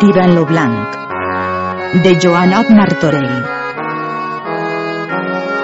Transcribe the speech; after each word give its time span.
Tira 0.00 0.26
en 0.26 0.34
lo 0.34 0.44
blanc. 0.44 0.94
De 2.04 2.18
Joanot 2.20 2.68
Martorell. 2.68 3.30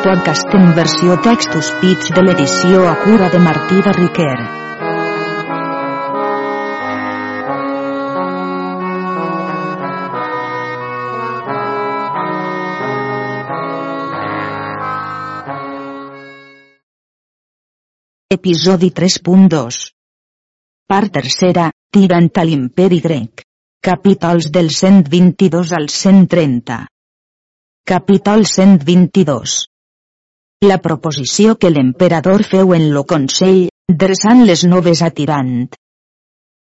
Podcast 0.02 0.54
en 0.56 0.70
versió 0.74 1.18
textos 1.20 1.68
pits 1.82 2.08
de 2.16 2.24
l'edició 2.24 2.86
a 2.88 2.94
cura 3.02 3.28
de 3.28 3.42
Martí 3.44 3.82
de 3.84 3.92
Riquer. 3.98 4.38
Episodi 18.40 18.92
3.2 18.96 19.84
Part 20.88 21.16
tercera, 21.20 21.70
tirant 21.92 22.32
a 22.32 22.48
l'imperi 22.48 23.04
grec. 23.04 23.51
Capítols 23.84 24.52
del 24.52 24.70
122 24.70 25.72
al 25.72 25.88
130. 25.88 26.86
Capítol 27.84 28.44
122. 28.46 29.54
La 30.62 30.76
proposició 30.78 31.56
que 31.58 31.72
l'emperador 31.72 32.44
feu 32.46 32.76
en 32.76 32.84
lo 32.94 33.02
Consell, 33.12 33.64
dreçant 34.04 34.44
les 34.46 34.62
noves 34.70 35.02
a 35.02 35.10
Tirant. 35.10 35.66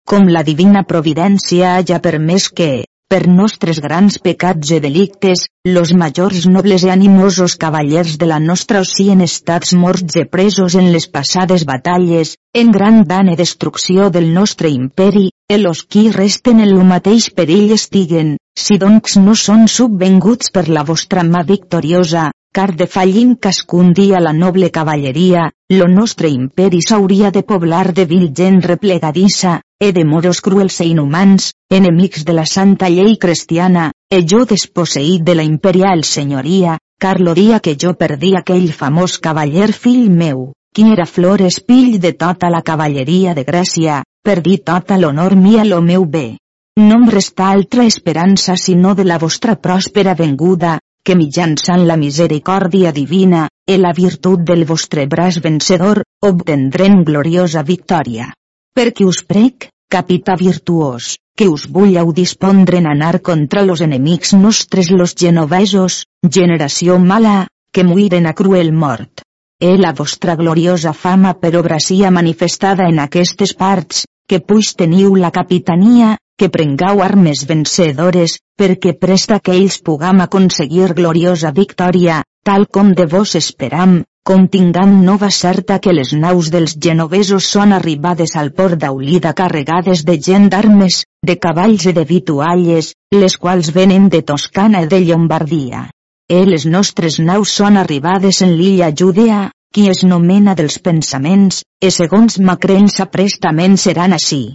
Com 0.03 0.27
la 0.27 0.43
divina 0.43 0.83
providència 0.83 1.77
haya 1.77 2.01
permès 2.03 2.49
que, 2.51 2.83
per 3.11 3.27
nostres 3.29 3.79
grans 3.83 4.17
pecats 4.17 4.71
i 4.75 4.79
delictes, 4.83 5.45
los 5.75 5.93
majors 5.93 6.47
nobles 6.49 6.83
i 6.87 6.89
animosos 6.93 7.55
cavallers 7.61 8.17
de 8.21 8.27
la 8.31 8.39
nostra 8.43 8.81
ocien 8.85 9.21
estats 9.25 9.75
morts 9.77 10.17
i 10.21 10.25
presos 10.35 10.75
en 10.79 10.91
les 10.95 11.05
passades 11.17 11.65
batalles, 11.69 12.35
en 12.61 12.73
gran 12.75 13.03
dan 13.11 13.29
i 13.29 13.37
destrucció 13.39 14.09
del 14.09 14.31
nostre 14.33 14.73
imperi, 14.73 15.29
e 15.47 15.61
los 15.61 15.83
qui 15.85 16.09
resten 16.11 16.59
en 16.65 16.73
lo 16.73 16.83
mateix 16.83 17.29
perill 17.37 17.75
estiguen, 17.77 18.35
si 18.57 18.79
doncs 18.81 19.19
no 19.21 19.35
són 19.35 19.67
subvenguts 19.69 20.51
per 20.51 20.67
la 20.69 20.83
vostra 20.83 21.23
mà 21.23 21.45
victoriosa, 21.45 22.31
car 22.55 22.71
de 22.79 22.85
fallim 22.87 23.35
cascun 23.35 23.91
dia 23.91 24.21
la 24.23 24.31
noble 24.31 24.69
cavalleria, 24.71 25.49
lo 25.69 25.87
nostre 25.91 26.29
imperi 26.31 26.79
s'hauria 26.79 27.29
de 27.29 27.41
poblar 27.43 27.91
de 27.97 28.05
vil 28.05 28.29
gent 28.31 28.61
replegadissa, 28.63 29.57
e 29.77 29.91
de 29.91 30.05
moros 30.05 30.39
cruels 30.39 30.79
e 30.79 30.87
inhumans, 30.87 31.49
enemics 31.69 32.23
de 32.23 32.33
la 32.37 32.45
santa 32.45 32.87
llei 32.87 33.17
cristiana, 33.17 33.89
e 34.09 34.21
jo 34.23 34.45
desposseït 34.47 35.25
de 35.27 35.35
la 35.35 35.43
imperial 35.43 36.05
senyoria, 36.07 36.77
car 36.97 37.19
lo 37.19 37.33
dia 37.35 37.59
que 37.59 37.75
jo 37.75 37.91
perdí 37.99 38.31
aquell 38.39 38.71
famós 38.71 39.17
cavaller 39.19 39.73
fill 39.73 40.07
meu, 40.09 40.53
qui 40.71 40.87
era 40.93 41.05
Flores 41.05 41.59
fill 41.67 41.99
de 41.99 42.13
tota 42.13 42.47
la 42.49 42.61
cavalleria 42.61 43.35
de 43.35 43.43
Grècia, 43.43 43.99
perdí 44.23 44.61
tota 44.63 44.95
l'honor 44.97 45.35
mi 45.35 45.59
a 45.59 45.67
lo 45.67 45.81
meu 45.81 46.05
bé. 46.05 46.37
No 46.79 47.03
em 47.03 47.05
resta 47.11 47.51
altra 47.51 47.83
esperança 47.83 48.55
sinó 48.55 48.95
de 48.95 49.03
la 49.03 49.19
vostra 49.19 49.59
pròspera 49.59 50.15
venguda, 50.15 50.79
que 51.05 51.15
mitjançant 51.15 51.85
la 51.85 51.97
misericòrdia 52.01 52.91
divina, 52.91 53.45
e 53.69 53.77
la 53.77 53.91
virtut 53.93 54.41
del 54.47 54.65
vostre 54.65 55.05
braç 55.11 55.37
vencedor, 55.43 56.01
obtendrem 56.25 57.03
gloriosa 57.05 57.61
victòria. 57.63 58.31
Perquè 58.75 59.05
us 59.05 59.21
prec, 59.23 59.69
capità 59.89 60.35
virtuós, 60.39 61.15
que 61.37 61.47
us 61.51 61.67
vulleu 61.77 62.11
dispondre 62.13 62.81
en 62.81 62.89
anar 62.89 63.21
contra 63.21 63.63
los 63.65 63.81
enemics 63.81 64.33
nostres 64.33 64.89
los 64.91 65.13
genovesos, 65.15 66.05
generació 66.37 66.97
mala, 66.99 67.37
que 67.71 67.83
muiren 67.83 68.25
a 68.25 68.33
cruel 68.33 68.73
mort. 68.73 69.21
E 69.61 69.77
la 69.77 69.93
vostra 69.93 70.35
gloriosa 70.35 70.91
fama 70.93 71.33
per 71.39 71.55
obra 71.55 71.79
sia 71.79 72.11
manifestada 72.11 72.89
en 72.91 72.99
aquestes 72.99 73.53
parts, 73.53 74.03
que 74.29 74.39
puix 74.41 74.73
teniu 74.79 75.15
la 75.15 75.31
capitania, 75.31 76.15
que 76.37 76.49
prengau 76.49 77.01
armes 77.05 77.45
vencedores, 77.47 78.39
perquè 78.59 78.95
presta 78.99 79.39
que 79.39 79.53
ells 79.55 79.77
pugam 79.85 80.23
aconseguir 80.23 80.93
gloriosa 80.97 81.51
victòria, 81.51 82.23
tal 82.43 82.67
com 82.67 82.91
de 82.97 83.05
vos 83.13 83.35
esperam, 83.39 84.01
com 84.25 84.47
tingam 84.49 84.93
nova 85.05 85.29
certa 85.29 85.77
que 85.79 85.93
les 85.93 86.11
naus 86.17 86.49
dels 86.53 86.75
genovesos 86.81 87.47
són 87.55 87.73
arribades 87.77 88.35
al 88.41 88.51
port 88.57 88.79
d'Aulida 88.81 89.33
carregades 89.37 90.01
de 90.07 90.17
gent 90.27 90.49
d'armes, 90.49 91.03
de 91.21 91.35
cavalls 91.37 91.85
i 91.85 91.93
de 91.93 92.05
vitualles, 92.09 92.93
les 93.13 93.37
quals 93.37 93.69
venen 93.75 94.09
de 94.09 94.23
Toscana 94.31 94.81
i 94.81 94.89
de 94.89 95.03
Llombardia. 95.05 95.85
E 96.25 96.41
les 96.49 96.65
nostres 96.65 97.19
naus 97.21 97.53
són 97.53 97.77
arribades 97.77 98.41
en 98.41 98.55
l'illa 98.57 98.89
Judea, 98.89 99.51
qui 99.75 99.89
es 99.91 100.05
nomena 100.07 100.53
dels 100.55 100.77
pensaments, 100.79 101.57
e 101.83 101.89
segons 101.91 102.37
ma 102.39 102.53
creença 102.55 103.09
prestament 103.11 103.75
seran 103.75 104.15
així. 104.15 104.45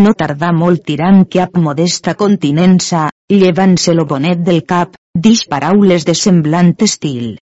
No 0.00 0.14
tardà 0.16 0.54
molt 0.56 0.86
tirant 0.88 1.26
que 1.28 1.42
ap 1.44 1.58
modesta 1.60 2.14
continença, 2.16 3.10
llevant-se 3.28 3.92
lo 3.92 4.06
bonet 4.08 4.40
del 4.46 4.62
cap, 4.64 4.96
dix 5.26 5.44
paraules 5.52 6.08
de 6.08 6.14
semblant 6.16 6.72
estil. 6.88 7.36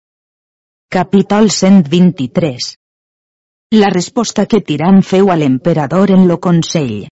Capítol 0.95 1.51
123 1.51 2.71
La 3.75 3.91
resposta 3.91 4.47
que 4.47 4.63
Tirant 4.71 5.03
feu 5.03 5.35
a 5.35 5.37
l'emperador 5.43 6.15
en 6.15 6.27
lo 6.31 6.39
consell. 6.39 7.09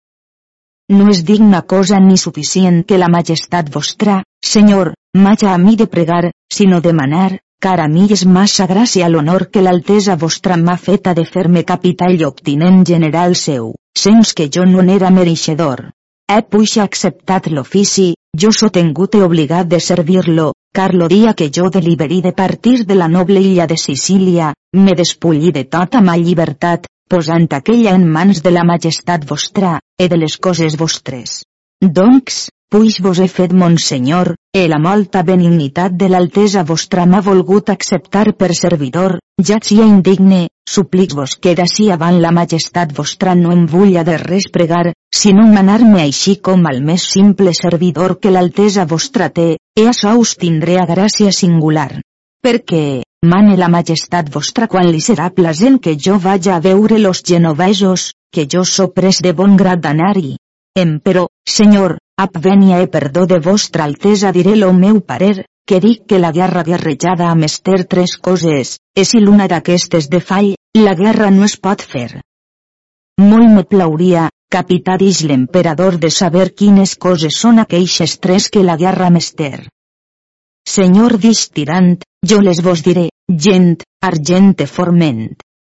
No 0.98 1.08
és 1.14 1.22
digna 1.30 1.62
cosa 1.62 2.02
ni 2.02 2.18
suficient 2.18 2.82
que 2.82 2.98
la 2.98 3.08
majestat 3.08 3.70
vostra, 3.78 4.20
senyor, 4.42 4.94
m'haja 5.14 5.54
a 5.54 5.58
mi 5.58 5.78
de 5.78 5.86
pregar, 5.86 6.24
sinó 6.52 6.82
demanar, 6.82 7.38
car 7.64 7.80
a 7.80 7.86
mi 7.88 8.04
és 8.12 8.22
massa 8.28 8.66
gràcia 8.68 9.06
l'honor 9.08 9.46
que 9.52 9.62
l'altesa 9.64 10.18
vostra 10.20 10.56
m'ha 10.60 10.76
feta 10.86 11.14
de 11.18 11.22
fer-me 11.24 11.62
capità 11.70 12.10
i 12.12 12.24
obtinent 12.26 12.82
general 12.90 13.36
seu, 13.42 13.70
sens 13.96 14.32
que 14.36 14.50
jo 14.56 14.66
no 14.72 14.82
n'era 14.84 15.10
mereixedor. 15.18 15.80
He 16.28 16.42
puixa 16.42 16.84
acceptat 16.84 17.48
l'ofici, 17.48 18.10
jo 18.42 18.50
so 18.58 18.68
tengut 18.74 19.16
e 19.16 19.22
obligat 19.24 19.70
de 19.70 19.80
servir-lo, 19.80 20.50
car 20.76 20.90
lo 20.94 21.08
dia 21.08 21.32
que 21.38 21.48
jo 21.58 21.70
deliberí 21.70 22.20
de 22.20 22.32
partir 22.32 22.84
de 22.84 22.98
la 23.00 23.08
noble 23.08 23.40
illa 23.40 23.66
de 23.66 23.78
Sicília, 23.80 24.52
me 24.84 24.92
despullí 25.00 25.52
de 25.52 25.64
tota 25.64 26.02
ma 26.04 26.18
llibertat, 26.20 26.84
posant 27.08 27.48
aquella 27.60 27.96
en 27.96 28.04
mans 28.18 28.42
de 28.44 28.52
la 28.52 28.64
majestat 28.64 29.24
vostra, 29.32 29.78
e 29.96 30.08
de 30.12 30.20
les 30.20 30.36
coses 30.36 30.76
vostres. 30.76 31.40
Doncs, 31.80 32.48
puix 32.70 33.00
vos 33.04 33.18
he 33.22 33.28
fet 33.28 33.52
monsenyor, 33.52 34.34
e 34.54 34.66
la 34.68 34.78
molta 34.78 35.22
benignitat 35.22 35.94
de 35.98 36.08
l'altesa 36.08 36.62
vostra 36.64 37.06
m'ha 37.06 37.20
volgut 37.20 37.70
acceptar 37.70 38.32
per 38.38 38.54
servidor, 38.54 39.18
ja 39.42 39.58
sia 39.62 39.86
indigne, 39.86 40.48
suplic-vos 40.70 41.36
que 41.42 41.54
d'ací 41.58 41.90
avant 41.90 42.20
la 42.22 42.32
majestat 42.32 42.92
vostra 42.96 43.34
no 43.34 43.52
em 43.52 43.64
vulla 43.66 44.04
de 44.04 44.16
res 44.22 44.46
pregar, 44.50 44.92
sinó 45.14 45.46
manar-me 45.50 46.02
així 46.02 46.36
com 46.36 46.66
al 46.70 46.82
més 46.82 47.06
simple 47.16 47.54
servidor 47.54 48.18
que 48.20 48.30
l'altesa 48.34 48.86
vostra 48.86 49.28
té, 49.30 49.56
e 49.78 49.88
açò 49.90 50.14
us 50.18 50.36
tindré 50.36 50.78
a 50.78 50.86
gràcia 50.86 51.32
singular. 51.32 52.00
Perquè, 52.44 53.02
mane 53.24 53.56
la 53.56 53.70
majestat 53.72 54.30
vostra 54.30 54.68
quan 54.68 54.90
li 54.90 55.00
serà 55.00 55.30
plasent 55.34 55.78
que 55.80 55.96
jo 55.96 56.18
vaja 56.18 56.56
a 56.56 56.60
veure 56.60 56.98
los 56.98 57.22
genovesos, 57.22 58.12
que 58.34 58.46
jo 58.50 58.64
so 58.64 58.90
pres 58.92 59.22
de 59.22 59.32
bon 59.32 59.56
grat 59.56 59.80
d'anar-hi. 59.80 60.36
Emperò, 60.74 61.28
senyor, 61.46 61.98
ap 62.16 62.36
venia 62.38 62.80
e 62.80 62.86
perdó 62.86 63.26
de 63.26 63.40
vostra 63.40 63.84
altesa 63.84 64.30
diré 64.32 64.54
lo 64.56 64.72
meu 64.72 65.00
parer, 65.00 65.46
que 65.66 65.80
dic 65.80 66.04
que 66.06 66.18
la 66.18 66.30
guerra 66.30 66.62
guerrejada 66.62 67.30
a 67.30 67.34
mester 67.34 67.84
tres 67.84 68.16
coses, 68.18 68.78
e 68.94 69.04
si 69.04 69.18
l'una 69.20 69.48
d'aquestes 69.48 70.08
de 70.12 70.20
fall, 70.20 70.54
la 70.76 70.94
guerra 70.94 71.30
no 71.30 71.44
es 71.44 71.56
pot 71.56 71.82
fer. 71.82 72.20
Molt 73.18 73.50
me 73.50 73.64
plauria, 73.64 74.28
capità 74.50 74.96
dix 75.00 75.22
l'emperador 75.26 75.98
de 75.98 76.10
saber 76.10 76.52
quines 76.54 76.94
coses 77.06 77.38
són 77.38 77.58
aqueixes 77.62 78.18
tres 78.18 78.48
que 78.50 78.62
la 78.62 78.76
guerra 78.76 79.10
mester. 79.10 79.66
Senyor 80.68 81.18
dix 81.18 81.48
tirant, 81.50 81.96
jo 82.26 82.40
les 82.40 82.62
vos 82.62 82.82
diré, 82.82 83.08
gent, 83.28 83.82
argent 84.02 84.54
e 84.60 84.66
forment. 84.66 85.26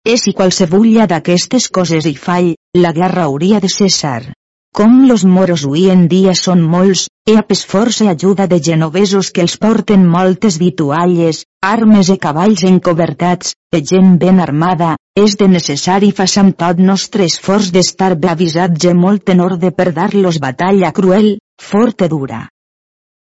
E 0.08 0.16
si 0.16 0.32
qualsevulla 0.32 1.06
d'aquestes 1.06 1.68
coses 1.68 2.06
hi 2.08 2.16
fall, 2.16 2.54
la 2.76 2.92
guerra 2.96 3.28
hauria 3.28 3.60
de 3.60 3.68
cessar. 3.68 4.32
Com 4.72 5.08
los 5.08 5.24
moros 5.24 5.64
avui 5.66 5.88
en 5.90 6.04
dia 6.10 6.32
són 6.38 6.60
molts, 6.72 7.08
e 7.30 7.32
a 7.38 7.42
pes 7.46 7.62
força 7.70 8.04
ajuda 8.10 8.46
de 8.50 8.58
genovesos 8.68 9.30
que 9.34 9.42
els 9.44 9.56
porten 9.64 10.04
moltes 10.12 10.58
vitualles, 10.62 11.40
armes 11.70 12.10
e 12.14 12.16
cavalls 12.26 12.62
encobertats, 12.68 13.56
e 13.74 13.80
gent 13.90 14.14
ben 14.22 14.38
armada, 14.44 14.92
és 15.24 15.34
de 15.40 15.48
necessari 15.50 16.12
façam 16.20 16.52
tot 16.62 16.78
nostre 16.90 17.26
esforç 17.32 17.72
d'estar 17.74 18.14
bé 18.14 18.30
avisats 18.34 18.86
e 18.92 18.94
molt 18.94 19.34
en 19.34 19.42
orde 19.48 19.72
per 19.80 19.90
dar-los 19.98 20.38
batalla 20.38 20.92
cruel, 20.92 21.28
forta 21.70 22.08
dura. 22.14 22.46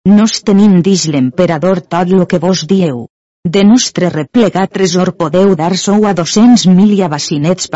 Nos 0.08 0.42
tenim 0.42 0.80
dix 0.82 1.06
l'emperador 1.14 1.80
tot 1.94 2.10
lo 2.10 2.26
que 2.26 2.42
vos 2.42 2.66
dieu. 2.66 3.06
De 3.46 3.62
nostre 3.64 4.10
replegat 4.10 4.74
tresor 4.74 5.14
podeu 5.16 5.54
dar 5.54 5.76
sou 5.78 6.04
a 6.10 6.12
200.000 6.12 6.98
i 6.98 7.02
a 7.06 7.08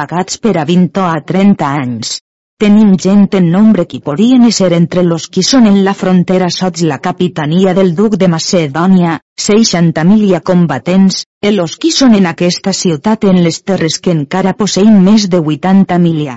pagats 0.03 0.37
per 0.39 0.59
a 0.59 0.65
20 0.65 1.01
o 1.01 1.05
a 1.07 1.21
30 1.33 1.65
anys. 1.81 2.19
Tenim 2.63 2.93
gent 3.03 3.25
en 3.35 3.49
nombre 3.51 3.83
qui 3.91 3.99
podien 3.99 4.45
ser 4.57 4.69
entre 4.77 5.03
los 5.03 5.25
qui 5.27 5.43
són 5.43 5.65
en 5.67 5.81
la 5.87 5.93
frontera 6.03 6.47
sots 6.57 6.85
la 6.91 7.01
capitania 7.07 7.73
del 7.75 7.91
duc 7.99 8.15
de 8.21 8.29
Macedònia, 8.35 9.17
60.000 9.47 10.41
combatents, 10.51 11.25
e 11.43 11.51
los 11.51 11.75
qui 11.83 11.91
són 11.91 12.15
en 12.15 12.29
aquesta 12.31 12.73
ciutat 12.81 13.27
en 13.31 13.41
les 13.47 13.59
terres 13.71 13.99
que 14.05 14.15
encara 14.15 14.55
posseïn 14.61 15.01
més 15.09 15.27
de 15.33 15.41
80.000. 15.43 16.37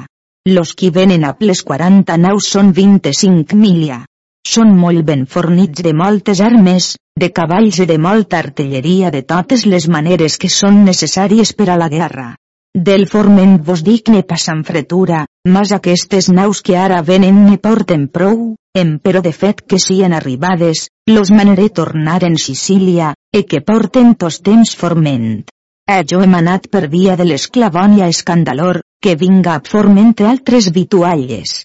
los 0.56 0.74
qui 0.74 0.90
venen 0.90 1.24
a 1.28 1.34
ples 1.38 1.62
40 1.70 2.18
naus 2.18 2.50
són 2.56 2.74
25 2.74 3.56
milia. 3.62 4.00
Són 4.48 4.74
molt 4.80 5.06
ben 5.12 5.26
fornits 5.28 5.84
de 5.84 5.94
moltes 5.94 6.42
armes, 6.42 6.96
de 7.20 7.30
cavalls 7.30 7.80
i 7.84 7.86
de 7.86 7.98
molta 8.10 8.40
artilleria 8.40 9.12
de 9.12 9.22
totes 9.22 9.66
les 9.66 9.88
maneres 9.88 10.38
que 10.38 10.50
són 10.50 10.84
necessàries 10.86 11.54
per 11.54 11.70
a 11.70 11.78
la 11.78 11.90
guerra. 11.90 12.30
Del 12.78 13.08
forment 13.10 13.56
vos 13.66 13.82
dic 13.82 14.12
ne 14.14 14.20
passant 14.22 14.60
fretura, 14.66 15.24
mas 15.50 15.72
aquestes 15.74 16.28
naus 16.30 16.60
que 16.62 16.76
ara 16.78 17.00
venen 17.02 17.40
ne 17.48 17.58
porten 17.58 18.06
prou, 18.08 18.54
però 19.02 19.22
de 19.26 19.32
fet 19.34 19.64
que 19.66 19.80
sien 19.82 20.14
arribades, 20.14 20.84
los 21.10 21.32
manaré 21.32 21.70
tornar 21.70 22.24
en 22.24 22.38
Sicília, 22.38 23.16
e 23.34 23.42
que 23.50 23.64
porten 23.66 24.14
tos 24.14 24.44
temps 24.46 24.76
forment. 24.76 25.48
E 25.90 25.98
jo 26.06 26.22
he 26.22 26.28
manat 26.30 26.70
per 26.70 26.86
via 26.94 27.16
de 27.18 27.26
l'esclavònia 27.26 28.12
escandalor, 28.14 28.84
que 29.02 29.16
vinga 29.16 29.56
a 29.56 29.64
forment 29.66 30.14
altres 30.22 30.70
vitualles. 30.70 31.64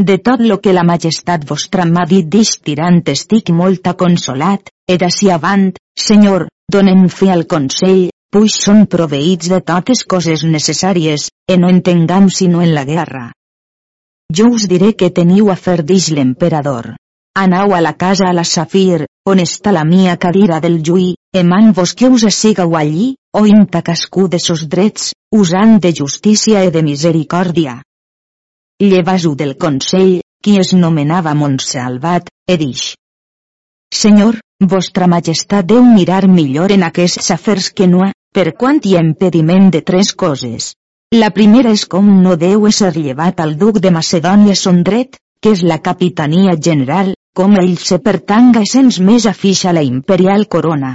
De 0.00 0.16
tot 0.16 0.40
lo 0.40 0.62
que 0.64 0.72
la 0.72 0.84
majestat 0.84 1.44
vostra 1.44 1.84
m'ha 1.84 2.08
dit 2.08 2.24
d'ix 2.24 2.56
tirant 2.64 3.02
estic 3.12 3.50
molt 3.50 3.92
consolat, 4.00 4.72
e 4.88 4.96
d'ací 4.96 5.28
avant, 5.28 5.74
senyor, 5.92 6.48
donem 6.72 7.08
fi 7.08 7.28
al 7.28 7.44
consell, 7.44 8.08
puix 8.32 8.58
són 8.66 8.84
proveïts 8.90 9.48
de 9.52 9.60
totes 9.60 10.04
coses 10.04 10.44
necessàries, 10.44 11.30
e 11.48 11.56
no 11.56 11.70
entengam 11.72 12.30
sinó 12.30 12.62
en 12.62 12.74
la 12.74 12.84
guerra. 12.84 13.30
Jo 14.32 14.48
us 14.58 14.66
diré 14.68 14.94
que 14.98 15.12
teniu 15.14 15.50
a 15.50 15.56
fer 15.56 15.82
dix 15.86 16.10
l'emperador. 16.10 16.96
Anau 17.36 17.74
a 17.76 17.80
la 17.84 17.92
casa 18.00 18.30
a 18.30 18.32
la 18.32 18.44
Safir, 18.48 19.04
on 19.28 19.42
està 19.42 19.72
la 19.72 19.84
mia 19.84 20.16
cadira 20.16 20.58
del 20.64 20.80
juí, 20.82 21.14
eman 21.36 21.72
vos 21.76 21.92
que 21.94 22.08
us 22.08 22.24
assigueu 22.24 22.76
allí, 22.76 23.14
o 23.36 23.44
imta 23.46 23.82
cascú 23.82 24.26
de 24.32 24.40
sos 24.40 24.66
drets, 24.72 25.12
usant 25.30 25.76
de 25.84 25.92
justícia 25.92 26.64
e 26.64 26.70
de 26.70 26.82
misericòrdia. 26.82 27.82
Llevas-ho 28.80 29.34
del 29.34 29.56
consell, 29.56 30.20
qui 30.42 30.56
es 30.58 30.72
nomenava 30.72 31.34
Montsalvat, 31.34 32.32
e 32.48 32.56
dix. 32.56 32.94
Senyor, 33.92 34.40
vostra 34.60 35.06
majestat 35.06 35.68
deu 35.68 35.84
mirar 35.84 36.24
millor 36.28 36.72
en 36.72 36.82
aquests 36.88 37.30
afers 37.36 37.70
que 37.70 37.86
no, 37.86 38.08
per 38.36 38.50
quant 38.60 38.82
hi 38.84 38.90
ha 38.96 39.00
impediment 39.00 39.70
de 39.72 39.80
tres 39.80 40.10
coses. 40.22 40.74
La 41.16 41.30
primera 41.36 41.70
és 41.72 41.86
com 41.92 42.08
no 42.24 42.34
deu 42.36 42.66
ser 42.78 42.90
llevat 42.96 43.38
al 43.40 43.54
duc 43.62 43.78
de 43.80 43.92
Macedònia 43.94 44.56
son 44.62 44.82
dret, 44.88 45.16
que 45.40 45.54
és 45.56 45.62
la 45.70 45.78
capitania 45.86 46.56
general, 46.66 47.14
com 47.32 47.56
ell 47.62 47.78
se 47.80 47.96
pertanga 48.08 48.64
sens 48.72 49.00
més 49.00 49.24
afixa 49.30 49.72
la 49.72 49.86
imperial 49.86 50.44
corona. 50.56 50.92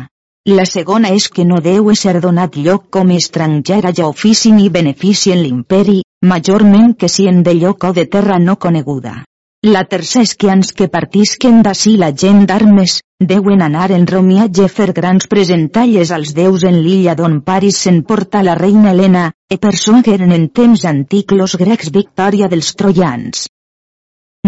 La 0.49 0.67
segona 0.69 1.15
és 1.17 1.29
que 1.33 1.47
no 1.47 1.57
deu 1.65 1.89
ser 2.03 2.19
donat 2.21 2.61
lloc 2.61 2.88
com 2.93 3.09
estrangera 3.17 3.89
ja 4.01 4.05
ofici 4.13 4.53
ni 4.53 4.69
benefici 4.69 5.33
en 5.33 5.41
l'imperi, 5.41 6.01
majorment 6.21 6.94
que 6.94 7.09
si 7.09 7.25
en 7.31 7.41
de 7.41 7.57
lloc 7.57 7.89
o 7.89 7.94
de 7.97 8.05
terra 8.05 8.37
no 8.37 8.57
coneguda. 8.57 9.23
La 9.63 9.83
tercera 9.85 10.25
és 10.25 10.31
que 10.41 10.47
ans 10.49 10.71
que 10.73 10.87
partisquen 10.89 11.59
d'ací 11.61 11.91
la 12.01 12.07
gent 12.21 12.47
d'armes, 12.49 12.95
deuen 13.31 13.59
anar 13.61 13.91
en 13.93 14.07
romiatge 14.09 14.65
fer 14.77 14.87
grans 14.99 15.29
presentalles 15.29 16.13
als 16.15 16.31
déus 16.33 16.65
en 16.65 16.79
l'illa 16.81 17.13
d'on 17.19 17.35
Paris 17.45 17.77
se'n 17.85 17.99
porta 18.01 18.41
la 18.41 18.55
reina 18.57 18.95
Helena, 18.95 19.27
e 19.53 19.59
persuagueren 19.61 20.33
en 20.33 20.49
temps 20.49 20.87
antic 20.93 21.37
los 21.37 21.55
grecs 21.61 21.93
victòria 21.93 22.49
dels 22.49 22.73
troians. 22.73 23.45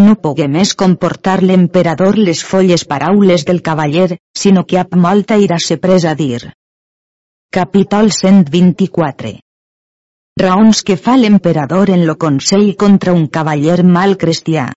No 0.01 0.17
pogué 0.17 0.49
més 0.49 0.73
comportar 0.73 1.43
l'emperador 1.45 2.17
les 2.17 2.41
folles 2.41 2.89
paraules 2.89 3.45
del 3.45 3.61
cavaller, 3.61 4.17
sinó 4.33 4.65
que 4.65 4.81
ap 4.81 4.97
molta 4.97 5.37
ira 5.37 5.61
se 5.61 5.77
presa 5.77 6.17
a 6.17 6.17
dir. 6.17 6.41
Capítol 7.53 8.09
124 8.09 9.37
Raons 10.41 10.81
que 10.81 10.97
fa 10.97 11.21
l'emperador 11.21 11.93
en 11.93 12.07
lo 12.07 12.17
consell 12.17 12.71
contra 12.75 13.13
un 13.13 13.27
cavaller 13.27 13.83
mal 13.83 14.17
cristià. 14.17 14.71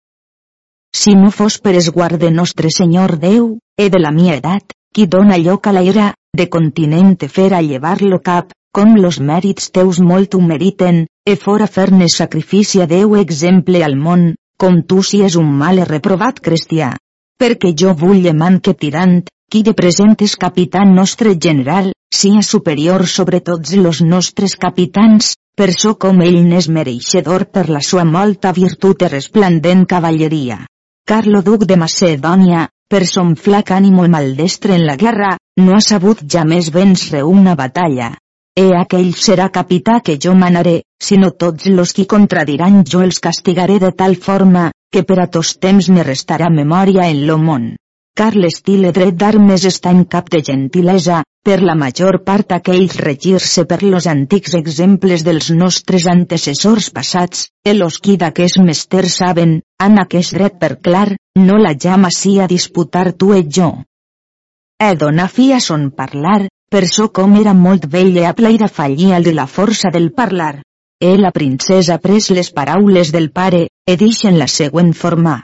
Si 0.97 1.13
no 1.15 1.29
fos 1.31 1.59
per 1.65 1.75
esguard 1.77 2.17
de 2.21 2.31
nostre 2.35 2.71
Senyor 2.73 3.13
Déu, 3.23 3.59
e 3.77 3.87
de 3.93 3.99
la 4.01 4.11
mia 4.19 4.37
edat, 4.41 4.73
qui 4.95 5.05
dona 5.15 5.37
lloc 5.37 5.67
a 5.69 5.73
la 5.77 5.83
ira, 5.85 6.07
de 6.41 6.47
continent 6.55 7.11
te 7.21 7.29
fera 7.29 7.59
llevar-lo 7.67 8.19
cap, 8.29 8.55
com 8.77 8.95
los 8.97 9.19
mèrits 9.31 9.69
teus 9.77 9.99
molt 10.01 10.35
ho 10.35 10.41
meriten, 10.41 11.03
e 11.31 11.35
fora 11.43 11.67
fer-ne 11.75 12.09
sacrifici 12.15 12.81
a 12.81 12.87
Déu 12.89 13.17
exemple 13.21 13.83
al 13.85 13.97
món, 14.05 14.23
com 14.57 14.79
tu 14.89 15.03
si 15.09 15.21
és 15.27 15.37
un 15.37 15.51
mal 15.63 15.83
reprovat 15.91 16.41
cristià. 16.47 16.95
Perquè 17.43 17.75
jo 17.83 17.93
vull 18.03 18.29
man 18.43 18.57
que 18.61 18.73
tirant, 18.85 19.19
qui 19.53 19.63
de 19.67 19.75
present 19.81 20.17
és 20.27 20.37
capità 20.45 20.85
nostre 20.93 21.35
general, 21.49 21.91
sia 22.21 22.41
superior 22.41 23.05
sobre 23.17 23.43
tots 23.51 23.75
los 23.77 24.01
nostres 24.01 24.57
capitans, 24.65 25.35
per 25.57 25.69
so 25.77 25.93
com 26.07 26.25
ell 26.25 26.41
n'és 26.49 26.71
mereixedor 26.79 27.47
per 27.53 27.67
la 27.69 27.85
sua 27.91 28.07
molta 28.17 28.55
virtut 28.61 29.05
e 29.05 29.13
resplendent 29.13 29.85
cavalleria. 29.93 30.59
Carlo 31.07 31.41
duc 31.47 31.63
de 31.71 31.77
Macedònia, 31.79 32.65
per 32.91 33.07
son 33.07 33.29
flac 33.43 33.69
ànimo 33.77 34.09
maldestre 34.15 34.75
en 34.75 34.87
la 34.89 34.97
guerra, 35.03 35.29
no 35.63 35.77
ha 35.77 35.79
sabut 35.89 36.25
ja 36.35 36.43
més 36.53 36.73
vèncer 36.75 37.21
una 37.23 37.55
batalla. 37.61 38.09
E 38.59 38.67
aquell 38.81 39.15
serà 39.27 39.47
capità 39.61 40.01
que 40.03 40.19
jo 40.27 40.35
manaré, 40.35 40.75
sinó 40.99 41.31
tots 41.31 41.71
los 41.79 41.95
qui 41.95 42.11
contradiran 42.17 42.83
jo 42.83 43.07
els 43.07 43.23
castigaré 43.23 43.79
de 43.79 43.95
tal 44.03 44.19
forma, 44.29 44.73
que 44.91 45.07
per 45.07 45.23
a 45.23 45.31
tos 45.31 45.57
temps 45.63 45.95
me 45.95 46.03
restarà 46.13 46.51
memòria 46.51 47.07
en 47.15 47.27
lo 47.31 47.39
món 47.39 47.75
car 48.19 48.33
l'estil 48.35 48.89
dret 48.97 49.17
d'armes 49.21 49.65
està 49.69 49.93
en 49.95 50.05
cap 50.13 50.31
de 50.33 50.41
gentilesa, 50.49 51.23
per 51.47 51.59
la 51.63 51.75
major 51.79 52.17
part 52.27 52.55
aquells 52.57 52.97
regir-se 53.05 53.67
per 53.71 53.79
los 53.83 54.09
antics 54.13 54.57
exemples 54.59 55.23
dels 55.27 55.51
nostres 55.59 56.09
antecessors 56.13 56.89
passats, 56.97 57.45
els 57.73 57.99
qui 58.03 58.17
d'aquest 58.23 58.59
mester 58.65 59.05
saben, 59.17 59.61
han 59.79 60.01
aquest 60.03 60.35
dret 60.39 60.57
per 60.63 60.73
clar, 60.89 61.11
no 61.39 61.61
la 61.63 61.77
llama 61.85 62.11
si 62.11 62.39
a 62.41 62.49
disputar 62.51 63.13
tu 63.13 63.33
et 63.37 63.53
jo. 63.61 63.71
He 64.83 64.93
donar 64.97 65.29
fi 65.33 65.53
a 65.53 65.61
son 65.61 65.91
parlar, 65.91 66.41
per 66.69 66.85
so 66.91 67.11
com 67.19 67.37
era 67.41 67.55
molt 67.55 67.87
vell 67.93 68.17
i 68.17 68.25
aplaire 68.29 68.67
fallia 68.69 69.21
de 69.21 69.33
la 69.37 69.47
força 69.47 69.93
del 69.95 70.11
parlar. 70.13 70.57
E 70.99 71.13
la 71.21 71.31
princesa 71.31 71.99
pres 72.03 72.31
les 72.33 72.51
paraules 72.57 73.13
del 73.13 73.31
pare, 73.31 73.67
e 73.87 73.97
dixen 74.01 74.39
la 74.41 74.49
següent 74.49 74.95
forma. 75.05 75.43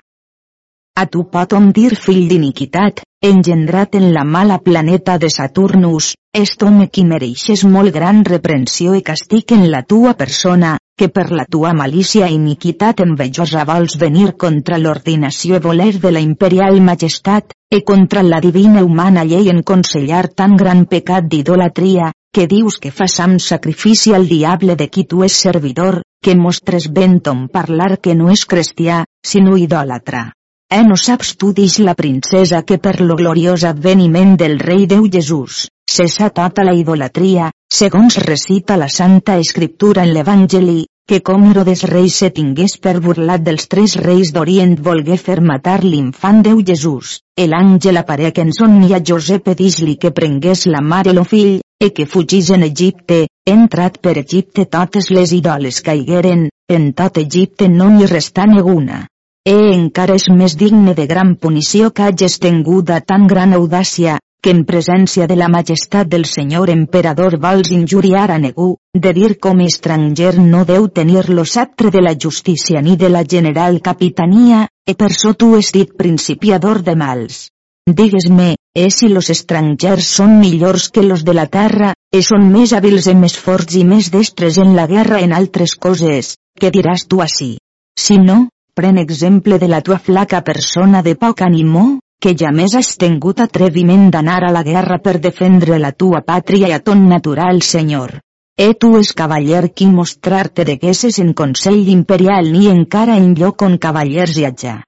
A 1.01 1.07
tu 1.09 1.23
pot 1.35 1.55
hom 1.57 1.71
dir 1.77 1.95
fill 1.97 2.27
d'iniquitat, 2.29 2.99
engendrat 3.25 3.95
en 3.97 4.11
la 4.13 4.23
mala 4.33 4.59
planeta 4.65 5.15
de 5.23 5.31
Saturnus, 5.35 6.09
est 6.41 6.65
home 6.67 6.85
qui 6.93 7.05
mereixes 7.13 7.63
molt 7.77 7.95
gran 7.95 8.21
reprensió 8.29 8.93
i 8.99 9.01
castig 9.07 9.55
en 9.57 9.65
la 9.73 9.81
tua 9.93 10.13
persona, 10.19 10.75
que 10.99 11.09
per 11.09 11.25
la 11.39 11.47
tua 11.55 11.71
malícia 11.79 12.29
i 12.29 12.37
iniquitat 12.37 13.01
envejosa 13.05 13.65
vols 13.71 13.97
venir 14.03 14.35
contra 14.45 14.81
l'ordinació 14.83 15.57
i 15.57 15.63
voler 15.69 15.95
de 16.03 16.13
la 16.13 16.23
imperial 16.27 16.83
majestat, 16.91 17.57
e 17.73 17.81
contra 17.93 18.27
la 18.29 18.43
divina 18.45 18.85
humana 18.85 19.25
llei 19.25 19.49
en 19.55 19.65
consellar 19.73 20.27
tan 20.43 20.59
gran 20.61 20.85
pecat 20.93 21.25
d'idolatria, 21.25 22.13
que 22.35 22.47
dius 22.53 22.77
que 22.77 22.93
façam 22.93 23.39
sacrifici 23.39 24.13
al 24.13 24.29
diable 24.29 24.77
de 24.77 24.91
qui 24.93 25.07
tu 25.09 25.25
és 25.25 25.41
servidor, 25.49 26.03
que 26.23 26.37
mostres 26.37 26.93
ben 26.93 27.19
ton 27.25 27.49
parlar 27.49 27.97
que 27.97 28.15
no 28.15 28.29
és 28.31 28.45
cristià, 28.45 29.03
sinó 29.25 29.57
idòlatra. 29.57 30.29
Eh 30.75 30.85
no 30.89 30.97
saps 30.97 31.35
tu 31.37 31.51
dix 31.53 31.75
la 31.87 31.93
princesa 31.95 32.63
que 32.69 32.79
per 32.85 33.03
lo 33.03 33.15
gloriós 33.17 33.65
adveniment 33.71 34.31
del 34.41 34.55
rei 34.59 34.87
Déu 34.89 35.05
Jesús, 35.17 35.67
cessa 35.95 36.31
tota 36.31 36.65
la 36.65 36.73
idolatria, 36.73 37.51
segons 37.79 38.17
recita 38.23 38.79
la 38.81 38.89
Santa 38.89 39.37
Escriptura 39.43 40.07
en 40.07 40.15
l'Evangeli, 40.15 40.87
que 41.07 41.21
com 41.21 41.45
Herodes 41.51 41.83
rei 41.91 42.09
se 42.09 42.31
tingués 42.39 42.79
per 42.81 42.95
burlat 43.05 43.45
dels 43.45 43.69
tres 43.69 43.99
reis 44.01 44.33
d'Orient 44.33 44.73
volgué 44.89 45.21
fer 45.21 45.43
matar 45.53 45.77
l'infant 45.85 46.41
Déu 46.49 46.65
Jesús, 46.73 47.19
el 47.37 47.53
àngel 47.53 48.01
aparec 48.01 48.41
en 48.41 48.57
somni 48.57 48.95
a 48.97 49.05
Josep 49.13 49.53
dix-li 49.61 49.99
que 50.01 50.17
prengués 50.23 50.65
la 50.73 50.81
mare 50.81 51.13
lo 51.13 51.29
fill, 51.29 51.61
e 51.85 51.93
que 51.93 52.09
fugís 52.09 52.49
en 52.49 52.65
Egipte, 52.73 53.27
entrat 53.45 54.01
per 54.01 54.17
Egipte 54.25 54.65
totes 54.65 55.13
les 55.13 55.37
idoles 55.37 55.85
caigueren, 55.85 56.49
en 56.73 56.93
tot 56.97 57.19
Egipte 57.29 57.69
no 57.69 57.93
n'hi 57.93 58.09
restà 58.09 58.49
ninguna. 58.49 59.05
E 59.45 59.53
encara 59.75 60.15
és 60.15 60.29
més 60.31 60.53
digne 60.55 60.93
de 60.95 61.05
gran 61.11 61.33
punició 61.35 61.89
que 61.91 62.05
hages 62.09 62.37
tenguda 62.43 63.01
tan 63.13 63.25
gran 63.27 63.57
audàcia, 63.57 64.21
que 64.43 64.53
en 64.55 64.61
presència 64.69 65.27
de 65.27 65.35
la 65.41 65.49
majestat 65.51 66.07
del 66.13 66.27
senyor 66.31 66.71
emperador 66.71 67.35
vols 67.43 67.73
injuriar 67.75 68.29
a 68.31 68.37
negu, 68.45 68.69
de 68.95 69.13
dir 69.17 69.33
com 69.47 69.65
estranger 69.65 70.37
no 70.39 70.63
deu 70.69 70.87
tenir 71.01 71.25
lo 71.31 71.45
sceptre 71.45 71.91
de 71.91 72.05
la 72.07 72.15
justícia 72.27 72.83
ni 72.83 72.95
de 72.97 73.11
la 73.11 73.25
general 73.35 73.81
capitania, 73.83 74.69
e 74.87 74.95
per 74.95 75.11
so 75.11 75.35
tu 75.35 75.57
és 75.59 75.73
dit 75.75 75.91
principiador 76.05 76.83
de 76.87 76.95
mals. 76.95 77.49
Digues-me, 77.91 78.55
e 78.79 78.89
si 78.95 79.11
los 79.11 79.35
estrangers 79.35 80.15
són 80.21 80.39
millors 80.39 80.89
que 80.95 81.03
los 81.03 81.27
de 81.27 81.35
la 81.35 81.49
terra, 81.59 81.95
e 82.15 82.23
són 82.23 82.47
més 82.55 82.79
hàbils 82.79 83.11
i 83.11 83.19
més 83.19 83.35
forts 83.35 83.75
i 83.75 83.83
més 83.83 84.15
destres 84.15 84.63
en 84.63 84.77
la 84.79 84.87
guerra 84.87 85.19
en 85.19 85.35
altres 85.35 85.75
coses, 85.75 86.37
què 86.55 86.71
diràs 86.71 87.09
tu 87.11 87.19
així? 87.27 87.57
Si 87.99 88.23
no, 88.23 88.45
Pren 88.75 88.97
exemple 88.97 89.59
de 89.59 89.69
la 89.69 89.83
tua 89.85 89.99
flaca 89.99 90.39
persona 90.45 91.03
de 91.05 91.13
poc 91.15 91.43
animó, 91.45 91.99
que 92.25 92.31
ja 92.43 92.53
més 92.57 92.73
has 92.79 92.95
tingut 92.97 93.43
atreviment 93.45 94.07
d'anar 94.15 94.39
a 94.47 94.53
la 94.55 94.63
guerra 94.65 94.97
per 95.07 95.19
defendre 95.27 95.77
la 95.83 95.91
tua 95.93 96.23
pàtria 96.25 96.71
i 96.71 96.73
a 96.73 96.79
ton 96.81 97.03
natural 97.11 97.61
senyor. 97.67 98.15
E 98.57 98.71
tu 98.73 98.95
és 98.97 99.11
cavaller 99.19 99.75
qui 99.75 99.91
mostrar-te 99.93 100.65
deguesses 100.65 101.19
en 101.21 101.35
Consell 101.43 101.91
Imperial 101.97 102.49
ni 102.55 102.71
encara 102.71 103.19
en 103.21 103.35
lloc 103.43 103.67
on 103.69 103.77
cavallers 103.77 104.41
allà. 104.41 104.79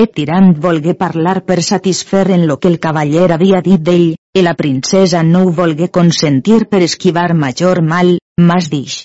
E 0.00 0.02
tirant 0.18 0.50
volgué 0.66 0.96
parlar 0.98 1.44
per 1.46 1.60
satisfer 1.62 2.26
en 2.32 2.48
lo 2.48 2.58
que 2.58 2.72
el 2.72 2.80
cavaller 2.80 3.30
havia 3.30 3.62
dit 3.62 3.78
d'ell, 3.78 4.16
i 4.34 4.42
la 4.42 4.58
princesa 4.58 5.22
no 5.22 5.46
ho 5.46 5.54
volgué 5.62 5.92
consentir 6.00 6.64
per 6.66 6.82
esquivar 6.82 7.30
major 7.46 7.82
mal, 7.94 8.16
mas 8.40 8.70
dix. 8.74 9.04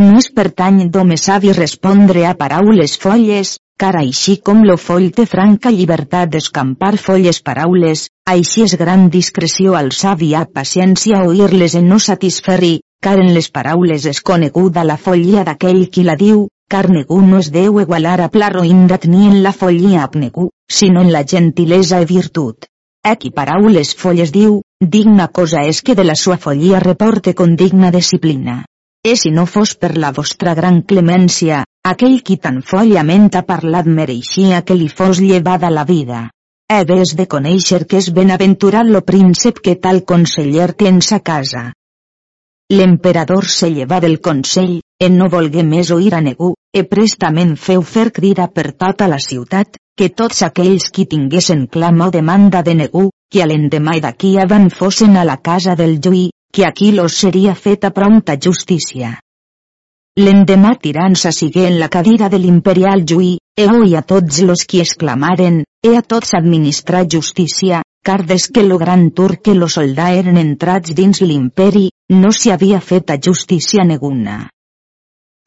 No 0.00 0.16
és 0.18 0.30
pertany 0.32 0.76
d'home 0.92 1.16
savi 1.20 1.50
respondre 1.56 2.22
a 2.24 2.30
paraules 2.42 2.94
folles, 3.00 3.50
car 3.82 3.90
així 4.00 4.38
com 4.48 4.62
lo 4.68 4.76
foll 4.80 5.10
té 5.16 5.26
franca 5.28 5.72
llibertat 5.74 6.30
d'escampar 6.32 6.94
folles 7.02 7.40
paraules, 7.48 8.06
així 8.34 8.64
és 8.66 8.74
gran 8.82 9.10
discreció 9.16 9.74
al 9.80 9.90
savi 9.98 10.30
a 10.38 10.46
paciència 10.60 11.20
oir-les 11.32 11.76
en 11.82 11.92
no 11.92 11.98
satisferri, 12.06 12.72
car 13.04 13.18
en 13.20 13.28
les 13.34 13.50
paraules 13.58 14.08
és 14.14 14.22
coneguda 14.30 14.86
la 14.88 14.96
follia 14.96 15.44
d'aquell 15.50 15.82
qui 15.92 16.06
la 16.08 16.16
diu, 16.24 16.46
car 16.72 16.86
ningú 16.96 17.20
no 17.26 17.44
es 17.44 17.52
deu 17.58 17.82
igualar 17.84 18.16
a 18.24 18.30
plaro 18.38 18.64
indat 18.64 19.04
ni 19.04 19.28
en 19.28 19.42
la 19.42 19.52
follia 19.52 20.08
abnegú, 20.08 20.48
sinó 20.80 21.04
en 21.04 21.12
la 21.12 21.26
gentilesa 21.34 22.00
i 22.00 22.08
virtut. 22.14 22.70
Aquí 23.04 23.36
paraules 23.36 23.92
folles 24.00 24.32
diu, 24.32 24.62
digna 24.80 25.28
cosa 25.28 25.68
és 25.68 25.84
que 25.84 25.94
de 25.94 26.08
la 26.08 26.16
sua 26.24 26.40
follia 26.48 26.80
reporte 26.88 27.34
con 27.34 27.56
digna 27.56 27.92
disciplina. 28.00 28.62
E 29.02 29.16
si 29.16 29.30
no 29.32 29.46
fos 29.46 29.70
per 29.80 29.96
la 29.96 30.10
vostra 30.12 30.52
gran 30.54 30.82
clemència, 30.84 31.62
aquell 31.90 32.18
qui 32.20 32.36
tan 32.36 32.58
follament 32.70 33.30
ha 33.32 33.40
parlat 33.48 33.86
mereixia 33.98 34.60
que 34.60 34.74
li 34.76 34.88
fos 34.88 35.22
llevada 35.24 35.70
la 35.72 35.86
vida. 35.88 36.26
He 36.68 36.84
ves 36.90 37.14
de 37.16 37.24
conèixer 37.34 37.86
que 37.88 37.96
és 38.02 38.10
benaventurat 38.18 38.84
lo 38.86 39.00
príncep 39.00 39.62
que 39.64 39.78
tal 39.86 40.02
conseller 40.10 40.66
té 40.76 40.90
en 40.92 41.00
sa 41.06 41.18
casa. 41.30 41.62
L'emperador 42.70 43.48
se 43.48 43.70
lleva 43.72 44.00
del 44.04 44.20
consell, 44.20 44.76
en 45.06 45.16
no 45.16 45.30
volgué 45.32 45.64
més 45.64 45.90
oir 45.96 46.12
a 46.14 46.20
ningú, 46.20 46.52
e 46.76 46.84
prestament 46.90 47.56
feu 47.56 47.80
fer 47.82 48.10
crida 48.18 48.50
per 48.52 48.74
tota 48.84 49.08
la 49.08 49.18
ciutat, 49.18 49.80
que 49.96 50.10
tots 50.20 50.44
aquells 50.46 50.90
qui 50.92 51.08
tinguessin 51.08 51.64
clama 51.72 52.10
o 52.10 52.14
demanda 52.18 52.60
de 52.62 52.76
ningú, 52.82 53.08
que 53.32 53.42
a 53.42 53.48
l'endemà 53.48 53.96
d'aquí 54.04 54.36
avant 54.44 54.68
fossin 54.70 55.16
a 55.16 55.24
la 55.24 55.38
casa 55.40 55.74
del 55.74 55.98
Lluí, 56.04 56.28
que 56.52 56.66
aquí 56.66 56.92
los 56.92 57.14
seria 57.14 57.54
feta 57.54 57.90
prompta 57.90 58.36
justícia. 58.36 59.20
L'endemà 60.18 60.74
tirant 60.82 61.14
s'assigué 61.14 61.68
en 61.68 61.78
la 61.78 61.88
cadira 61.88 62.28
de 62.28 62.38
l'imperial 62.38 63.04
Juí, 63.06 63.38
e 63.56 63.66
oi 63.70 63.94
a 63.94 64.02
tots 64.02 64.40
los 64.42 64.64
qui 64.66 64.80
exclamaren, 64.82 65.62
e 65.86 65.94
a 65.96 66.02
tots 66.02 66.34
administrar 66.34 67.06
justícia, 67.06 67.82
car 68.02 68.24
des 68.26 68.48
que 68.48 68.64
lo 68.64 68.78
gran 68.78 69.10
tur 69.12 69.38
que 69.40 69.54
lo 69.54 69.68
soldà 69.68 70.10
eren 70.12 70.36
entrats 70.36 70.94
dins 70.98 71.20
l'imperi, 71.22 71.90
no 72.22 72.32
s'hi 72.32 72.50
havia 72.50 72.80
feta 72.80 73.18
justícia 73.22 73.84
neguna. 73.84 74.48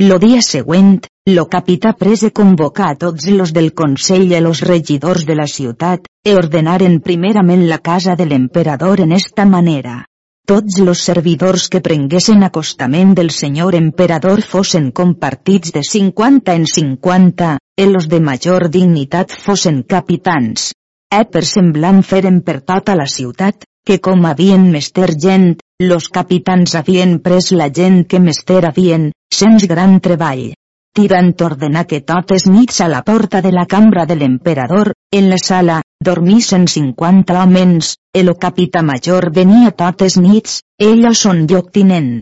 Lo 0.08 0.18
dia 0.18 0.42
següent, 0.42 1.04
lo 1.30 1.46
capità 1.48 1.94
prese 1.94 2.32
convocar 2.32 2.90
a 2.94 2.98
tots 3.04 3.28
los 3.28 3.52
del 3.54 3.74
consell 3.74 4.32
i 4.32 4.40
los 4.40 4.64
regidors 4.64 5.28
de 5.28 5.36
la 5.36 5.46
ciutat, 5.48 6.08
e 6.24 6.34
ordenaren 6.40 7.02
primerament 7.02 7.68
la 7.68 7.80
casa 7.80 8.16
de 8.16 8.26
l'emperador 8.26 9.04
en 9.04 9.12
esta 9.12 9.46
manera 9.46 10.06
tots 10.46 10.80
los 10.80 11.00
servidors 11.00 11.70
que 11.72 11.80
prenguessin 11.82 12.44
acostament 12.44 13.14
del 13.16 13.30
senyor 13.32 13.76
emperador 13.76 14.42
fossin 14.44 14.92
compartits 14.92 15.72
de 15.72 15.84
50 15.88 16.54
en 16.54 16.66
50, 16.68 17.58
e 17.78 17.86
los 17.88 18.10
de 18.10 18.20
major 18.20 18.70
dignitat 18.70 19.32
fossin 19.32 19.84
capitans. 19.84 20.74
E 21.10 21.24
per 21.26 21.46
semblant 21.46 22.02
feren 22.04 22.42
per 22.42 22.60
tota 22.62 22.98
la 23.00 23.08
ciutat, 23.08 23.64
que 23.86 24.00
com 24.00 24.26
havien 24.26 24.68
mester 24.72 25.14
gent, 25.16 25.54
los 25.80 26.10
capitans 26.10 26.76
havien 26.76 27.20
pres 27.20 27.52
la 27.52 27.70
gent 27.70 28.04
que 28.06 28.20
mester 28.20 28.66
havien, 28.66 29.12
sens 29.32 29.68
gran 29.68 30.00
treball 30.00 30.52
tirant 30.94 31.34
ordenar 31.42 31.88
que 31.90 32.04
totes 32.06 32.44
nits 32.46 32.80
a 32.86 32.88
la 32.88 33.02
porta 33.02 33.42
de 33.42 33.52
la 33.52 33.66
cambra 33.66 34.06
de 34.06 34.16
l'emperador, 34.16 34.92
en 35.12 35.30
la 35.32 35.40
sala, 35.42 35.82
dormissen 36.08 36.68
50 36.68 37.38
homes, 37.42 37.94
el 38.22 38.32
capità 38.46 38.82
major 38.86 39.30
venia 39.38 39.72
totes 39.84 40.18
nits, 40.22 40.62
ella 40.78 41.14
son 41.24 41.46
lloctinent. 41.52 42.14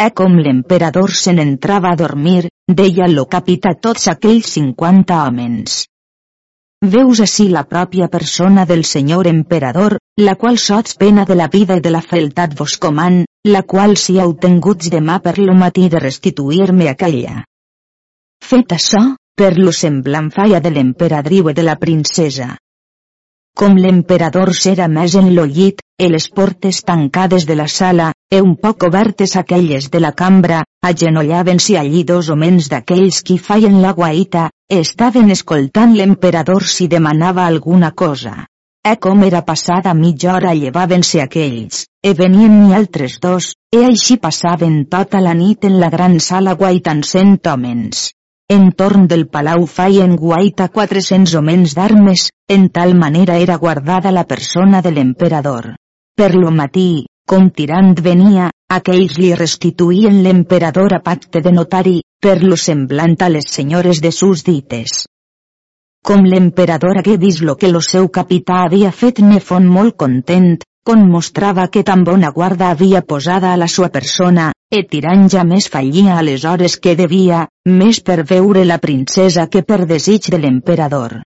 E 0.00 0.08
com 0.16 0.38
l'emperador 0.44 1.12
se 1.22 1.32
n'entrava 1.36 1.92
a 1.92 2.00
dormir, 2.02 2.48
deia 2.80 3.08
lo 3.12 3.26
capità 3.36 3.74
tots 3.86 4.08
aquells 4.12 4.52
50 4.56 5.22
homes. 5.24 5.80
Veus 6.92 7.20
així 7.20 7.44
la 7.52 7.66
pròpia 7.68 8.06
persona 8.08 8.64
del 8.68 8.86
senyor 8.90 9.28
emperador, 9.28 9.98
la 10.26 10.34
qual 10.40 10.56
sots 10.58 10.96
pena 11.02 11.26
de 11.28 11.36
la 11.36 11.48
vida 11.52 11.76
i 11.76 11.82
de 11.84 11.92
la 11.92 12.00
feltat 12.00 12.54
vos 12.56 12.78
coman, 12.80 13.18
la 13.44 13.62
qual 13.74 13.98
si 14.00 14.16
heu 14.18 14.32
tenguts 14.46 14.88
demà 14.94 15.18
per 15.20 15.36
lo 15.38 15.52
matí 15.52 15.90
de 15.92 16.00
restituir-me 16.00 16.88
aquella. 16.88 17.44
Fet 18.40 18.72
això, 18.72 19.02
per 19.36 19.52
lo 19.58 19.76
semblant 19.76 20.32
falla 20.32 20.60
de 20.64 20.72
l'emperadriu 20.72 21.52
i 21.52 21.56
de 21.60 21.68
la 21.68 21.76
princesa. 21.76 22.54
Com 23.60 23.74
l'emperador 23.76 24.54
s'era 24.56 24.86
més 24.88 25.14
en 25.20 25.26
lo 25.36 25.42
llit, 25.44 25.82
e 26.00 26.06
les 26.08 26.26
portes 26.36 26.78
tancades 26.90 27.44
de 27.48 27.56
la 27.58 27.66
sala, 27.68 28.06
e 28.32 28.38
un 28.40 28.54
poc 28.56 28.86
obertes 28.88 29.34
aquelles 29.36 29.90
de 29.92 30.00
la 30.00 30.12
cambra, 30.16 30.62
agenollaven-s'hi 30.90 31.76
allí 31.76 32.00
dos 32.08 32.30
homens 32.32 32.70
d'aquells 32.72 33.18
qui 33.20 33.36
feien 33.36 33.76
la 33.82 33.90
guaita, 33.98 34.46
e 34.64 34.78
estaven 34.80 35.28
escoltant 35.34 35.92
l'emperador 35.98 36.64
si 36.64 36.86
demanava 36.88 37.44
alguna 37.44 37.90
cosa. 37.92 38.46
E 38.80 38.94
com 38.96 39.26
era 39.28 39.42
passada 39.50 39.92
mitja 39.92 40.32
hora 40.38 40.54
llevaven-se 40.56 41.20
aquells, 41.20 41.82
e 42.00 42.14
venien 42.22 42.54
ni 42.62 42.72
altres 42.78 43.18
dos, 43.20 43.50
e 43.76 43.84
així 43.90 44.16
passaven 44.16 44.86
tota 44.88 45.20
la 45.20 45.36
nit 45.36 45.68
en 45.68 45.76
la 45.84 45.92
gran 45.92 46.16
sala 46.30 46.56
guaitant 46.64 47.04
cent 47.04 47.36
homes. 47.44 48.08
Entorn 48.50 49.04
del 49.06 49.28
palau 49.30 49.62
feien 49.70 50.16
guaita 50.18 50.64
400 50.74 51.36
homens 51.38 51.74
d'armes, 51.78 52.24
en 52.50 52.64
tal 52.74 52.96
manera 52.98 53.36
era 53.38 53.56
guardada 53.62 54.10
la 54.10 54.24
persona 54.32 54.80
de 54.82 54.90
l'emperador. 54.90 55.68
Per 56.18 56.34
lo 56.34 56.50
matí, 56.50 57.06
com 57.30 57.46
tirant 57.54 57.92
venia, 58.02 58.48
aquells 58.76 59.14
li 59.22 59.30
restituïen 59.38 60.18
l'emperador 60.24 60.96
a 60.96 60.98
pacte 60.98 61.44
de 61.44 61.52
notari, 61.54 62.00
per 62.20 62.40
lo 62.42 62.58
semblant 62.58 63.14
a 63.22 63.30
les 63.30 63.46
senyores 63.54 64.02
de 64.02 64.10
sus 64.10 64.42
dites. 64.42 65.04
Com 66.02 66.26
l'emperador 66.26 66.98
hagué 66.98 67.18
vist 67.22 67.46
lo 67.46 67.54
que 67.54 67.70
lo 67.70 67.78
seu 67.92 68.08
capità 68.08 68.64
havia 68.64 68.90
fet 68.90 69.22
ne 69.22 69.38
fon 69.38 69.70
molt 69.78 69.94
content, 69.94 70.56
con 70.82 71.06
mostrava 71.06 71.68
que 71.68 71.84
tan 71.86 72.02
bona 72.02 72.34
guarda 72.34 72.74
havia 72.74 73.02
posada 73.02 73.52
a 73.52 73.60
la 73.62 73.68
sua 73.68 73.90
persona, 73.94 74.50
e 74.70 74.84
tirant 74.90 75.26
ja 75.32 75.42
més 75.44 75.66
fallia 75.68 76.18
a 76.18 76.22
les 76.22 76.44
hores 76.46 76.76
que 76.78 76.94
devia, 76.98 77.46
més 77.66 78.00
per 78.06 78.22
veure 78.22 78.62
la 78.64 78.78
princesa 78.78 79.48
que 79.50 79.62
per 79.66 79.84
desig 79.90 80.30
de 80.30 80.38
l'emperador. 80.38 81.20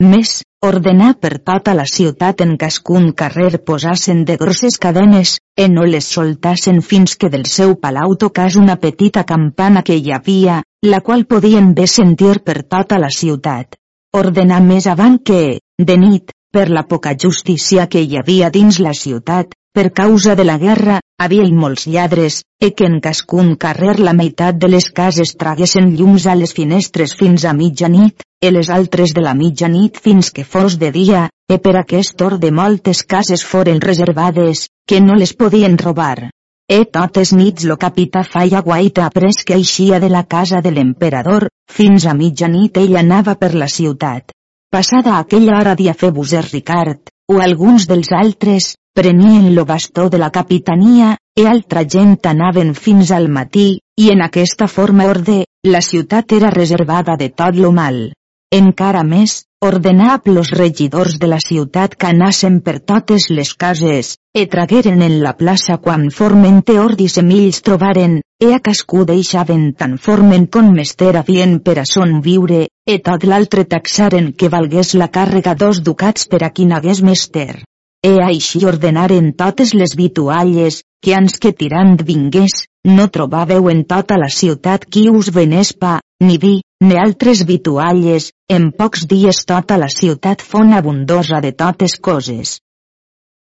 Més, 0.00 0.40
ordenar 0.64 1.10
per 1.20 1.38
tota 1.44 1.74
la 1.76 1.84
ciutat 1.84 2.40
en 2.40 2.56
cascun 2.60 3.10
carrer 3.12 3.60
posassen 3.70 4.24
de 4.24 4.38
grosses 4.40 4.78
cadenes, 4.80 5.36
e 5.56 5.68
no 5.68 5.84
les 5.84 6.08
soltassen 6.16 6.80
fins 6.80 7.16
que 7.20 7.28
del 7.28 7.44
seu 7.44 7.76
palau 7.76 8.16
tocàs 8.16 8.56
una 8.56 8.78
petita 8.80 9.26
campana 9.28 9.84
que 9.84 9.98
hi 10.00 10.10
havia, 10.16 10.62
la 10.88 11.02
qual 11.04 11.26
podien 11.28 11.74
bé 11.74 11.86
sentir 11.86 12.38
per 12.40 12.62
tota 12.62 12.98
la 12.98 13.12
ciutat. 13.12 13.76
Ordenar 14.16 14.62
més 14.64 14.88
avant 14.88 15.20
que, 15.22 15.60
de 15.78 15.96
nit, 16.00 16.32
per 16.50 16.70
la 16.72 16.82
poca 16.88 17.12
justícia 17.14 17.86
que 17.86 18.00
hi 18.00 18.16
havia 18.16 18.48
dins 18.50 18.80
la 18.80 18.96
ciutat, 18.96 19.52
per 19.72 19.92
causa 19.92 20.34
de 20.34 20.44
la 20.44 20.58
guerra, 20.58 20.98
havia 21.20 21.44
molts 21.54 21.86
lladres, 21.86 22.40
e 22.60 22.72
que 22.74 22.88
en 22.90 22.98
cascun 23.00 23.54
carrer 23.56 23.98
la 24.00 24.14
meitat 24.16 24.58
de 24.58 24.68
les 24.72 24.88
cases 24.90 25.36
traguessin 25.38 25.92
llums 25.98 26.26
a 26.26 26.34
les 26.34 26.52
finestres 26.56 27.14
fins 27.14 27.44
a 27.44 27.52
mitjanit, 27.54 28.24
e 28.42 28.50
les 28.50 28.70
altres 28.70 29.14
de 29.14 29.22
la 29.22 29.34
mitjanit 29.34 30.00
fins 30.00 30.32
que 30.32 30.44
fos 30.44 30.78
de 30.80 30.90
dia, 30.90 31.28
e 31.48 31.58
per 31.58 31.76
aquest 31.78 32.20
or 32.22 32.38
de 32.42 32.50
moltes 32.50 33.04
cases 33.04 33.44
foren 33.44 33.80
reservades, 33.80 34.66
que 34.88 35.00
no 35.00 35.14
les 35.14 35.34
podien 35.34 35.78
robar. 35.78 36.30
E 36.70 36.84
totes 36.86 37.32
nits 37.34 37.66
lo 37.66 37.76
capità 37.76 38.22
feia 38.22 38.62
guaita 38.62 39.06
après 39.06 39.44
que 39.46 39.56
eixia 39.58 39.98
de 40.00 40.08
la 40.08 40.24
casa 40.24 40.60
de 40.62 40.70
l'emperador, 40.70 41.48
fins 41.70 42.06
a 42.06 42.14
mitjanit 42.14 42.78
ell 42.78 42.96
anava 42.96 43.34
per 43.34 43.54
la 43.54 43.68
ciutat. 43.68 44.30
Passada 44.70 45.18
aquella 45.18 45.58
hora 45.58 45.74
dia 45.74 45.94
Febuser 45.94 46.44
Ricard, 46.46 47.10
o 47.30 47.40
alguns 47.42 47.88
dels 47.90 48.12
altres, 48.14 48.76
prenien 48.94 49.54
lo 49.54 49.64
bastó 49.64 50.08
de 50.10 50.18
la 50.18 50.30
capitania, 50.30 51.16
e 51.36 51.46
altra 51.46 51.84
gent 51.84 52.18
anaven 52.26 52.74
fins 52.74 53.12
al 53.12 53.28
matí, 53.28 53.80
i 53.96 54.10
en 54.12 54.22
aquesta 54.22 54.66
forma 54.68 55.06
orde, 55.06 55.44
la 55.64 55.80
ciutat 55.80 56.32
era 56.32 56.50
reservada 56.50 57.16
de 57.16 57.30
tot 57.30 57.56
lo 57.56 57.70
mal. 57.72 58.10
Encara 58.50 59.04
més, 59.06 59.44
ordenà 59.62 60.20
los 60.24 60.50
regidors 60.50 61.18
de 61.22 61.28
la 61.28 61.38
ciutat 61.38 61.94
que 61.94 62.08
anassen 62.08 62.60
per 62.66 62.80
totes 62.80 63.28
les 63.30 63.54
cases, 63.54 64.16
e 64.34 64.46
tragueren 64.46 65.02
en 65.06 65.20
la 65.22 65.36
plaça 65.36 65.76
quan 65.78 66.08
formente 66.10 66.78
ordi 66.80 67.06
semills 67.08 67.62
trobaren, 67.62 68.20
e 68.42 68.52
a 68.56 68.58
cascú 68.58 69.04
deixaven 69.04 69.72
tan 69.78 69.98
formen 69.98 70.46
com 70.46 70.72
mester 70.74 71.14
havien 71.16 71.60
per 71.60 71.78
a 71.78 71.86
son 71.86 72.20
viure, 72.26 72.66
e 72.84 72.98
tot 72.98 73.24
l'altre 73.24 73.64
taxaren 73.64 74.32
que 74.32 74.48
valgués 74.48 74.94
la 74.94 75.12
càrrega 75.14 75.54
dos 75.54 75.80
ducats 75.80 76.26
per 76.26 76.42
a 76.42 76.50
qui 76.50 76.66
n'hagués 76.66 77.02
mester. 77.06 77.62
E 78.08 78.10
així 78.24 78.62
ordenaren 78.64 79.26
totes 79.40 79.74
les 79.76 79.92
vitualles, 79.96 80.76
que 81.04 81.12
ans 81.16 81.34
que 81.42 81.50
tirant 81.52 81.98
vingués, 82.10 82.54
no 82.96 83.08
trobàveu 83.12 83.68
en 83.72 83.82
tota 83.90 84.16
la 84.22 84.30
ciutat 84.36 84.86
qui 84.88 85.02
us 85.10 85.28
venés 85.36 85.74
pa, 85.82 85.98
ni 86.24 86.38
vi, 86.44 86.54
ni 86.80 86.96
altres 86.96 87.44
vitualles, 87.50 88.30
en 88.48 88.70
pocs 88.78 89.04
dies 89.10 89.42
tota 89.52 89.76
la 89.82 89.90
ciutat 89.92 90.40
fon 90.40 90.72
abundosa 90.78 91.42
de 91.44 91.52
totes 91.52 91.98
coses. 92.08 92.56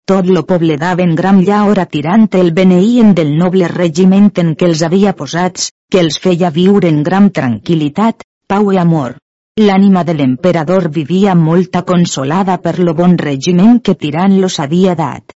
Tot 0.09 0.25
lo 0.25 0.41
poble 0.49 0.79
daven 0.81 1.13
gram 1.13 1.43
llaor 1.45 1.85
tirant 1.93 2.25
el 2.41 2.49
beneïen 2.59 3.13
del 3.13 3.35
noble 3.37 3.69
regiment 3.69 4.31
en 4.41 4.55
què 4.57 4.65
els 4.71 4.81
havia 4.81 5.13
posats, 5.13 5.69
que 5.91 6.01
els 6.01 6.17
feia 6.17 6.49
viure 6.49 6.89
en 6.89 7.03
gran 7.03 7.29
tranquil·litat, 7.29 8.25
pau 8.49 8.73
i 8.73 8.81
amor. 8.81 9.19
L'ànima 9.59 10.05
de 10.07 10.13
l'emperador 10.15 10.85
vivia 10.95 11.33
molta 11.35 11.81
consolada 11.83 12.53
per 12.63 12.79
lo 12.79 12.93
bon 12.95 13.17
regiment 13.21 13.81
que 13.83 13.95
Tirant 14.03 14.37
los 14.39 14.55
havia 14.63 14.93
dat. 14.95 15.33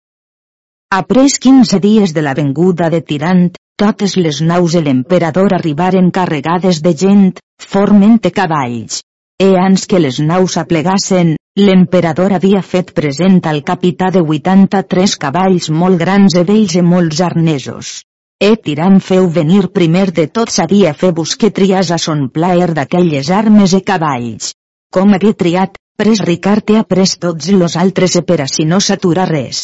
Après 0.99 1.35
15 1.47 1.81
dies 1.83 2.13
de 2.15 2.23
la 2.23 2.35
venguda 2.39 2.91
de 2.93 3.01
Tirant, 3.09 3.49
totes 3.83 4.15
les 4.17 4.39
naus 4.51 4.77
de 4.79 4.83
l'emperador 4.85 5.57
arribaren 5.57 6.13
carregades 6.19 6.79
de 6.85 6.93
gent, 7.03 7.33
forment 7.75 8.21
de 8.23 8.31
cavalls. 8.31 9.01
E 9.43 9.51
ans 9.65 9.89
que 9.91 9.99
les 9.99 10.23
naus 10.23 10.57
aplegassen, 10.65 11.35
l'emperador 11.59 12.39
havia 12.39 12.63
fet 12.63 12.95
present 12.95 13.43
al 13.51 13.65
capità 13.73 14.15
de 14.15 14.23
83 14.23 15.19
cavalls 15.27 15.71
molt 15.83 15.99
grans 15.99 16.39
i 16.39 16.47
vells 16.53 16.79
i 16.79 16.87
molts 16.95 17.27
arnesos. 17.33 17.97
E 18.43 18.57
tirant 18.67 18.97
feu 19.07 19.29
venir 19.35 19.69
primer 19.71 20.09
de 20.15 20.25
tot 20.37 20.51
sabia 20.51 20.91
fer 21.01 21.13
busque 21.19 21.51
trias 21.59 21.93
a 21.95 21.99
son 22.05 22.25
plaer 22.39 22.73
d'aquelles 22.79 23.31
armes 23.37 23.75
e 23.79 23.81
cavalls. 23.91 24.49
Com 24.97 25.15
hagué 25.15 25.31
triat, 25.43 25.79
pres 26.03 26.23
Ricard 26.27 26.73
ha 26.75 26.83
pres 26.95 27.13
tots 27.23 27.53
los 27.61 27.77
altres 27.85 28.19
e 28.19 28.25
per 28.33 28.41
a 28.43 28.49
si 28.55 28.67
no 28.73 28.81
s'atura 28.81 29.29
res. 29.31 29.63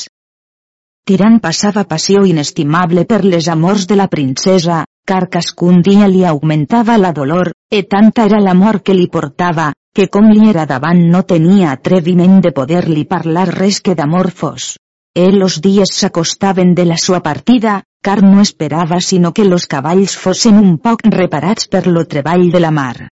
Tirant 1.10 1.40
passava 1.48 1.86
passió 1.90 2.22
inestimable 2.30 3.04
per 3.10 3.24
les 3.24 3.50
amors 3.58 3.90
de 3.90 3.98
la 3.98 4.06
princesa, 4.14 4.84
car 5.10 5.24
cascun 5.26 5.82
dia 5.82 6.06
li 6.06 6.24
augmentava 6.30 7.02
la 7.02 7.10
dolor, 7.20 7.50
e 7.68 7.82
tanta 7.82 8.30
era 8.30 8.38
l'amor 8.38 8.82
que 8.86 8.94
li 8.94 9.08
portava, 9.10 9.72
que 9.92 10.06
com 10.06 10.30
li 10.30 10.52
era 10.54 10.70
davant 10.70 11.00
no 11.16 11.26
tenia 11.26 11.72
atreviment 11.74 12.38
de 12.46 12.54
poder-li 12.54 13.08
parlar 13.16 13.48
res 13.56 13.80
que 13.80 13.98
d'amor 13.98 14.30
fos. 14.30 14.76
E 15.14 15.32
los 15.32 15.60
dies 15.60 15.90
s'acostaven 15.92 16.74
de 16.74 16.84
la 16.84 16.96
sua 16.96 17.20
partida, 17.22 17.82
car 18.00 18.22
no 18.22 18.40
esperava 18.40 19.00
sinó 19.00 19.32
que 19.32 19.44
los 19.44 19.66
cavalls 19.66 20.16
fossin 20.16 20.58
un 20.58 20.76
poc 20.78 21.02
reparats 21.04 21.66
per 21.68 21.86
lo 21.86 22.04
treball 22.04 22.50
de 22.52 22.60
la 22.60 22.70
mar. 22.70 23.08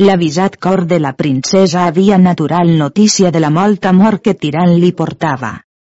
L'avisat 0.00 0.56
cor 0.56 0.86
de 0.86 0.98
la 1.00 1.12
princesa 1.12 1.84
havia 1.86 2.18
natural 2.18 2.72
notícia 2.78 3.30
de 3.30 3.40
la 3.44 3.50
molta 3.50 3.90
amor 3.90 4.20
que 4.22 4.34
Tirant 4.34 4.74
li 4.80 4.92
portava. 4.92 5.52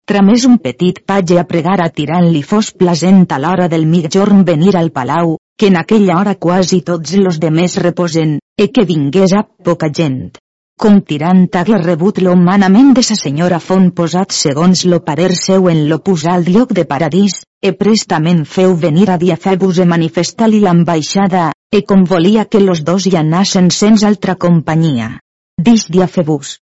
Tramés 0.06 0.44
un 0.46 0.58
petit 0.62 1.00
patge 1.02 1.40
a 1.40 1.48
pregar 1.50 1.80
a 1.82 1.90
Tirant 1.90 2.30
li 2.30 2.42
fos 2.42 2.70
plasent 2.70 3.26
a 3.30 3.40
l'hora 3.42 3.66
del 3.72 3.86
mitjorn 3.86 4.44
venir 4.44 4.76
al 4.76 4.92
palau, 4.92 5.38
que 5.58 5.72
en 5.72 5.80
aquella 5.80 6.20
hora 6.20 6.36
quasi 6.36 6.82
tots 6.82 7.16
los 7.16 7.40
demés 7.40 7.80
reposen, 7.82 8.38
e 8.56 8.68
que 8.68 8.84
vingués 8.84 9.32
a 9.32 9.42
poca 9.42 9.90
gent 9.90 10.36
com 10.76 11.00
tirant 11.00 11.46
hagué 11.58 11.78
rebut 11.80 12.18
lo 12.22 12.36
manament 12.36 12.92
de 12.96 13.02
sa 13.06 13.16
senyora 13.18 13.58
font 13.58 13.88
posat 13.98 14.34
segons 14.36 14.84
lo 14.84 15.00
parer 15.06 15.32
seu 15.34 15.68
en 15.72 15.86
lo 15.90 15.98
posal 16.08 16.44
lloc 16.46 16.74
de 16.78 16.84
paradís, 16.84 17.40
e 17.62 17.72
prestament 17.72 18.44
feu 18.44 18.76
venir 18.76 19.08
a 19.10 19.16
Diafebus 19.18 19.80
e 19.82 19.86
manifestar-li 19.88 20.60
l'ambaixada, 20.60 21.50
e 21.72 21.82
com 21.82 22.04
volia 22.04 22.44
que 22.44 22.60
los 22.60 22.84
dos 22.84 23.06
hi 23.06 23.16
anassen 23.16 23.70
sens 23.70 24.04
altra 24.04 24.36
companyia. 24.36 25.18
Dix 25.58 25.88
Diafebus. 25.88 26.58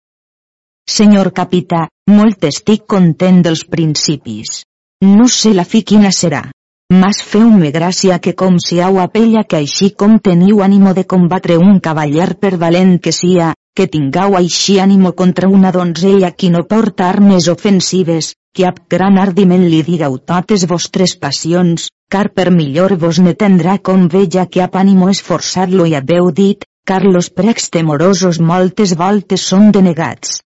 Senyor 0.91 1.31
capità, 1.33 1.87
molt 2.11 2.45
estic 2.45 2.85
content 2.87 3.41
dels 3.47 3.63
principis. 3.65 4.65
No 5.07 5.29
sé 5.29 5.55
la 5.55 5.65
fi 5.65 5.85
quina 5.87 6.11
serà. 6.11 6.43
Mas 6.91 7.23
feu-me 7.23 7.71
gràcia 7.71 8.19
que 8.19 8.35
com 8.35 8.57
si 8.59 8.81
au 8.83 8.99
apella 8.99 9.45
que 9.47 9.61
així 9.63 9.93
com 9.95 10.19
teniu 10.19 10.61
ànimo 10.67 10.93
de 10.93 11.05
combatre 11.07 11.57
un 11.57 11.79
cavaller 11.79 12.35
per 12.35 12.57
valent 12.59 12.97
que 12.99 13.13
sia, 13.15 13.53
que 13.77 13.87
tingau 13.87 14.35
així 14.39 14.79
ànimo 14.83 15.13
contra 15.21 15.49
una 15.49 15.71
donzella 15.77 16.31
qui 16.33 16.51
no 16.55 16.65
porta 16.73 17.09
armes 17.09 17.49
ofensives, 17.53 18.35
que 18.55 18.67
ab 18.67 18.83
gran 18.95 19.19
ardiment 19.23 19.65
li 19.73 19.81
digueu 19.87 20.19
totes 20.33 20.67
vostres 20.73 21.15
passions, 21.25 21.87
car 22.11 22.27
per 22.35 22.51
millor 22.51 22.97
vos 23.05 23.21
ne 23.23 23.35
tendrà 23.43 23.79
com 23.89 24.09
veja 24.15 24.47
que 24.47 24.63
ab 24.67 24.77
ànimo 24.83 25.09
esforçar-lo 25.15 25.87
i 25.87 25.95
haveu 25.95 26.31
dit, 26.43 26.67
car 26.91 27.03
los 27.07 27.31
precs 27.31 27.71
temorosos 27.71 28.41
moltes 28.53 28.97
voltes 29.03 29.47
són 29.53 29.71
denegats. 29.77 30.41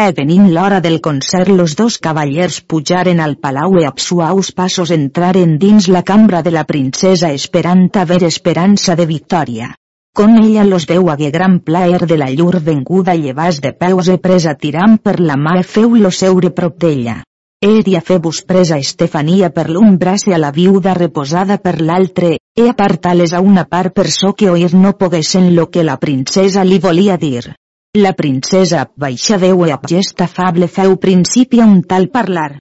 E 0.00 0.06
venint 0.16 0.46
l'hora 0.54 0.78
del 0.80 1.00
concert 1.06 1.50
los 1.60 1.74
dos 1.80 1.98
cavallers 1.98 2.60
pujaren 2.72 3.20
al 3.20 3.34
palau 3.42 3.74
e 3.80 3.84
ab 3.88 3.98
suaus 3.98 4.52
passos 4.60 4.94
entraren 4.96 5.58
dins 5.58 5.90
la 5.96 6.04
cambra 6.12 6.40
de 6.46 6.54
la 6.54 6.64
princesa 6.64 7.32
esperant 7.40 7.90
haver 8.04 8.22
esperança 8.30 8.96
de 8.96 9.06
victòria. 9.10 9.74
Con 10.12 10.36
ella 10.42 10.64
los 10.64 10.86
veu 10.90 11.08
hagué 11.10 11.30
gran 11.30 11.60
plaer 11.60 12.06
de 12.06 12.16
la 12.18 12.30
llur 12.30 12.60
venguda 12.60 13.14
llevas 13.14 13.60
de 13.60 13.72
peus 13.72 14.08
e 14.08 14.18
presa 14.18 14.54
tirant 14.54 14.98
per 14.98 15.20
la 15.20 15.36
mà 15.36 15.52
e 15.60 15.62
feu-lo 15.62 16.10
seure 16.10 16.50
prop 16.50 16.74
d'ella. 16.82 17.22
Eria 17.62 18.00
febus 18.00 18.42
presa 18.42 18.78
Estefania 18.78 19.50
per 19.50 19.68
l'un 19.70 19.98
braç 20.02 20.26
a 20.28 20.38
la 20.38 20.50
viuda 20.50 20.94
reposada 20.94 21.58
per 21.58 21.80
l'altre, 21.80 22.38
e 22.56 22.68
apartales 22.68 23.32
a 23.32 23.40
una 23.40 23.64
part 23.64 23.94
per 23.94 24.08
so 24.10 24.32
que 24.32 24.50
oir 24.50 24.74
no 24.74 24.92
poguessin 24.96 25.54
lo 25.54 25.68
que 25.70 25.84
la 25.84 25.96
princesa 25.96 26.64
li 26.64 26.78
volia 26.78 27.16
dir. 27.16 27.54
La 27.96 28.12
princesa 28.12 28.88
baixa 28.96 29.38
veu 29.38 29.64
e 29.66 29.70
ab 29.70 29.86
gest 29.86 30.20
afable 30.20 30.66
feu 30.66 30.96
principi 30.96 31.60
a 31.60 31.66
un 31.66 31.82
tal 31.82 32.10
parlar. 32.10 32.58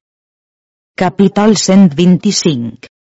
Capítol 0.95 1.57
125 1.57 2.98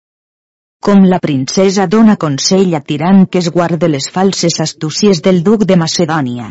com 0.87 1.03
la 1.11 1.19
princesa 1.19 1.89
dona 1.91 2.15
consell 2.15 2.75
a 2.79 2.81
Tirant 2.89 3.25
que 3.27 3.41
es 3.43 3.49
guarde 3.51 3.89
les 3.91 4.05
falses 4.17 4.61
astúcies 4.63 5.19
del 5.23 5.41
duc 5.43 5.65
de 5.67 5.75
Macedònia. 5.81 6.47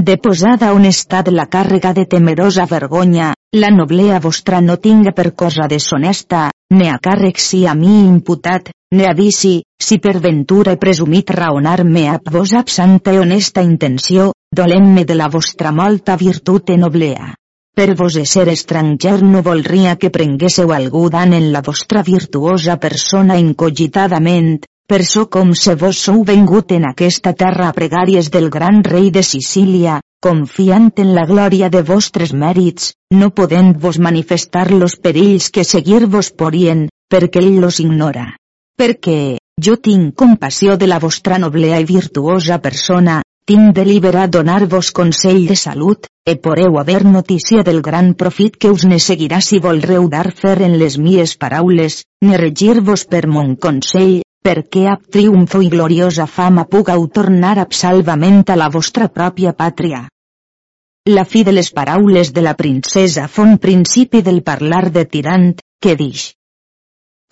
Deposada 0.00 0.70
on 0.72 0.86
estat 0.88 1.28
la 1.28 1.44
càrrega 1.52 1.92
de 1.92 2.06
temerosa 2.06 2.64
vergonya, 2.70 3.34
la 3.52 3.68
noblea 3.74 4.20
vostra 4.24 4.62
no 4.64 4.78
tinga 4.78 5.12
per 5.12 5.34
cosa 5.42 5.66
deshonesta, 5.68 6.46
ne 6.72 6.88
a 6.88 6.96
càrrec 6.96 7.42
si 7.44 7.66
a 7.66 7.74
mi 7.74 7.98
imputat, 8.06 8.70
ne 8.96 9.12
vici, 9.18 9.58
si 9.76 9.98
per 9.98 10.20
ventura 10.24 10.72
he 10.72 10.80
presumit 10.80 11.34
raonar-me 11.36 12.06
a 12.08 12.16
vos 12.32 12.54
absanta 12.56 13.12
i 13.12 13.20
honesta 13.20 13.60
intenció, 13.60 14.30
dolem-me 14.56 15.04
de 15.04 15.18
la 15.20 15.28
vostra 15.28 15.74
molta 15.82 16.16
virtut 16.16 16.70
e 16.70 16.78
noblea. 16.80 17.34
Per 17.78 17.92
vos 17.94 18.16
ser 18.26 18.48
estranger 18.50 19.20
no 19.22 19.40
volria 19.46 19.92
que 20.02 20.08
prenguésseu 20.10 20.72
algú 20.74 21.04
dan 21.14 21.32
en 21.36 21.52
la 21.52 21.60
vostra 21.62 22.00
virtuosa 22.02 22.74
persona 22.82 23.36
incogitadament, 23.38 24.64
per 24.90 25.04
so 25.06 25.28
com 25.36 25.52
se 25.60 25.76
vos 25.78 26.00
sou 26.06 26.24
vengut 26.26 26.74
en 26.74 26.88
aquesta 26.88 27.36
terra 27.44 27.68
a 27.68 27.76
pregàries 27.76 28.32
del 28.34 28.50
gran 28.50 28.82
rei 28.82 29.12
de 29.14 29.22
Sicília, 29.22 30.00
confiant 30.26 30.90
en 31.04 31.14
la 31.14 31.24
glòria 31.30 31.68
de 31.70 31.84
vostres 31.92 32.34
mèrits, 32.34 32.90
no 33.14 33.30
podent 33.30 33.70
vos 33.78 34.02
manifestar 34.08 34.72
los 34.72 34.98
perills 34.98 35.46
que 35.54 35.62
seguir-vos 35.62 36.32
porien, 36.34 36.88
perquè 37.06 37.44
ell 37.44 37.60
los 37.62 37.78
ignora. 37.78 38.32
Perquè, 38.74 39.38
jo 39.62 39.78
tinc 39.78 40.16
compassió 40.18 40.74
de 40.74 40.90
la 40.90 40.98
vostra 40.98 41.38
noblea 41.38 41.78
i 41.78 41.86
virtuosa 41.86 42.58
persona, 42.58 43.20
tinc 43.48 43.72
deliberat 43.72 44.28
donar-vos 44.28 44.90
consell 44.92 45.46
de 45.48 45.56
salut, 45.56 46.04
e 46.28 46.36
poreu 46.36 46.76
haver 46.76 47.04
notícia 47.08 47.62
del 47.64 47.80
gran 47.80 48.12
profit 48.12 48.58
que 48.60 48.68
us 48.68 48.84
ne 48.84 48.98
seguirà 49.00 49.40
si 49.40 49.56
volreu 49.64 50.08
dar 50.12 50.28
fer 50.36 50.58
en 50.66 50.74
les 50.82 50.98
mies 51.00 51.32
paraules, 51.40 52.02
ne 52.20 52.36
regir-vos 52.36 53.06
per 53.08 53.24
mon 53.26 53.54
consell, 53.56 54.18
perquè 54.44 54.84
ab 54.92 55.08
triomfo 55.08 55.62
i 55.64 55.70
gloriosa 55.72 56.26
fama 56.26 56.66
pugueu 56.68 57.06
tornar 57.08 57.56
ab 57.64 57.72
salvament 57.72 58.44
a 58.52 58.56
la 58.60 58.68
vostra 58.68 59.08
pròpia 59.08 59.54
pàtria. 59.56 60.02
La 61.08 61.24
fi 61.24 61.40
de 61.48 61.54
les 61.56 61.72
paraules 61.72 62.34
de 62.36 62.44
la 62.44 62.52
princesa 62.52 63.28
fon 63.32 63.56
principi 63.56 64.20
del 64.20 64.42
parlar 64.44 64.90
de 64.92 65.06
tirant, 65.08 65.54
que 65.80 65.96
dix. 65.96 66.34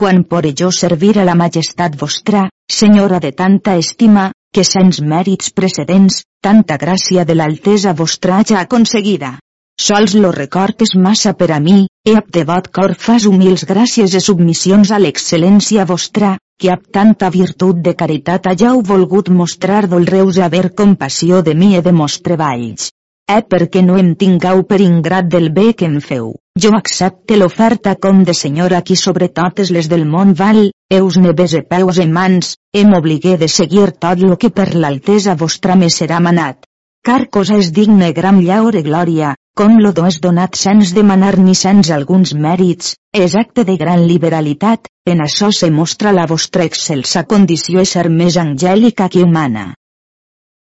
Quan 0.01 0.25
poré 0.25 0.55
jo 0.57 0.73
servir 0.73 1.19
a 1.19 1.29
la 1.29 1.37
majestat 1.37 2.01
vostra, 2.01 2.49
senyora 2.73 3.21
de 3.21 3.33
tanta 3.33 3.77
estima, 3.77 4.31
que 4.55 4.65
sens 4.65 5.01
mèrits 5.01 5.51
precedents, 5.51 6.23
tanta 6.43 6.77
gràcia 6.79 7.25
de 7.25 7.35
l'altesa 7.35 7.93
vostra 7.93 8.43
ja 8.49 8.61
aconseguida. 8.61 9.37
Sols 9.77 10.15
lo 10.17 10.31
record 10.33 10.81
és 10.87 10.95
massa 11.07 11.35
per 11.37 11.51
a 11.53 11.61
mi, 11.61 11.87
e 12.09 12.17
ab 12.17 12.31
devot 12.33 12.71
cor 12.79 12.95
fas 13.07 13.27
humils 13.29 13.67
gràcies 13.69 14.15
i 14.17 14.23
submissions 14.25 14.91
a 14.91 15.01
l'excel·lència 15.03 15.85
vostra, 15.91 16.37
que 16.59 16.71
ab 16.73 16.87
tanta 16.97 17.29
virtut 17.35 17.83
de 17.85 17.93
caritat 18.03 18.47
hajau 18.49 18.81
volgut 18.81 19.29
mostrar 19.29 19.83
dolreus 19.93 20.39
haver 20.39 20.71
compassió 20.75 21.43
de 21.43 21.55
mi 21.55 21.75
e 21.77 21.83
de 21.83 21.93
mos 21.93 22.21
treballs. 22.29 22.89
Eh 23.29 23.43
perquè 23.53 23.83
no 23.85 23.99
em 23.99 24.15
tingau 24.15 24.63
per 24.63 24.81
ingrat 24.81 25.29
del 25.29 25.51
bé 25.51 25.73
que 25.75 25.85
em 25.91 26.01
feu. 26.01 26.35
Jo 26.65 26.71
accepte 26.79 27.37
l'oferta 27.37 27.97
com 27.97 28.23
de 28.25 28.35
senyora 28.41 28.81
qui 28.81 28.97
sobre 28.97 29.29
totes 29.29 29.73
les 29.77 29.91
del 29.93 30.07
món 30.07 30.33
val, 30.39 30.71
eus 30.99 31.19
ne 31.19 31.35
bese 31.41 31.61
peus 31.73 31.99
i 31.99 32.07
mans, 32.07 32.55
e 32.77 32.85
m'obligué 32.85 33.39
de 33.41 33.49
seguir 33.49 33.91
tot 34.05 34.21
lo 34.21 34.37
que 34.37 34.51
per 34.53 34.75
l'altesa 34.75 35.35
vostra 35.43 35.77
me 35.81 35.89
serà 35.89 36.19
manat. 36.21 36.59
Car 37.07 37.31
cosa 37.37 37.57
és 37.57 37.71
digne 37.73 38.11
gran 38.13 38.43
llaor 38.45 38.77
e 38.77 38.83
glòria, 38.85 39.31
com 39.57 39.79
lo 39.81 39.95
do 39.97 40.05
és 40.05 40.19
donat 40.21 40.59
sens 40.61 40.93
demanar 40.93 41.39
ni 41.39 41.55
sens 41.55 41.89
alguns 41.97 42.35
mèrits, 42.35 42.93
és 43.17 43.37
acte 43.41 43.65
de 43.65 43.79
gran 43.81 44.05
liberalitat, 44.11 44.91
en 45.09 45.25
això 45.25 45.49
se 45.59 45.71
mostra 45.71 46.13
la 46.13 46.27
vostra 46.27 46.69
excelsa 46.69 47.25
condició 47.25 47.81
de 47.81 47.89
ser 47.95 48.11
més 48.11 48.37
angèlica 48.37 49.09
que 49.09 49.25
humana. 49.25 49.73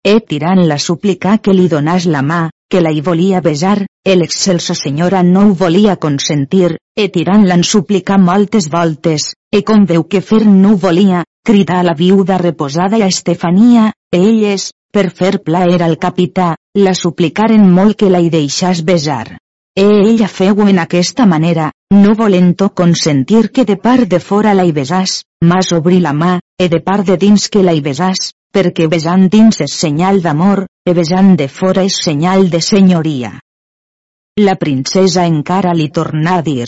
E 0.02 0.18
tirant 0.26 0.66
la 0.66 0.80
suplicar 0.82 1.38
que 1.44 1.54
li 1.54 1.70
donàs 1.70 2.10
la 2.10 2.26
mà, 2.26 2.42
que 2.72 2.82
la 2.82 2.90
hi 2.90 3.06
volia 3.06 3.46
besar, 3.46 3.86
el 4.04 4.26
excelsa 4.26 4.74
senyora 4.74 5.22
no 5.22 5.46
ho 5.46 5.56
volia 5.62 6.00
consentir, 6.02 6.78
e 6.98 7.10
tirant-la 7.14 7.62
suplicar 7.62 8.18
moltes 8.18 8.70
voltes, 8.74 9.36
e 9.54 9.62
com 9.62 9.86
veu 9.86 10.10
que 10.10 10.22
fer 10.22 10.48
no 10.48 10.74
ho 10.74 10.78
volia, 10.90 11.22
cridar 11.46 11.80
a 11.82 11.88
la 11.88 11.96
viuda 11.98 12.38
reposada 12.38 12.98
i 12.98 13.04
a 13.04 13.10
Estefania, 13.12 13.92
elles, 14.12 14.72
per 14.92 15.10
fer 15.12 15.38
plaer 15.44 15.82
al 15.84 15.98
capità, 15.98 16.56
la 16.76 16.94
suplicaren 16.94 17.70
molt 17.74 17.98
que 18.00 18.10
la 18.10 18.22
hi 18.22 18.30
deixàs 18.34 18.82
besar. 18.86 19.38
E 19.78 19.86
ella 19.86 20.28
feu 20.28 20.66
en 20.68 20.80
aquesta 20.82 21.26
manera, 21.26 21.70
no 21.94 22.16
volent-ho 22.16 22.70
consentir 22.76 23.50
que 23.54 23.66
de 23.66 23.78
part 23.78 24.10
de 24.10 24.20
fora 24.20 24.54
la 24.54 24.66
hi 24.66 24.74
besàs, 24.74 25.22
mas 25.46 25.72
obri 25.72 26.00
la 26.00 26.14
mà, 26.14 26.40
e 26.60 26.68
de 26.68 26.82
part 26.82 27.06
de 27.08 27.18
dins 27.18 27.48
que 27.50 27.64
la 27.64 27.74
hi 27.74 27.82
besàs, 27.86 28.34
perquè 28.52 28.90
besant 28.90 29.30
dins 29.30 29.62
és 29.62 29.78
senyal 29.84 30.22
d'amor, 30.26 30.66
e 30.86 30.94
besant 30.98 31.36
de 31.38 31.48
fora 31.48 31.86
és 31.86 32.02
senyal 32.04 32.50
de 32.50 32.62
senyoria. 32.62 33.32
La 34.40 34.56
princesa 34.56 35.26
encara 35.28 35.74
li 35.76 35.90
tornà 35.90 36.40
a 36.40 36.44
dir. 36.44 36.68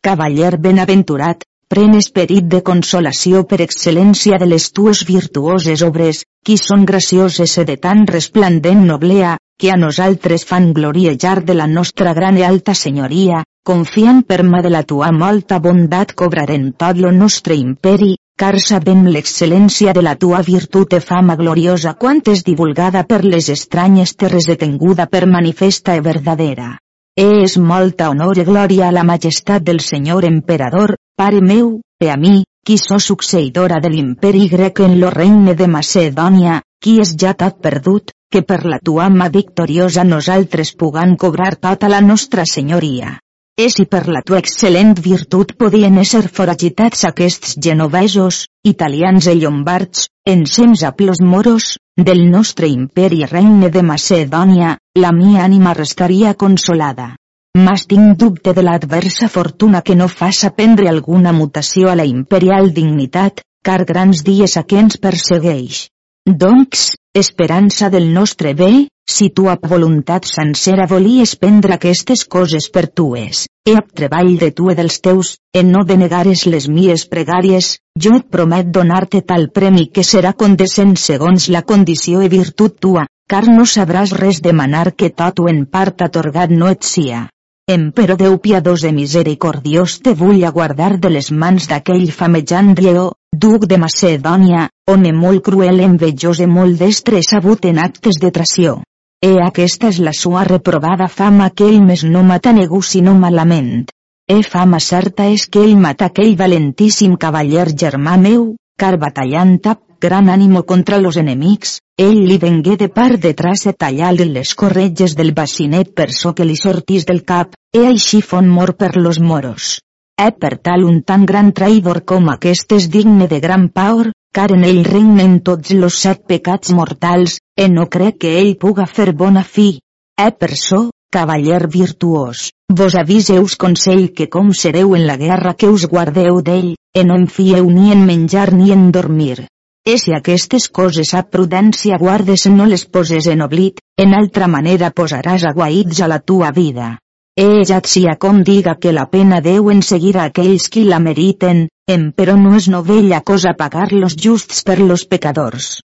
Cavaller 0.00 0.56
benaventurat, 0.58 1.44
pren 1.70 1.92
esperit 1.94 2.46
de 2.52 2.58
consolació 2.66 3.44
per 3.50 3.60
excel·lència 3.62 4.38
de 4.42 4.46
les 4.52 4.64
tues 4.74 5.04
virtuoses 5.06 5.84
obres, 5.86 6.24
qui 6.44 6.56
són 6.58 6.82
gracioses 6.88 7.54
e 7.62 7.64
de 7.68 7.76
tan 7.84 8.02
resplendent 8.10 8.82
noblea, 8.88 9.36
que 9.60 9.70
a 9.70 9.76
nosaltres 9.76 10.46
fan 10.48 10.72
gloriejar 10.72 11.44
de 11.44 11.54
la 11.54 11.68
nostra 11.70 12.14
gran 12.16 12.40
i 12.40 12.42
alta 12.48 12.74
senyoria, 12.74 13.44
confiant 13.62 14.24
per 14.26 14.40
mà 14.42 14.64
de 14.66 14.74
la 14.74 14.82
tua 14.82 15.12
molta 15.12 15.60
bondat 15.68 16.16
cobrarem 16.24 16.72
tot 16.82 16.98
lo 16.98 17.14
nostre 17.22 17.54
imperi, 17.62 18.16
car 18.40 18.56
sabem 18.66 19.06
l'excel·lència 19.06 19.94
de 19.94 20.02
la 20.02 20.16
tua 20.18 20.42
virtut 20.42 20.98
e 20.98 21.04
fama 21.06 21.38
gloriosa 21.38 21.94
quant 21.94 22.24
és 22.34 22.42
divulgada 22.42 23.06
per 23.06 23.22
les 23.22 23.52
estranyes 23.52 24.16
terres 24.16 24.50
detenguda 24.50 25.06
per 25.06 25.26
manifesta 25.38 25.94
e 25.94 26.00
verdadera. 26.00 26.72
És 27.18 27.56
molta 27.58 28.10
honor 28.10 28.38
i 28.38 28.44
glòria 28.46 28.88
a 28.88 28.94
la 28.94 29.02
majestat 29.02 29.62
del 29.66 29.80
senyor 29.80 30.24
emperador, 30.24 30.94
pare 31.16 31.40
meu, 31.40 31.80
e 32.00 32.10
a 32.10 32.16
mi, 32.16 32.44
qui 32.64 32.76
so 32.78 32.98
succeïdora 32.98 33.80
de 33.80 33.90
l'imperi 33.90 34.46
grec 34.48 34.80
en 34.80 35.00
lo 35.00 35.10
regne 35.10 35.54
de 35.54 35.66
Macedònia, 35.66 36.60
qui 36.80 37.00
és 37.00 37.16
ja 37.18 37.34
tot 37.34 37.58
perdut, 37.60 38.12
que 38.30 38.42
per 38.46 38.64
la 38.64 38.78
tua 38.78 39.08
ama 39.10 39.28
victoriosa 39.28 40.04
nosaltres 40.04 40.72
pugam 40.78 41.16
cobrar 41.16 41.56
tota 41.56 41.88
la 41.88 42.00
nostra 42.00 42.44
senyoria. 42.46 43.18
E 43.58 43.68
si 43.68 43.84
per 43.84 44.06
la 44.08 44.22
tua 44.22 44.38
excel·lent 44.38 44.94
virtut 45.04 45.56
podien 45.58 45.98
ésser 45.98 46.22
foragitats 46.28 47.04
aquests 47.08 47.58
genovesos, 47.58 48.46
italians 48.64 49.26
i 49.26 49.34
llombards, 49.40 50.06
ensems 50.32 50.82
a 50.84 50.92
plos 50.92 51.20
moros, 51.20 51.76
del 51.96 52.30
nostre 52.30 52.68
imperi 52.68 53.24
regne 53.26 53.70
de 53.70 53.82
Macedònia, 53.82 54.76
la 54.96 55.12
mia 55.12 55.44
ànima 55.44 55.74
restaria 55.74 56.34
consolada. 56.34 57.16
Mas 57.58 57.86
tinc 57.90 58.16
dubte 58.18 58.54
de 58.54 58.62
l'adversa 58.62 59.28
fortuna 59.28 59.82
que 59.82 59.96
no 59.98 60.06
faça 60.08 60.52
prendre 60.54 60.88
alguna 60.88 61.32
mutació 61.32 61.90
a 61.90 61.96
la 61.98 62.06
imperial 62.06 62.70
dignitat, 62.72 63.42
car 63.62 63.84
grans 63.84 64.22
dies 64.24 64.56
a 64.56 64.62
què 64.62 64.78
ens 64.84 65.00
persegueix. 65.02 65.88
Doncs, 66.26 66.94
esperança 67.14 67.90
del 67.90 68.12
nostre 68.14 68.54
bé, 68.54 68.86
si 69.10 69.28
tu 69.34 69.48
amb 69.52 69.66
voluntat 69.70 70.26
sencera 70.30 70.86
volies 70.90 71.34
prendre 71.42 71.74
aquestes 71.76 72.22
coses 72.34 72.68
per 72.74 72.86
tues, 73.00 73.44
e 73.66 73.74
amb 73.78 73.90
treball 74.00 74.30
de 74.40 74.50
tu 74.56 74.70
e 74.72 74.76
dels 74.78 75.00
teus, 75.04 75.34
e 75.52 75.62
no 75.66 75.82
denegares 75.88 76.46
les 76.46 76.68
mies 76.68 77.06
pregàries, 77.10 77.72
jo 77.98 78.14
et 78.20 78.28
promet 78.36 78.70
donar-te 78.76 79.20
tal 79.32 79.48
premi 79.56 79.88
que 79.94 80.06
serà 80.06 80.32
condescent 80.44 80.94
segons 81.04 81.48
la 81.56 81.62
condició 81.72 82.22
i 82.22 82.30
virtut 82.32 82.78
tua, 82.86 83.04
car 83.30 83.44
no 83.48 83.66
sabràs 83.74 84.14
res 84.22 84.40
demanar 84.42 84.90
que 84.96 85.10
tot 85.22 85.42
o 85.42 85.50
en 85.50 85.66
part 85.66 86.02
atorgat 86.06 86.50
no 86.50 86.70
et 86.70 86.86
sia. 86.94 87.28
Empero 87.70 88.16
Déu 88.18 88.36
piadós 88.42 88.82
i 88.88 88.90
misericordiós 88.94 90.00
te 90.02 90.14
vull 90.22 90.42
aguardar 90.48 90.96
de 90.98 91.12
les 91.16 91.30
mans 91.30 91.68
d'aquell 91.70 92.08
famejant 92.10 92.72
lleó, 92.80 93.04
duc 93.44 93.68
de 93.70 93.78
Macedònia, 93.78 94.66
home 94.90 95.12
molt 95.14 95.44
cruel 95.46 95.78
envejós 95.84 96.42
i 96.42 96.48
molt 96.50 96.80
destre 96.82 97.22
sabut 97.22 97.68
en 97.70 97.78
actes 97.78 98.18
de 98.18 98.32
tració. 98.34 98.80
E 99.20 99.30
aquesta 99.44 99.90
és 99.92 99.98
la 100.00 100.12
sua 100.16 100.46
reprovada 100.48 101.06
fama 101.14 101.50
que 101.52 101.66
ell 101.70 101.82
més 101.84 102.04
no 102.12 102.22
mata 102.28 102.54
negu 102.56 102.78
sinó 102.90 103.12
malament. 103.12 103.82
E 104.24 104.38
fama 104.52 104.78
certa 104.80 105.26
és 105.28 105.44
que 105.44 105.60
ell 105.66 105.76
mata 105.76 106.06
aquell 106.08 106.32
valentíssim 106.38 107.18
cavaller 107.24 107.66
germà 107.82 108.14
meu, 108.22 108.46
car 108.80 108.96
batallant 109.02 109.58
tap 109.66 109.82
gran 110.00 110.30
ànimo 110.32 110.62
contra 110.70 110.96
los 110.98 111.18
enemics, 111.20 111.74
ell 112.00 112.22
li 112.30 112.38
vengué 112.40 112.78
de 112.80 112.88
part 112.88 113.20
detrás 113.20 113.66
e 113.68 113.74
tallar-li 113.84 114.30
les 114.38 114.54
corretges 114.62 115.16
del 115.18 115.34
bacinet 115.36 115.92
per 115.92 116.08
so 116.16 116.32
que 116.32 116.46
li 116.48 116.56
sortís 116.56 117.04
del 117.04 117.20
cap, 117.32 117.52
e 117.76 117.84
així 117.90 118.22
fon 118.22 118.48
mort 118.48 118.78
per 118.80 118.94
los 118.96 119.20
moros. 119.20 119.82
E 120.16 120.30
per 120.32 120.56
tal 120.56 120.88
un 120.88 121.02
tan 121.02 121.28
gran 121.28 121.52
traïdor 121.52 122.06
com 122.08 122.32
aquest 122.32 122.72
és 122.72 122.88
digne 122.88 123.28
de 123.28 123.44
gran 123.44 123.68
paur, 123.68 124.08
car 124.32 124.48
en 124.56 124.64
ell 124.64 124.84
regnen 124.88 125.40
tots 125.44 125.76
los 125.76 126.00
set 126.00 126.24
pecats 126.24 126.72
mortals, 126.72 127.36
e 127.60 127.68
no 127.68 127.90
crec 127.92 128.16
que 128.22 128.30
ell 128.40 128.54
puga 128.56 128.86
fer 128.88 129.12
bona 129.12 129.42
fi. 129.44 129.68
E 130.16 130.28
per 130.32 130.54
so, 130.56 130.78
cavaller 131.12 131.66
virtuós, 131.68 132.46
vos 132.78 132.94
aviseus 132.96 133.56
consell 133.64 134.06
que 134.16 134.30
com 134.32 134.54
sereu 134.56 134.94
en 134.96 135.04
la 135.10 135.16
guerra 135.20 135.52
que 135.52 135.68
us 135.68 135.84
guardeu 135.84 136.40
d'ell, 136.46 136.70
e 136.96 137.04
no 137.04 137.18
en 137.20 137.26
fieu 137.28 137.68
ni 137.68 137.92
en 137.92 138.06
menjar 138.06 138.54
ni 138.54 138.70
en 138.72 138.88
dormir. 138.96 139.44
E 139.84 139.98
si 140.00 140.14
aquestes 140.16 140.70
coses 140.78 141.12
a 141.12 141.22
prudència 141.34 142.00
guardes 142.00 142.46
no 142.46 142.64
les 142.70 142.86
poses 142.86 143.28
en 143.34 143.44
oblit, 143.44 143.84
en 143.98 144.16
altra 144.16 144.48
manera 144.48 144.92
posaràs 145.02 145.44
aguaïts 145.52 146.00
a 146.00 146.08
la 146.08 146.20
tua 146.20 146.50
vida. 146.56 146.96
E 147.36 147.64
ja 147.68 147.80
com 148.18 148.42
diga 148.42 148.76
que 148.80 148.92
la 148.92 149.06
pena 149.10 149.40
deu 149.40 149.70
en 149.70 149.82
seguir 149.82 150.16
a 150.16 150.24
aquells 150.32 150.68
qui 150.68 150.84
la 150.84 150.98
meriten, 150.98 151.68
em 151.86 152.10
però 152.12 152.40
no 152.40 152.56
és 152.56 152.68
novella 152.68 153.20
cosa 153.20 153.52
pagar 153.52 153.92
los 153.92 154.16
justs 154.16 154.64
per 154.64 154.80
los 154.80 155.04
pecadors. 155.04 155.80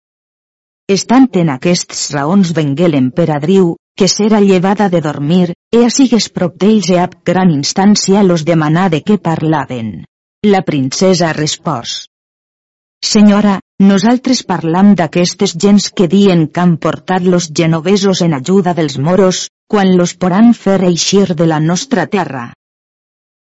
Estant 0.92 1.30
en 1.40 1.50
aquests 1.54 2.00
raons 2.12 2.50
vengué 2.56 2.88
l'emperadriu, 2.90 3.68
que 3.96 4.08
s'era 4.12 4.42
llevada 4.44 4.90
de 4.92 5.00
dormir, 5.06 5.54
e 5.72 5.88
sigues 5.98 6.28
prop 6.36 6.58
d'ells 6.64 6.90
e 6.92 6.98
ab 7.00 7.14
gran 7.30 7.54
instància 7.54 8.24
los 8.28 8.44
demanà 8.50 8.90
de 8.92 9.00
què 9.08 9.18
parlaven. 9.30 9.92
La 10.54 10.62
princesa 10.70 11.30
respòs. 11.38 11.94
Senyora, 13.12 13.56
nosaltres 13.92 14.44
parlam 14.52 14.92
d'aquestes 15.00 15.56
gens 15.64 15.88
que 15.96 16.10
dien 16.12 16.44
que 16.50 16.66
han 16.66 16.76
portat 16.76 17.24
los 17.24 17.48
genovesos 17.62 18.26
en 18.28 18.36
ajuda 18.42 18.76
dels 18.82 19.00
moros, 19.00 19.48
quan 19.72 19.96
los 19.96 20.18
poran 20.26 20.54
fer 20.66 20.82
eixir 20.92 21.36
de 21.36 21.48
la 21.48 21.64
nostra 21.72 22.08
terra. 22.18 22.46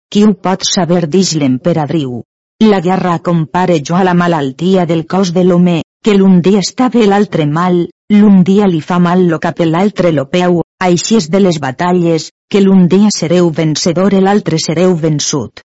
Qui 0.10 0.24
ho 0.24 0.34
pot 0.48 0.64
saber 0.72 1.04
dix 1.10 1.36
l'emperadriu? 1.36 2.22
La 2.64 2.80
guerra 2.80 3.20
compare 3.20 3.82
jo 3.82 4.00
a 4.00 4.08
la 4.08 4.14
malaltia 4.14 4.86
del 4.86 5.06
cos 5.06 5.34
de 5.36 5.44
l'home, 5.44 5.82
que 6.04 6.16
l'un 6.18 6.42
dia 6.42 6.62
està 6.66 6.90
bé 6.90 7.06
l'altre 7.06 7.46
mal, 7.46 7.84
l'un 8.10 8.44
dia 8.44 8.68
li 8.68 8.82
fa 8.82 8.98
mal 9.00 9.28
lo 9.30 9.40
cap 9.40 9.60
l'altre 9.62 10.12
lo 10.12 10.26
peu, 10.30 10.62
així 10.82 11.18
és 11.22 11.30
de 11.30 11.40
les 11.40 11.60
batalles, 11.62 12.32
que 12.50 12.62
l'un 12.62 12.88
dia 12.88 13.12
sereu 13.14 13.52
vencedor 13.54 14.14
i 14.18 14.22
l'altre 14.22 14.58
sereu 14.60 14.96
vençut. 14.96 15.62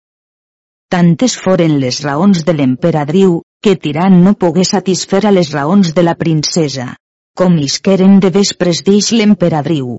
Tantes 0.92 1.36
foren 1.40 1.78
les 1.80 2.00
raons 2.04 2.44
de 2.44 2.52
l'emperadriu, 2.52 3.42
que 3.62 3.76
Tirant 3.76 4.16
no 4.24 4.32
pogué 4.34 4.64
satisfer 4.64 5.22
a 5.26 5.30
les 5.30 5.52
raons 5.52 5.92
de 5.94 6.02
la 6.02 6.16
princesa. 6.22 6.94
Com 7.36 7.56
isqueren 7.58 8.18
de 8.20 8.30
vespres 8.32 8.82
dix 8.84 9.12
l'emperadriu. 9.12 9.98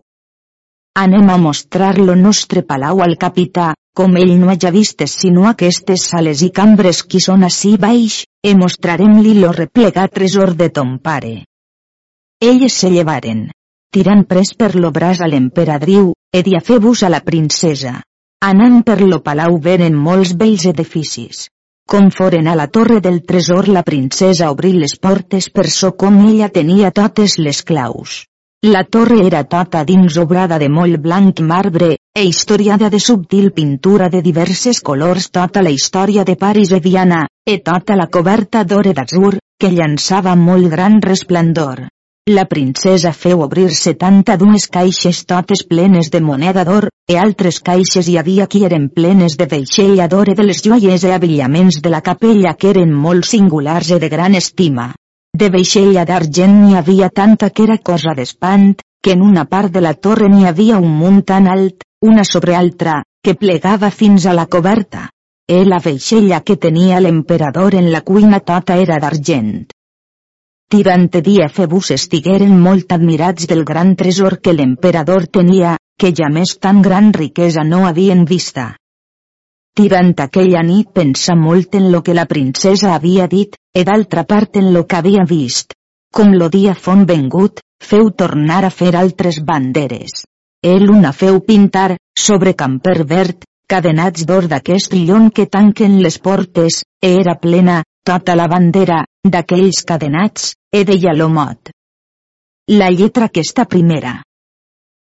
Anem 1.04 1.30
a 1.34 1.38
mostrar 1.42 1.96
lo 1.98 2.14
nostre 2.16 2.62
palau 2.62 3.02
al 3.02 3.18
capità, 3.18 3.72
com 3.94 4.16
ell 4.18 4.34
no 4.42 4.50
haja 4.50 4.72
vistes 4.74 5.14
sinó 5.22 5.46
aquestes 5.48 6.08
sales 6.10 6.42
i 6.42 6.50
cambres 6.50 7.04
qui 7.06 7.22
són 7.22 7.46
ací 7.48 7.76
baix, 7.78 8.24
e 8.44 8.56
mostrarem-li 8.58 9.36
lo 9.40 9.52
replegat 9.54 10.16
tresor 10.18 10.56
de 10.58 10.70
ton 10.74 10.98
pare. 10.98 11.36
Elles 12.42 12.74
se 12.74 12.90
llevaren. 12.90 13.46
Tirant 13.94 14.26
pres 14.26 14.56
per 14.58 14.74
lo 14.76 14.90
braç 14.92 15.22
a 15.22 15.30
l'emperadriu, 15.30 16.12
e 16.34 16.42
diafebus 16.42 17.04
a 17.04 17.14
la 17.14 17.22
princesa. 17.22 18.00
Anant 18.44 18.82
per 18.84 19.00
lo 19.06 19.22
palau 19.24 19.60
veren 19.62 19.94
molts 19.96 20.34
vells 20.42 20.66
edificis. 20.74 21.48
Com 21.88 22.10
foren 22.10 22.50
a 22.50 22.56
la 22.58 22.68
torre 22.68 23.00
del 23.06 23.22
tresor 23.30 23.70
la 23.70 23.84
princesa 23.84 24.50
obrí 24.52 24.74
les 24.74 24.98
portes 24.98 25.50
per 25.54 25.70
so 25.70 25.94
com 25.94 26.20
ella 26.26 26.50
tenia 26.50 26.92
totes 26.92 27.38
les 27.38 27.62
claus. 27.62 28.24
La 28.66 28.86
torre 28.86 29.18
era 29.28 29.42
tota 29.44 29.82
dins 29.84 30.16
obrada 30.22 30.58
de 30.58 30.70
moll 30.72 30.94
blanc 30.98 31.42
marbre, 31.44 31.98
e 32.16 32.22
historiada 32.24 32.90
de 32.90 33.00
subtil 33.06 33.52
pintura 33.52 34.08
de 34.08 34.22
diverses 34.22 34.80
colors 34.80 35.26
tota 35.32 35.62
la 35.62 35.74
història 35.78 36.24
de 36.24 36.38
Paris 36.38 36.72
e 36.72 36.80
Viana, 36.80 37.26
e 37.46 37.58
tota 37.60 37.98
la 38.00 38.08
coberta 38.08 38.64
d'ore 38.64 38.94
d'atzur, 38.94 39.34
que 39.60 39.74
llançava 39.74 40.38
molt 40.38 40.72
gran 40.72 41.02
resplendor. 41.02 41.90
La 42.32 42.46
princesa 42.46 43.12
feu 43.12 43.44
obrir 43.44 43.76
setanta 43.76 44.40
dues 44.40 44.70
caixes 44.72 45.26
totes 45.26 45.68
plenes 45.68 46.08
de 46.10 46.24
moneda 46.24 46.64
d'or, 46.64 46.88
e 47.04 47.20
altres 47.20 47.60
caixes 47.60 48.08
hi 48.08 48.16
havia 48.18 48.48
qui 48.48 48.64
eren 48.64 48.88
plenes 48.88 49.36
de 49.36 49.52
veixella 49.58 50.08
d'or 50.08 50.38
de 50.40 50.48
les 50.48 50.64
joies 50.64 51.04
i 51.04 51.12
abillaments 51.12 51.84
de 51.84 51.92
la 51.92 52.00
capella 52.00 52.56
que 52.56 52.72
eren 52.72 52.96
molt 52.96 53.28
singulars 53.28 53.92
i 53.92 54.00
de 54.00 54.08
gran 54.08 54.40
estima. 54.40 54.94
De 55.42 55.48
veixella 55.54 56.04
d'argent 56.06 56.52
n'hi 56.64 56.76
havia 56.78 57.08
tanta 57.10 57.48
que 57.50 57.64
era 57.66 57.80
cosa 57.90 58.12
d'espant, 58.18 58.68
que 59.04 59.14
en 59.16 59.22
una 59.28 59.46
part 59.54 59.72
de 59.74 59.82
la 59.82 59.94
torre 60.08 60.28
n'hi 60.30 60.46
havia 60.46 60.78
un 60.78 60.92
munt 60.98 61.24
tan 61.32 61.48
alt, 61.54 61.82
una 62.10 62.24
sobre 62.32 62.54
altra, 62.56 63.00
que 63.26 63.34
plegava 63.34 63.90
fins 63.90 64.28
a 64.28 64.36
la 64.38 64.46
coberta. 64.46 65.08
E 65.50 65.64
la 65.66 65.80
veixella 65.86 66.42
que 66.46 66.56
tenia 66.66 67.00
l'emperador 67.02 67.74
en 67.80 67.90
la 67.96 68.04
cuina 68.10 68.40
tota 68.52 68.78
era 68.84 69.00
d'argent. 69.02 69.66
Tirante 70.70 71.24
dia 71.26 71.50
Febus 71.50 71.90
estigueren 71.98 72.54
molt 72.68 72.94
admirats 72.94 73.50
del 73.50 73.66
gran 73.66 73.96
tresor 73.96 74.38
que 74.38 74.54
l'emperador 74.54 75.26
tenia, 75.40 75.76
que 75.98 76.14
ja 76.14 76.30
més 76.30 76.56
tan 76.60 76.86
gran 76.86 77.12
riquesa 77.12 77.66
no 77.66 77.88
havien 77.88 78.24
vista. 78.30 78.76
Tirant 79.74 80.14
aquella 80.22 80.62
nit 80.62 80.92
pensa 80.94 81.34
molt 81.36 81.74
en 81.76 81.88
lo 81.92 82.04
que 82.06 82.14
la 82.14 82.28
princesa 82.30 82.92
havia 82.94 83.26
dit, 83.28 83.56
e 83.74 83.82
d'altra 83.84 84.24
part 84.24 84.58
en 84.62 84.72
lo 84.74 84.84
que 84.86 85.00
havia 85.00 85.24
vist. 85.26 85.74
Com 86.14 86.36
lo 86.38 86.50
dia 86.54 86.76
fon 86.78 87.08
vengut, 87.10 87.62
feu 87.82 88.12
tornar 88.12 88.62
a 88.66 88.70
fer 88.70 88.92
altres 88.96 89.40
banderes. 89.42 90.26
El 90.62 90.92
una 90.94 91.12
feu 91.12 91.40
pintar, 91.42 91.98
sobre 92.14 92.54
camper 92.54 93.00
verd, 93.10 93.48
cadenats 93.68 94.28
d'or 94.30 94.46
d'aquest 94.52 94.94
llon 94.94 95.32
que 95.32 95.48
tanquen 95.50 95.98
les 96.04 96.20
portes, 96.20 96.84
e 97.02 97.10
era 97.22 97.34
plena, 97.42 97.82
tota 98.06 98.36
la 98.38 98.46
bandera, 98.48 99.00
d'aquells 99.26 99.82
cadenats, 99.90 100.54
e 100.72 100.84
deia 100.86 101.16
lo 101.18 101.30
mot. 101.34 101.72
La 102.70 102.92
lletra 102.92 103.28
que 103.28 103.42
està 103.42 103.66
primera. 103.66 104.22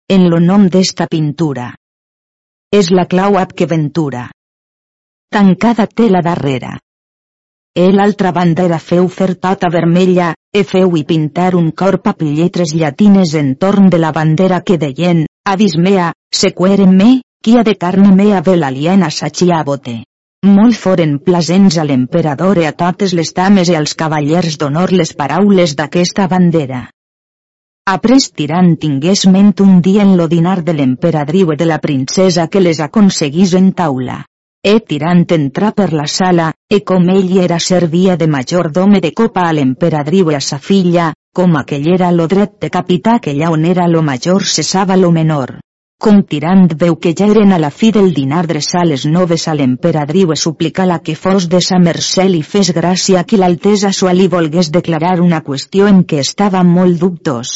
En 0.07 0.29
lo 0.31 0.39
nom 0.39 0.69
d'esta 0.69 1.09
pintura. 1.11 1.73
És 2.71 2.89
la 2.95 3.05
clau 3.11 3.37
ab 3.37 3.51
que 3.53 3.67
ventura. 3.67 4.29
Tancada 5.33 5.87
té 5.89 6.11
la 6.13 6.19
darrera. 6.21 6.75
E 7.73 7.87
l'altra 7.89 8.31
bandera 8.31 8.77
feu 8.77 9.07
fer 9.09 9.33
tota 9.41 9.69
vermella, 9.73 10.27
e 10.53 10.61
feu 10.71 10.91
i 10.99 11.01
pintar 11.09 11.55
un 11.57 11.71
cor 11.71 11.95
papilletres 12.05 12.73
llatines 12.77 13.31
entorn 13.39 13.87
de 13.89 13.97
la 13.97 14.11
bandera 14.13 14.59
que 14.61 14.77
deien, 14.77 15.23
avis 15.53 15.73
mea, 15.85 16.11
sequere 16.39 16.85
me, 16.85 17.07
qui 17.43 17.57
ha 17.57 17.63
de 17.65 17.73
carne 17.83 18.11
mea 18.19 18.41
ve 18.45 18.53
l'aliena 18.61 19.09
saciabote. 19.09 19.95
Molt 20.45 20.77
foren 20.77 21.15
plasents 21.29 21.79
a 21.81 21.85
l'emperador 21.89 22.61
i 22.61 22.67
a 22.69 22.73
totes 22.83 23.15
les 23.17 23.33
dames 23.33 23.71
i 23.73 23.77
als 23.79 23.95
cavallers 24.01 24.59
d'honor 24.61 24.93
les 24.93 25.15
paraules 25.21 25.73
d'aquesta 25.79 26.27
bandera. 26.27 26.83
Après 27.89 28.29
tirant 28.37 28.69
tingués 28.85 29.25
ment 29.37 29.49
un 29.65 29.81
dia 29.81 30.05
en 30.05 30.13
lo 30.19 30.29
dinar 30.35 30.59
de 30.61 30.77
l'emperadriu 30.77 31.55
i 31.55 31.59
de 31.63 31.65
la 31.71 31.79
princesa 31.87 32.47
que 32.53 32.61
les 32.61 32.83
aconseguís 32.85 33.57
en 33.57 33.73
taula. 33.81 34.19
E 34.65 34.79
tirant 34.87 35.25
entrà 35.35 35.73
per 35.75 35.89
la 35.91 36.05
sala, 36.07 36.45
e 36.71 36.77
com 36.87 37.09
ell 37.11 37.31
era 37.45 37.57
servia 37.59 38.13
de 38.15 38.27
majordome 38.35 39.01
de 39.03 39.09
copa 39.11 39.41
a 39.43 39.51
l'emperadriu 39.57 40.31
i 40.31 40.37
a 40.37 40.39
sa 40.39 40.59
filla, 40.67 41.07
com 41.35 41.57
aquell 41.59 41.89
era 41.95 42.11
lo 42.15 42.27
dret 42.31 42.53
de 42.63 42.69
capità 42.71 43.17
que 43.19 43.33
allà 43.33 43.49
on 43.51 43.65
era 43.71 43.89
lo 43.91 44.01
major 44.09 44.45
cessava 44.51 44.95
lo 45.01 45.09
menor. 45.17 45.51
Com 45.99 46.21
tirant 46.31 46.71
veu 46.85 46.95
que 46.95 47.11
ja 47.11 47.27
eren 47.33 47.51
a 47.51 47.59
la 47.59 47.73
fi 47.81 47.91
del 47.91 48.13
dinar 48.21 48.45
dreçar 48.53 48.85
les 48.87 49.03
noves 49.17 49.49
a 49.49 49.57
l'emperadriu 49.59 50.31
e 50.31 50.39
suplicar 50.45 50.87
la 50.87 51.01
que 51.03 51.17
fos 51.25 51.49
de 51.51 51.59
sa 51.67 51.81
mercè 51.89 52.29
li 52.31 52.41
fes 52.53 52.71
gràcia 52.79 53.27
que 53.27 53.41
l'altesa 53.43 53.91
sua 53.91 54.15
li 54.15 54.31
volgués 54.31 54.71
declarar 54.71 55.19
una 55.27 55.43
qüestió 55.43 55.91
en 55.91 56.05
què 56.07 56.23
estava 56.23 56.63
molt 56.63 57.03
dubtós. 57.03 57.53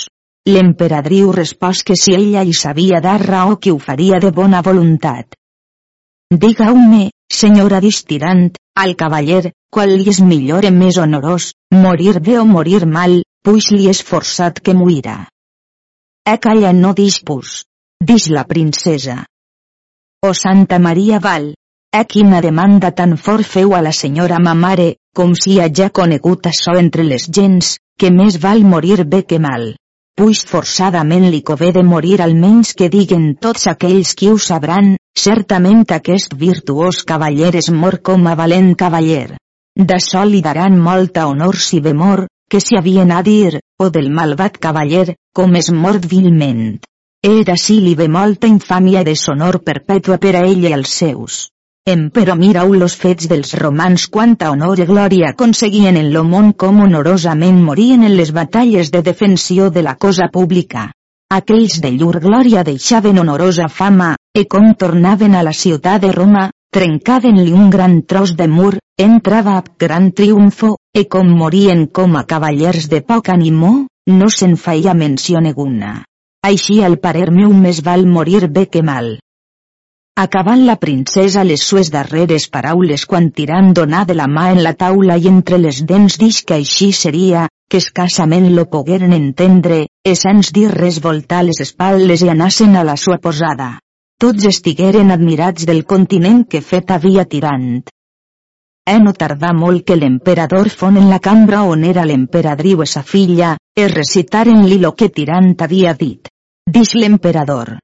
L'emperadriu 0.52 1.32
respòs 1.32 1.88
que 1.88 1.96
si 1.96 2.20
ella 2.20 2.44
hi 2.44 2.54
sabia 2.66 3.00
dar 3.00 3.20
raó 3.24 3.56
que 3.56 3.72
ho 3.72 3.80
faria 3.80 4.20
de 4.20 4.36
bona 4.44 4.62
voluntat. 4.72 5.38
Diga-me, 6.32 7.12
senyora 7.32 7.80
distirant, 7.80 8.50
al 8.76 8.96
cavaller, 9.00 9.54
qual 9.72 9.94
li 9.96 10.10
és 10.12 10.20
millor 10.20 10.66
i 10.68 10.72
més 10.76 10.98
honorós, 11.00 11.54
morir 11.72 12.20
bé 12.20 12.36
o 12.40 12.44
morir 12.46 12.84
mal, 12.86 13.22
puix 13.48 13.72
li 13.72 13.88
és 13.88 14.02
forçat 14.04 14.60
que 14.60 14.76
muira. 14.76 15.16
E 16.28 16.36
calla 16.44 16.74
no 16.76 16.92
dispus 16.94 17.64
dix 18.04 18.28
la 18.30 18.44
princesa. 18.44 19.24
O 20.28 20.34
Santa 20.34 20.78
Maria 20.80 21.20
Val, 21.24 21.54
eh 21.96 22.04
quina 22.06 22.42
demanda 22.42 22.92
tan 22.92 23.16
fort 23.18 23.48
feu 23.48 23.74
a 23.74 23.82
la 23.82 23.94
senyora 23.96 24.38
ma 24.44 24.54
mare, 24.54 24.98
com 25.16 25.34
si 25.34 25.62
haja 25.62 25.90
conegut 25.90 26.52
açò 26.52 26.76
entre 26.78 27.08
les 27.08 27.30
gens, 27.32 27.78
que 27.98 28.12
més 28.12 28.38
val 28.44 28.64
morir 28.64 29.06
bé 29.06 29.24
que 29.24 29.40
mal. 29.40 29.72
Puix 30.18 30.40
forçadament 30.50 31.28
li 31.30 31.44
cové 31.48 31.68
de 31.74 31.84
morir 31.86 32.16
almenys 32.26 32.72
que 32.78 32.88
diguen 32.94 33.26
tots 33.46 33.68
aquells 33.70 34.16
qui 34.18 34.30
ho 34.32 34.38
sabran, 34.46 34.96
certament 35.24 35.84
aquest 35.94 36.32
virtuós 36.40 37.04
cavaller 37.12 37.52
és 37.60 37.68
mor 37.82 38.00
com 38.10 38.26
a 38.26 38.34
valent 38.40 38.72
cavaller. 38.80 39.36
D'açò 39.92 40.24
li 40.26 40.40
daran 40.48 40.80
molta 40.88 41.28
honor 41.30 41.60
si 41.66 41.84
ve 41.86 41.94
mor, 41.94 42.24
que 42.50 42.58
si 42.66 42.80
havien 42.80 43.14
a 43.14 43.20
dir, 43.28 43.60
o 43.78 43.92
del 43.94 44.10
malvat 44.10 44.58
cavaller, 44.58 45.14
com 45.38 45.54
és 45.62 45.70
mort 45.84 46.10
vilment. 46.16 46.80
Era 47.22 47.54
si 47.66 47.78
li 47.86 47.94
ve 48.02 48.10
molta 48.18 48.50
infàmia 48.50 49.06
i 49.06 49.10
deshonor 49.12 49.62
perpètua 49.70 50.18
per 50.18 50.34
a 50.42 50.44
ell 50.50 50.66
i 50.66 50.74
els 50.80 50.98
seus. 50.98 51.38
Empero 51.88 52.34
mirau 52.36 52.74
los 52.76 52.98
fets 53.00 53.30
dels 53.32 53.54
romans 53.56 54.10
quanta 54.12 54.50
honor 54.52 54.80
i 54.84 54.86
glòria 54.88 55.30
aconseguien 55.30 55.96
en 55.96 56.10
lo 56.12 56.24
món 56.28 56.50
com 56.62 56.82
honorosament 56.84 57.62
morien 57.68 58.02
en 58.04 58.18
les 58.20 58.34
batalles 58.36 58.90
de 58.92 59.00
defensió 59.06 59.70
de 59.72 59.84
la 59.86 59.94
cosa 59.96 60.26
pública. 60.34 60.82
Aquells 61.32 61.78
de 61.86 61.94
llur 61.94 62.20
glòria 62.26 62.66
deixaven 62.68 63.22
honorosa 63.22 63.70
fama, 63.70 64.10
e 64.36 64.44
com 64.52 64.74
tornaven 64.74 65.38
a 65.40 65.44
la 65.48 65.54
ciutat 65.56 66.02
de 66.04 66.10
Roma, 66.12 66.50
trencaven-li 66.76 67.54
un 67.56 67.70
gran 67.70 68.02
tros 68.04 68.36
de 68.36 68.50
mur, 68.52 68.74
entrava 68.98 69.54
a 69.56 69.64
gran 69.80 70.10
triomfo, 70.12 70.74
e 70.94 71.06
com 71.08 71.32
morien 71.44 71.86
com 71.88 72.18
a 72.18 72.26
cavallers 72.26 72.90
de 72.92 73.00
poc 73.00 73.30
animó, 73.30 73.72
no 74.12 74.28
se'n 74.28 74.58
feia 74.58 74.94
menció 75.06 75.40
neguna. 75.40 76.04
Així 76.44 76.82
al 76.84 77.00
parer 77.00 77.32
meu 77.32 77.56
més 77.56 77.80
val 77.80 78.06
morir 78.06 78.44
bé 78.52 78.66
que 78.68 78.84
mal. 78.84 79.14
Acabant 80.22 80.64
la 80.66 80.74
princesa 80.82 81.44
les 81.46 81.62
sues 81.62 81.92
darreres 81.94 82.48
paraules 82.54 83.04
quan 83.10 83.28
tirant 83.40 83.68
donar 83.80 84.00
de 84.10 84.16
la 84.18 84.26
mà 84.26 84.48
en 84.54 84.64
la 84.66 84.72
taula 84.74 85.18
i 85.22 85.28
entre 85.30 85.60
les 85.62 85.84
dents 85.92 86.18
dix 86.18 86.40
que 86.42 86.56
així 86.56 86.88
seria, 87.00 87.44
que 87.70 87.78
escassament 87.78 88.48
lo 88.56 88.66
pogueren 88.72 89.14
entendre, 89.14 89.78
e 90.02 90.16
sens 90.18 90.50
dir 90.58 90.72
res 90.74 90.98
voltar 91.06 91.44
les 91.46 91.62
espatles 91.68 92.26
i 92.26 92.34
anassen 92.34 92.74
a 92.74 92.84
la 92.90 92.98
sua 92.98 93.20
posada. 93.22 93.70
Tots 94.18 94.50
estigueren 94.50 95.14
admirats 95.14 95.70
del 95.70 95.86
continent 95.86 96.48
que 96.50 96.66
fet 96.66 96.98
havia 96.98 97.30
tirant. 97.38 97.84
E 98.90 99.00
no 99.06 99.14
tardà 99.14 99.54
molt 99.54 99.86
que 99.86 100.02
l'emperador 100.02 100.74
fon 100.74 100.98
en 100.98 101.12
la 101.14 101.22
cambra 101.22 101.62
on 101.62 101.86
era 101.86 102.10
l'emperadriu 102.10 102.82
e 102.82 102.90
sa 102.90 103.06
filla, 103.06 103.54
e 103.78 103.86
recitaren-li 104.00 104.82
lo 104.82 104.98
que 104.98 105.14
tirant 105.14 105.54
havia 105.62 105.94
dit. 105.94 106.34
Dix 106.66 106.98
l'emperador. 106.98 107.78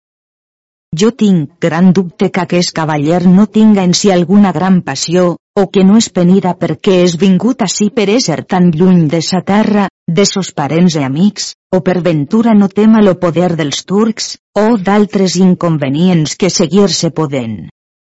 Jo 1.02 1.10
tinc 1.18 1.54
gran 1.66 1.88
dubte 1.98 2.28
que 2.30 2.42
aquest 2.44 2.72
cavaller 2.78 3.24
no 3.28 3.48
tinga 3.48 3.84
en 3.88 3.96
si 3.98 4.12
alguna 4.14 4.52
gran 4.54 4.82
passió, 4.86 5.38
o 5.58 5.64
que 5.74 5.84
no 5.84 5.98
és 5.98 6.10
penira 6.14 6.52
perquè 6.60 7.00
és 7.06 7.16
vingut 7.24 7.64
ací 7.66 7.88
per 7.96 8.06
ésser 8.14 8.44
tan 8.54 8.70
lluny 8.76 9.08
de 9.10 9.22
sa 9.26 9.42
terra, 9.48 9.88
de 10.20 10.26
sos 10.32 10.52
parents 10.60 10.98
i 11.00 11.02
amics, 11.08 11.48
o 11.74 11.82
per 11.88 11.98
ventura 12.10 12.54
no 12.54 12.70
tema 12.70 13.02
lo 13.02 13.16
poder 13.24 13.56
dels 13.58 13.82
turcs, 13.90 14.30
o 14.54 14.78
d'altres 14.78 15.40
inconvenients 15.42 16.38
que 16.38 16.54
seguir-se 16.54 17.10
poden. 17.10 17.56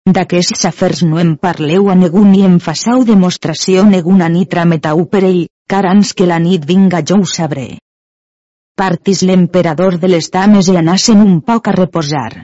D'aquests 0.04 0.66
afers 0.68 1.06
no 1.08 1.22
em 1.24 1.38
parleu 1.38 1.88
a 1.88 1.96
ningú 1.96 2.26
ni 2.28 2.44
em 2.44 2.60
façau 2.60 3.06
demostració 3.08 3.88
neguna 3.88 4.28
ni 4.28 4.44
trametau 4.46 5.06
per 5.06 5.24
ell, 5.30 5.46
car 5.68 5.86
ans 5.96 6.12
que 6.12 6.28
la 6.28 6.44
nit 6.44 6.68
vinga 6.68 7.06
jo 7.08 7.22
ho 7.22 7.32
sabré 7.38 7.70
partis 8.82 9.20
l'emperador 9.22 10.00
de 10.02 10.08
les 10.10 10.32
dames 10.34 10.68
i 10.72 10.78
anassen 10.80 11.20
un 11.22 11.36
poc 11.46 11.68
a 11.70 11.74
reposar. 11.76 12.42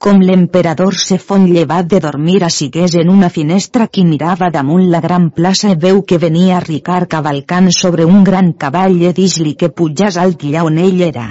Com 0.00 0.22
l'emperador 0.24 0.94
se 0.96 1.18
fon 1.20 1.42
llevat 1.52 1.88
de 1.92 1.98
dormir 2.00 2.38
assigués 2.46 2.94
en 3.02 3.10
una 3.14 3.28
finestra 3.32 3.86
qui 3.96 4.04
mirava 4.10 4.46
damunt 4.54 4.86
la 4.94 5.00
gran 5.04 5.26
plaça 5.38 5.74
i 5.74 5.76
veu 5.82 6.00
que 6.12 6.18
venia 6.22 6.62
Ricard 6.64 7.10
cavalcant 7.14 7.68
sobre 7.78 8.06
un 8.08 8.24
gran 8.24 8.48
cavall 8.62 8.96
i 8.96 9.12
dix-li 9.18 9.52
que 9.60 9.68
pujàs 9.68 10.16
alt 10.22 10.46
allà 10.48 10.64
on 10.70 10.80
ell 10.86 11.04
era. 11.08 11.26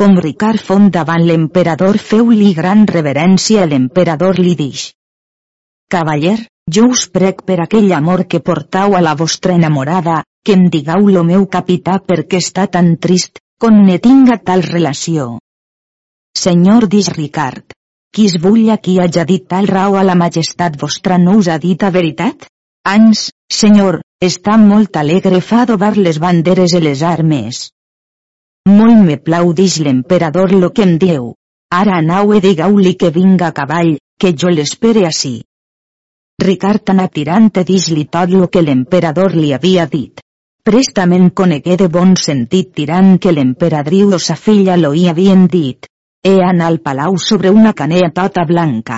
Com 0.00 0.16
Ricard 0.28 0.64
fon 0.70 0.88
davant 0.96 1.26
l'emperador 1.28 2.00
feu-li 2.06 2.54
gran 2.62 2.88
reverència 2.94 3.68
i 3.68 3.70
l'emperador 3.74 4.40
li 4.40 4.56
dix. 4.64 4.88
Cavaller, 5.92 6.38
jo 6.72 6.88
us 6.96 7.06
prec 7.12 7.44
per 7.44 7.60
aquell 7.68 7.92
amor 8.00 8.24
que 8.24 8.40
portau 8.40 8.96
a 8.96 9.04
la 9.04 9.14
vostra 9.14 9.60
enamorada, 9.60 10.22
que 10.42 10.56
em 10.56 10.70
digau 10.72 11.12
lo 11.12 11.28
meu 11.34 11.48
capità 11.52 12.00
perquè 12.00 12.40
està 12.40 12.64
tan 12.66 12.94
trist, 12.96 13.44
con 13.60 13.84
ne 13.84 14.00
tinga 14.00 14.40
tal 14.40 14.64
relació. 14.72 15.34
Senyor 16.46 16.88
dis 16.88 17.12
Ricard, 17.12 17.76
qui 18.12 18.26
es 18.30 18.36
vulla 18.40 18.76
qui 18.78 18.98
haja 18.98 19.24
dit 19.28 19.46
tal 19.48 19.66
raó 19.68 19.96
a 20.00 20.04
la 20.04 20.14
majestat 20.14 20.76
vostra 20.80 21.18
no 21.18 21.36
us 21.38 21.48
ha 21.48 21.58
dit 21.58 21.82
a 21.82 21.90
veritat? 21.90 22.46
Ans, 22.86 23.30
senyor, 23.52 24.00
està 24.22 24.56
molt 24.56 24.96
alegre 24.96 25.40
fa 25.40 25.62
adobar 25.64 25.96
les 25.96 26.18
banderes 26.18 26.72
i 26.72 26.80
les 26.80 27.02
armes. 27.02 27.70
molt 28.68 29.02
me 29.06 29.16
plau 29.26 29.52
dix 29.52 29.78
l'emperador 29.78 30.52
lo 30.52 30.70
que 30.70 30.82
em 30.82 30.96
dieu. 30.98 31.34
Ara 31.70 31.98
anau 32.02 32.32
e 32.34 32.40
digau-li 32.40 32.94
que 32.94 33.10
vinga 33.10 33.48
a 33.48 33.52
cavall, 33.52 33.96
que 34.18 34.32
jo 34.32 34.48
l'espere 34.48 35.06
ací. 35.06 35.34
Ricard 36.42 36.90
anà 36.92 37.06
tirant 37.08 37.50
e 37.60 37.64
dix-li 37.64 38.04
tot 38.16 38.30
lo 38.30 38.48
que 38.48 38.62
l'emperador 38.62 39.36
li 39.36 39.52
havia 39.56 39.86
dit. 39.86 40.20
Prestament 40.62 41.30
conegué 41.30 41.76
de 41.76 41.88
bon 41.88 42.16
sentit 42.16 42.72
tirant 42.74 43.18
que 43.18 43.32
l'emperadriu 43.32 44.14
o 44.16 44.18
sa 44.18 44.36
filla 44.36 44.76
lo 44.76 44.92
hi 44.94 45.06
havien 45.08 45.46
dit. 45.46 45.86
He 46.26 46.40
anat 46.42 46.66
al 46.66 46.76
palau 46.82 47.16
sobre 47.22 47.50
una 47.54 47.72
canea 47.72 48.10
tota 48.10 48.42
blanca. 48.48 48.96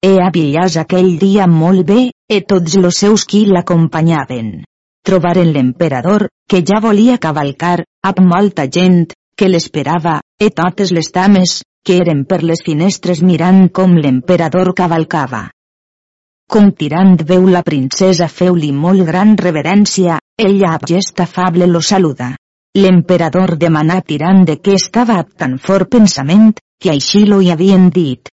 He 0.00 0.14
avillàs 0.26 0.78
aquell 0.80 1.18
dia 1.20 1.44
molt 1.46 1.84
bé, 1.90 2.04
e 2.24 2.38
tots 2.52 2.76
los 2.80 3.00
seus 3.02 3.26
qui 3.28 3.42
l'acompanyaven. 3.44 4.62
Trobaren 5.04 5.50
l'emperador, 5.52 6.30
que 6.48 6.62
ja 6.70 6.78
volia 6.80 7.18
cavalcar, 7.18 7.82
amb 8.10 8.22
molta 8.30 8.64
gent, 8.76 9.12
que 9.36 9.50
l'esperava, 9.50 10.22
e 10.40 10.48
totes 10.60 10.94
les 10.96 11.12
dames, 11.12 11.58
que 11.84 11.98
eren 12.00 12.24
per 12.24 12.40
les 12.48 12.64
finestres 12.64 13.20
mirant 13.20 13.68
com 13.68 13.98
l'emperador 14.00 14.72
cavalcava. 14.80 15.42
Com 16.48 16.72
tirant 16.80 17.12
veu 17.28 17.44
la 17.46 17.62
princesa 17.62 18.30
feu-li 18.38 18.72
molt 18.72 19.04
gran 19.10 19.36
reverència, 19.36 20.16
ella 20.48 20.72
amb 20.78 20.88
gest 20.88 21.20
afable 21.20 21.68
lo 21.68 21.84
saluda. 21.84 22.32
L'emperador 22.80 23.56
demanà 23.60 24.00
tirant 24.00 24.46
de 24.48 24.56
què 24.64 24.80
estava 24.80 25.20
tan 25.36 25.58
fort 25.58 25.92
pensament, 25.92 26.54
que 26.80 26.90
així 26.94 27.26
lo 27.28 27.40
hi 27.44 27.50
havien 27.52 27.90
dit. 27.92 28.30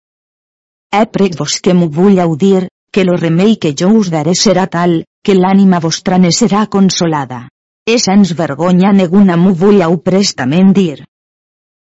He 0.96 1.04
prec 1.12 1.36
vos 1.40 1.60
que 1.62 1.74
m'ho 1.76 1.90
vull 1.92 2.22
dir, 2.40 2.68
que 2.92 3.04
lo 3.04 3.18
remei 3.18 3.58
que 3.58 3.74
jo 3.80 3.92
us 4.00 4.10
daré 4.10 4.34
serà 4.34 4.66
tal, 4.72 5.04
que 5.24 5.36
l'ànima 5.36 5.82
vostra 5.84 6.18
ne 6.18 6.32
serà 6.32 6.66
consolada. 6.68 7.50
És 7.86 8.08
ens 8.08 8.32
vergonya 8.40 8.94
neguna 8.96 9.36
m'ho 9.38 9.54
vull 9.54 9.84
au 9.84 9.98
prestament 10.08 10.74
dir. 10.74 11.04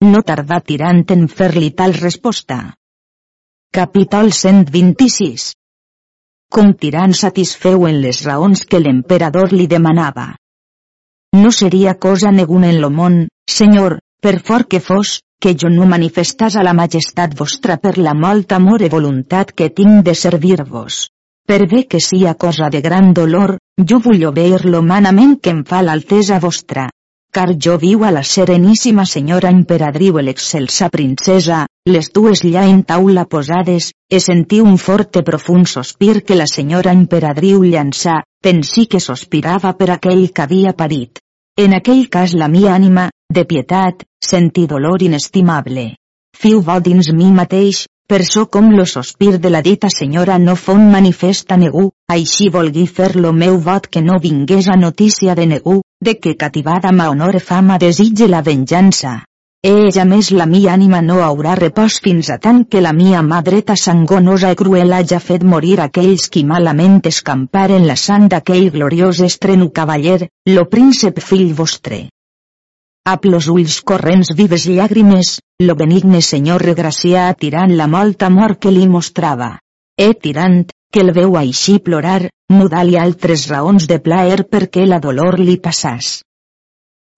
No 0.04 0.24
tardà 0.24 0.60
tirant 0.62 1.04
en 1.16 1.28
fer-li 1.28 1.72
tal 1.72 1.94
resposta. 1.94 2.58
Capítol 3.74 4.32
126 4.32 5.52
Com 6.56 6.74
tirant 6.82 7.14
satisfeu 7.20 7.88
en 7.88 8.02
les 8.02 8.24
raons 8.26 8.64
que 8.64 8.80
l'emperador 8.80 9.52
li 9.54 9.68
demanava. 9.68 10.28
No 11.36 11.52
seria 11.52 11.98
cosa 12.00 12.32
neguna 12.32 12.70
en 12.72 12.80
lo 12.82 12.90
món, 12.90 13.18
senyor, 13.52 14.00
per 14.22 14.40
fort 14.40 14.70
que 14.72 14.80
fos, 14.80 15.18
que 15.42 15.54
jo 15.54 15.70
no 15.70 15.86
manifestàs 15.86 16.58
a 16.58 16.64
la 16.66 16.74
majestat 16.74 17.36
vostra 17.38 17.78
per 17.78 17.98
la 17.98 18.14
molt 18.18 18.52
amor 18.58 18.82
i 18.82 18.90
voluntat 18.90 19.54
que 19.54 19.70
tinc 19.70 20.04
de 20.06 20.16
servir-vos. 20.16 21.08
Per 21.48 21.62
bé 21.72 21.86
que 21.88 22.00
sia 22.04 22.34
cosa 22.36 22.70
de 22.70 22.82
gran 22.82 23.14
dolor, 23.14 23.58
jo 23.90 24.00
vull 24.04 24.26
obeir-lo 24.28 24.82
manament 24.84 25.38
que 25.40 25.54
em 25.56 25.64
fa 25.64 25.82
l'altesa 25.82 26.40
vostra. 26.44 26.90
Car 27.32 27.54
jo 27.66 27.78
viu 27.78 28.04
a 28.04 28.12
la 28.12 28.24
sereníssima 28.24 29.06
senyora 29.06 29.52
emperadriu 29.54 30.18
l'excelsa 30.20 30.90
princesa, 30.90 31.66
les 31.86 32.10
dues 32.16 32.42
lla 32.44 32.66
en 32.66 32.82
taula 32.84 33.26
posades, 33.26 33.92
e 34.10 34.20
sentí 34.20 34.60
un 34.64 34.78
fort 34.78 35.20
i 35.22 35.24
profund 35.28 35.70
sospir 35.72 36.24
que 36.24 36.40
la 36.40 36.48
senyora 36.48 36.96
emperadriu 36.96 37.64
llançà, 37.64 38.24
pensí 38.42 38.88
que 38.88 39.04
sospirava 39.04 39.76
per 39.78 39.92
aquell 39.96 40.32
que 40.34 40.48
havia 40.48 40.74
parit. 40.74 41.22
En 41.58 41.76
aquell 41.78 42.08
cas 42.10 42.34
la 42.34 42.48
mia 42.48 42.74
ànima, 42.74 43.10
de 43.34 43.44
pietat, 43.46 44.04
sentí 44.32 44.66
dolor 44.68 45.04
inestimable. 45.10 45.86
Fiu 46.38 46.62
bo 46.62 46.80
dins 46.84 47.08
mi 47.14 47.30
mateix, 47.36 47.86
per 48.08 48.24
so 48.26 48.46
com 48.48 48.70
lo 48.72 48.86
sospir 48.86 49.38
de 49.44 49.50
la 49.50 49.62
dita 49.62 49.90
senyora 49.94 50.38
no 50.40 50.56
fon 50.56 50.84
manifesta 50.92 51.58
negu, 51.58 51.90
així 52.16 52.50
volgui 52.54 52.86
fer 52.88 53.16
lo 53.16 53.34
meu 53.34 53.58
vot 53.70 53.88
que 53.92 54.02
no 54.02 54.20
vingués 54.26 54.70
a 54.72 54.78
notícia 54.80 55.36
de 55.36 55.48
negu, 55.54 55.82
de 56.00 56.14
que 56.20 56.36
cativada 56.44 56.92
ma 56.92 57.10
honor 57.10 57.40
fama 57.40 57.78
desitge 57.78 58.28
la 58.28 58.42
venjança. 58.42 59.18
Ella 59.68 60.06
més 60.06 60.30
la 60.32 60.46
mia 60.46 60.74
ànima 60.78 61.02
no 61.02 61.18
haurà 61.26 61.56
repòs 61.60 61.98
fins 62.06 62.30
a 62.30 62.38
tant 62.38 62.64
que 62.72 62.82
la 62.86 62.94
mia 62.94 63.24
mà 63.30 63.42
dreta 63.44 63.76
sangonosa 63.76 64.52
i 64.54 64.60
cruel 64.60 64.94
haja 64.94 65.20
fet 65.20 65.44
morir 65.44 65.80
aquells 65.86 66.30
qui 66.30 66.44
malament 66.52 67.02
escamparen 67.12 67.88
la 67.88 67.96
sang 68.08 68.30
d'aquell 68.32 68.70
gloriós 68.76 69.24
estreno 69.32 69.72
cavaller, 69.80 70.30
lo 70.54 70.70
príncep 70.76 71.20
fill 71.20 71.52
vostre. 71.58 72.06
Ap 73.10 73.26
los 73.32 73.46
ulls 73.48 73.76
corrents 73.90 74.34
vives 74.38 74.66
llàgrimes, 74.68 75.28
lo 75.64 75.76
benigne 75.82 76.20
senyor 76.30 76.64
regracia 76.68 77.28
tirant 77.44 77.72
la 77.80 77.86
molta 77.94 78.28
amor 78.28 78.58
que 78.60 78.74
li 78.78 78.88
mostrava. 78.96 79.48
E 80.06 80.08
tirant, 80.26 80.58
que 80.92 81.04
el 81.06 81.14
veu 81.16 81.38
així 81.42 81.78
plorar, 81.86 82.28
mudar-li 82.52 82.98
altres 83.04 83.46
raons 83.52 83.88
de 83.92 84.00
plaer 84.08 84.44
perquè 84.56 84.84
la 84.90 85.00
dolor 85.06 85.40
li 85.40 85.56
passàs. 85.68 86.10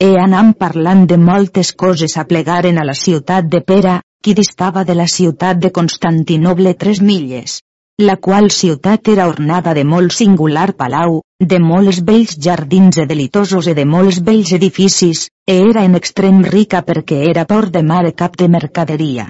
E 0.10 0.12
anam 0.26 0.54
parlant 0.66 1.08
de 1.10 1.18
moltes 1.18 1.74
coses 1.86 2.18
a 2.22 2.28
plegaren 2.34 2.78
a 2.78 2.86
la 2.92 2.98
ciutat 3.06 3.50
de 3.56 3.64
Pera, 3.72 3.96
qui 4.22 4.38
distava 4.38 4.86
de 4.86 4.94
la 5.02 5.10
ciutat 5.16 5.58
de 5.66 5.74
Constantinoble 5.80 6.76
tres 6.86 7.02
milles 7.02 7.58
la 8.00 8.16
qual 8.16 8.50
ciutat 8.50 9.10
era 9.12 9.28
ornada 9.28 9.74
de 9.76 9.84
molt 9.84 10.14
singular 10.16 10.70
palau, 10.82 11.18
de 11.52 11.58
molts 11.60 12.00
bells 12.10 12.38
jardins 12.46 12.98
e 12.98 13.06
delitosos 13.10 13.68
e 13.68 13.74
de 13.76 13.84
molts 13.84 14.22
bells 14.24 14.54
edificis, 14.56 15.26
e 15.44 15.58
era 15.70 15.84
en 15.84 16.00
extrem 16.00 16.40
rica 16.46 16.80
perquè 16.88 17.18
era 17.30 17.44
port 17.50 17.74
de 17.74 17.84
mar 17.84 18.06
e 18.08 18.14
cap 18.22 18.38
de 18.40 18.48
mercaderia. 18.48 19.26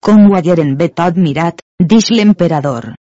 Com 0.00 0.24
ho 0.30 0.36
hagueren 0.38 0.76
bé 0.80 0.88
tot 0.88 1.20
mirat, 1.20 1.60
dix 1.92 2.08
l'emperador. 2.08 2.94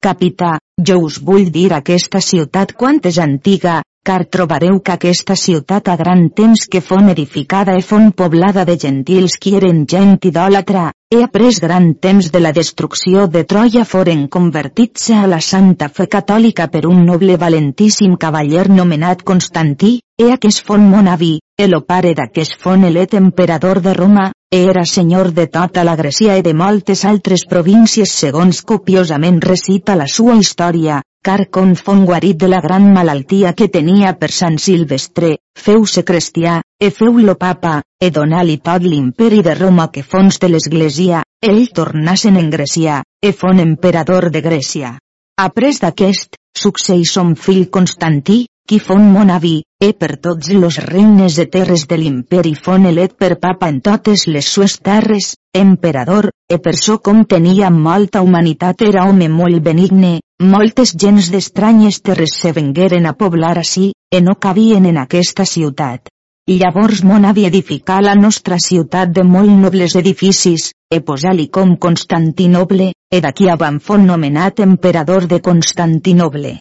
Capità, 0.00 0.56
jo 0.80 0.96
us 1.04 1.20
vull 1.20 1.50
dir 1.52 1.68
aquesta 1.76 2.24
ciutat 2.24 2.72
quant 2.72 3.02
és 3.04 3.20
antiga, 3.20 3.82
car 4.06 4.24
trobareu 4.30 4.76
que 4.86 4.92
aquesta 4.94 5.34
ciutat 5.34 5.88
a 5.90 5.96
gran 5.98 6.28
temps 6.30 6.68
que 6.70 6.80
fon 6.88 7.08
edificada 7.10 7.74
e 7.74 7.82
fon 7.82 8.12
poblada 8.20 8.62
de 8.68 8.76
gentils 8.84 9.34
qui 9.42 9.56
eren 9.58 9.80
gent 9.90 10.28
idòlatra, 10.30 10.92
he 11.10 11.24
après 11.24 11.58
gran 11.64 11.88
temps 12.06 12.30
de 12.30 12.40
la 12.44 12.52
destrucció 12.54 13.26
de 13.26 13.42
Troia 13.50 13.82
foren 13.84 14.28
convertits-se 14.36 15.16
a 15.18 15.26
la 15.26 15.40
santa 15.40 15.88
fe 15.88 16.06
catòlica 16.12 16.68
per 16.70 16.84
un 16.86 17.02
noble 17.08 17.36
valentíssim 17.36 18.14
cavaller 18.14 18.68
nomenat 18.70 19.26
Constantí, 19.26 19.98
he 20.18 20.30
aquest 20.32 20.62
fon 20.66 20.86
mon 20.92 21.10
avi, 21.10 21.40
el 21.58 21.74
pare 21.88 22.14
d'aquest 22.14 22.60
fon 22.62 22.84
elet 22.84 23.18
emperador 23.18 23.82
de 23.82 23.94
Roma, 23.94 24.30
era 24.52 24.84
senyor 24.84 25.32
de 25.34 25.48
tota 25.50 25.82
la 25.82 25.96
Grècia 25.98 26.38
i 26.38 26.46
de 26.46 26.54
moltes 26.54 27.04
altres 27.04 27.42
províncies 27.50 28.14
segons 28.22 28.62
copiosament 28.62 29.42
recita 29.42 29.98
la 29.98 30.06
sua 30.06 30.38
història, 30.38 31.02
car 31.22 31.48
con 31.50 31.74
fon 31.74 32.04
guarit 32.06 32.38
de 32.38 32.48
la 32.48 32.60
gran 32.60 32.92
malaltia 32.92 33.52
que 33.52 33.68
tenia 33.68 34.12
per 34.20 34.30
Sant 34.30 34.58
Silvestre, 34.62 35.36
feu-se 35.58 36.04
cristià, 36.04 36.60
e 36.78 36.90
feu-lo 36.90 37.34
papa, 37.34 37.80
e 37.98 38.10
donà-li 38.10 38.58
tot 38.62 38.82
l'imperi 38.82 39.42
de 39.42 39.54
Roma 39.58 39.88
que 39.90 40.02
fons 40.02 40.38
de 40.38 40.50
l'Església, 40.52 41.24
ell 41.42 41.68
tornassen 41.74 42.36
en 42.36 42.50
Grècia, 42.50 43.02
e 43.22 43.32
fon 43.32 43.58
emperador 43.58 44.30
de 44.30 44.42
Grècia. 44.44 44.98
Après 45.36 45.80
d'aquest, 45.82 46.36
succeï 46.56 47.04
son 47.04 47.34
fill 47.36 47.70
Constantí, 47.70 48.46
qui 48.66 48.78
fon 48.80 49.02
mon 49.14 49.30
avi, 49.30 49.62
e 49.78 49.92
per 49.94 50.16
tots 50.18 50.50
los 50.50 50.78
regnes 50.82 51.36
de 51.38 51.46
terres 51.46 51.86
de 51.90 51.98
l'imperi 52.00 52.54
fon 52.54 52.86
elet 52.90 53.14
per 53.14 53.36
papa 53.38 53.68
en 53.70 53.78
totes 53.80 54.26
les 54.26 54.48
sues 54.54 54.78
terres, 54.82 55.34
emperador, 55.54 56.30
e 56.50 56.58
per 56.58 56.74
so 56.74 56.98
com 56.98 57.24
tenia 57.24 57.70
molta 57.70 58.22
humanitat 58.26 58.82
era 58.82 59.06
home 59.06 59.28
molt 59.28 59.62
benigne, 59.62 60.18
moltes 60.40 60.92
gens 61.02 61.30
d'estranyes 61.32 62.00
terres 62.02 62.34
se 62.40 62.52
vengueren 62.52 63.06
a 63.06 63.12
poblar 63.12 63.58
ací, 63.58 63.92
e 64.10 64.20
no 64.20 64.36
cabien 64.36 64.86
en 64.86 64.98
aquesta 64.98 65.44
ciutat. 65.44 66.08
Llavors 66.46 67.02
mon 67.04 67.24
avi 67.24 67.46
edificà 67.46 68.00
la 68.00 68.14
nostra 68.14 68.58
ciutat 68.58 69.10
de 69.10 69.24
molt 69.24 69.50
nobles 69.50 69.96
edificis, 69.96 70.70
e 70.90 71.00
posà-li 71.00 71.48
com 71.48 71.76
Constantinoble, 71.76 72.92
e 73.10 73.20
d'aquí 73.20 73.48
a 73.50 73.56
van 73.56 73.80
fon 73.80 74.06
nomenat 74.06 74.60
emperador 74.60 75.26
de 75.26 75.40
Constantinoble 75.40 76.58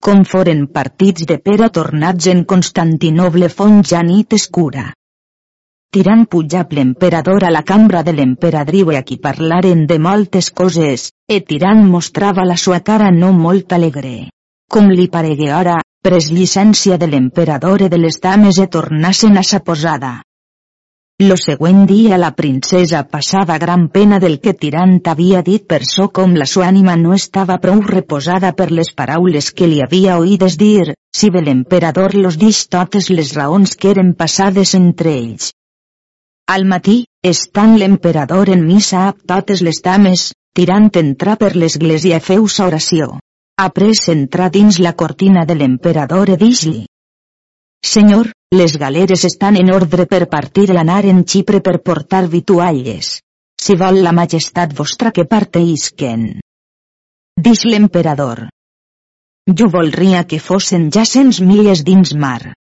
com 0.00 0.22
foren 0.24 0.62
partits 0.76 1.26
de 1.28 1.36
Pera 1.44 1.66
tornats 1.68 2.26
en 2.32 2.46
Constantinoble 2.52 3.50
font 3.52 3.82
ja 3.90 4.00
nit 4.02 4.32
escura. 4.32 4.86
Tirant 5.94 6.20
pujab 6.30 6.70
l'emperador 6.70 7.42
a 7.42 7.48
la 7.50 7.64
cambra 7.66 8.04
de 8.06 8.12
l'emperadriu 8.14 8.92
i 8.94 8.98
qui 9.06 9.16
parlaren 9.18 9.80
de 9.90 9.96
moltes 9.98 10.50
coses, 10.60 11.08
e 11.26 11.40
tirant 11.48 11.80
mostrava 11.94 12.44
la 12.46 12.56
sua 12.64 12.78
cara 12.90 13.08
no 13.10 13.32
molt 13.38 13.74
alegre. 13.74 14.28
Com 14.70 14.86
li 14.94 15.08
paregué 15.16 15.50
ara, 15.50 15.80
pres 16.06 16.30
llicència 16.30 17.00
de 17.02 17.10
l'emperador 17.10 17.82
i 17.82 17.90
de 17.90 17.98
les 18.04 18.20
dames 18.22 18.62
e 18.62 18.68
tornassen 18.78 19.34
a 19.36 19.42
sa 19.42 19.64
posada. 19.66 20.12
Lo 21.26 21.34
següent 21.48 21.82
dia 21.90 22.22
la 22.22 22.30
princesa 22.38 23.02
passava 23.10 23.58
gran 23.58 23.88
pena 23.88 24.22
del 24.22 24.38
que 24.38 24.54
Tirant 24.54 24.96
havia 25.10 25.42
dit 25.42 25.66
per 25.66 25.82
so 25.84 26.06
com 26.14 26.38
la 26.38 26.46
sua 26.46 26.70
ànima 26.70 26.94
no 26.96 27.18
estava 27.18 27.58
prou 27.58 27.82
reposada 27.82 28.54
per 28.54 28.70
les 28.70 28.94
paraules 28.94 29.50
que 29.50 29.66
li 29.66 29.82
havia 29.82 30.20
oïdes 30.22 30.56
dir, 30.56 30.94
si 31.10 31.34
bé 31.34 31.42
l'emperador 31.42 32.14
los 32.14 32.38
dix 32.38 32.68
totes 32.68 33.10
les 33.10 33.34
raons 33.34 33.74
que 33.74 33.90
eren 33.90 34.14
passades 34.14 34.78
entre 34.78 35.18
ells. 35.18 35.56
Al 36.50 36.66
matí, 36.66 37.04
estant 37.22 37.78
l'emperador 37.78 38.50
en 38.50 38.66
missa 38.66 39.06
amb 39.12 39.24
totes 39.32 39.62
les 39.62 39.82
dames, 39.84 40.30
Tirant 40.58 40.88
entrà 40.98 41.36
per 41.40 41.52
l'església 41.54 42.18
feu 42.20 42.46
sa 42.50 42.66
oració. 42.66 43.06
Après 43.64 44.00
entrar 44.12 44.48
dins 44.50 44.78
la 44.82 44.92
cortina 45.02 45.44
de 45.46 45.54
l'emperador 45.54 46.32
e 46.34 46.36
dix-li. 46.40 46.80
Senyor, 47.90 48.32
les 48.60 48.74
galeres 48.82 49.24
estan 49.28 49.56
en 49.60 49.70
ordre 49.72 50.06
per 50.10 50.26
partir 50.32 50.66
l'anar 50.74 51.04
en 51.12 51.22
Xipre 51.32 51.60
per 51.68 51.76
portar 51.86 52.26
vitualles. 52.34 53.20
Si 53.62 53.76
vol 53.82 54.02
la 54.02 54.12
majestat 54.16 54.74
vostra 54.74 55.12
que 55.16 55.24
parteisquen. 55.24 56.26
Dix 57.48 57.64
l'emperador. 57.64 58.48
Jo 59.46 59.68
voldria 59.70 60.24
que 60.26 60.42
fossin 60.42 60.90
ja 60.90 61.06
cents 61.06 61.40
milles 61.40 61.84
dins 61.86 62.12
mar. 62.24 62.52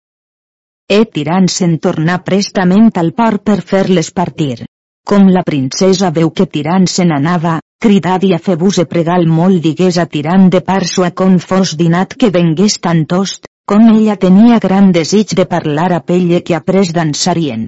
E 0.89 1.03
tirant 1.05 1.45
se'n 1.53 1.75
tornar 1.77 2.23
prestament 2.25 2.87
al 2.97 3.11
port 3.13 3.43
per 3.45 3.59
fer-les 3.71 4.07
partir. 4.19 4.65
Com 5.09 5.27
la 5.33 5.43
princesa 5.45 6.09
veu 6.15 6.31
que 6.37 6.47
tirant 6.55 6.87
se 6.89 7.03
n'anava, 7.05 7.59
cridadi 7.85 8.31
a 8.33 8.39
Febus 8.45 8.79
e 8.81 8.85
pregal 8.89 9.27
molt 9.29 9.61
digués 9.65 9.99
a 10.01 10.07
tirant 10.15 10.47
de 10.55 10.61
parso 10.65 11.05
a 11.05 11.11
con 11.21 11.37
fos 11.43 11.75
dinat 11.77 12.15
que 12.17 12.31
vengués 12.33 12.79
tan 12.81 13.03
tost, 13.05 13.45
com 13.69 13.85
ella 13.91 14.15
tenia 14.23 14.57
gran 14.63 14.89
desig 14.91 15.35
de 15.37 15.45
parlar 15.45 15.91
a 15.93 15.99
pelle 16.11 16.39
que 16.47 16.55
après 16.57 16.89
dansarien. 16.95 17.67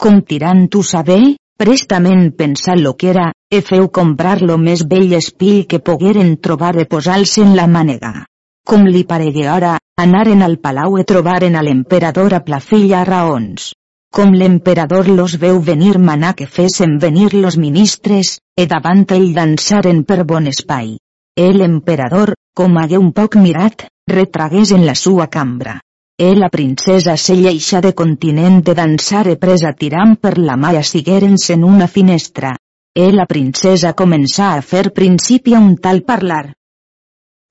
Com 0.00 0.22
tirant 0.30 0.62
tu 0.72 0.82
saber, 0.82 1.36
prestament 1.60 2.30
pensar 2.38 2.78
lo 2.80 2.94
que 2.96 3.10
era, 3.12 3.26
e 3.52 3.60
feu 3.60 3.90
comprar 4.00 4.40
lo 4.40 4.56
més 4.56 4.86
bell 4.88 5.12
espill 5.20 5.66
que 5.68 5.84
pogueren 5.90 6.38
trobar 6.40 6.72
e 6.80 6.88
posar-se 6.96 7.44
en 7.44 7.52
la 7.60 7.68
mànega. 7.76 8.14
Com 8.66 8.82
li 8.90 9.04
paregué 9.06 9.44
ara, 9.46 9.76
anaren 10.02 10.40
al 10.42 10.56
palau 10.58 10.96
e 10.98 11.04
trobaren 11.06 11.54
a 11.54 11.60
l'emperador 11.62 12.34
a 12.34 12.40
la 12.50 12.58
filla 12.58 13.04
raons. 13.06 13.68
Com 14.16 14.32
l'emperador 14.34 15.08
los 15.08 15.36
veu 15.38 15.60
venir 15.60 15.98
manar 15.98 16.34
que 16.34 16.48
fesen 16.48 16.98
venir 16.98 17.34
los 17.34 17.58
ministres, 17.64 18.40
e 18.58 18.66
davant 18.66 19.04
ell 19.14 19.28
dansaren 19.36 20.02
per 20.02 20.24
bon 20.24 20.48
espai. 20.50 20.96
El 21.36 21.60
emperador, 21.60 22.34
com 22.56 22.76
hagué 22.82 22.98
un 22.98 23.12
poc 23.12 23.36
mirat, 23.36 23.86
retragués 24.10 24.72
en 24.72 24.84
la 24.86 24.96
sua 24.96 25.28
cambra. 25.28 25.78
E 26.18 26.34
la 26.34 26.48
princesa 26.48 27.16
se 27.16 27.36
lleixa 27.36 27.80
de 27.84 27.94
continent 27.94 28.62
de 28.64 28.74
dansar 28.74 29.28
e 29.28 29.36
presa 29.36 29.74
tirant 29.78 30.16
per 30.16 30.38
la 30.38 30.56
mà 30.56 30.74
assigueren-se 30.82 31.54
en 31.54 31.62
una 31.62 31.86
finestra. 31.86 32.56
E 32.96 33.12
la 33.12 33.26
princesa 33.30 33.94
començà 33.94 34.54
a 34.56 34.62
fer 34.62 34.90
principi 34.90 35.54
a 35.54 35.60
un 35.60 35.76
tal 35.76 36.02
parlar. 36.02 36.46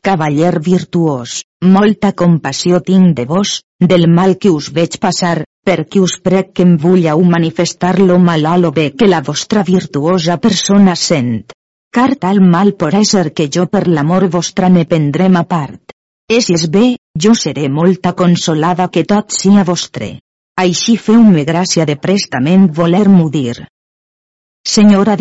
Cavaller 0.06 0.60
virtuós, 0.62 1.32
molta 1.66 2.12
compassió 2.14 2.78
tinc 2.86 3.16
de 3.18 3.24
vos, 3.26 3.64
del 3.92 4.04
mal 4.08 4.36
que 4.38 4.52
us 4.54 4.68
veig 4.76 5.00
passar, 5.02 5.40
perquè 5.66 5.98
us 5.98 6.20
prec 6.28 6.52
que 6.54 6.66
em 6.68 6.76
vulleu 6.84 7.24
manifestar 7.26 7.96
lo 8.00 8.20
mal 8.20 8.46
a 8.46 8.54
lo 8.62 8.70
bé 8.76 8.92
que 8.94 9.08
la 9.10 9.24
vostra 9.26 9.64
virtuosa 9.64 10.38
persona 10.38 10.94
sent. 10.96 11.50
Car 11.90 12.12
tal 12.22 12.42
mal 12.42 12.76
por 12.76 12.94
ésser 12.94 13.34
que 13.34 13.50
jo 13.50 13.66
per 13.66 13.88
l'amor 13.88 14.28
vostra 14.30 14.70
ne 14.70 14.86
prendrem 14.86 15.40
a 15.42 15.44
part. 15.56 15.96
E 16.30 16.38
si 16.42 16.54
és 16.54 16.68
bé, 16.70 16.86
jo 17.18 17.34
seré 17.34 17.66
molta 17.70 18.14
consolada 18.14 18.90
que 18.94 19.08
tot 19.10 19.34
sia 19.34 19.64
vostre. 19.64 20.20
Així 20.56 21.00
feu-me 21.02 21.48
gràcia 21.50 21.90
de 21.90 21.98
prestament 21.98 22.70
voler-m'ho 22.70 23.32
dir. 23.34 23.66
Senyora 24.62 25.18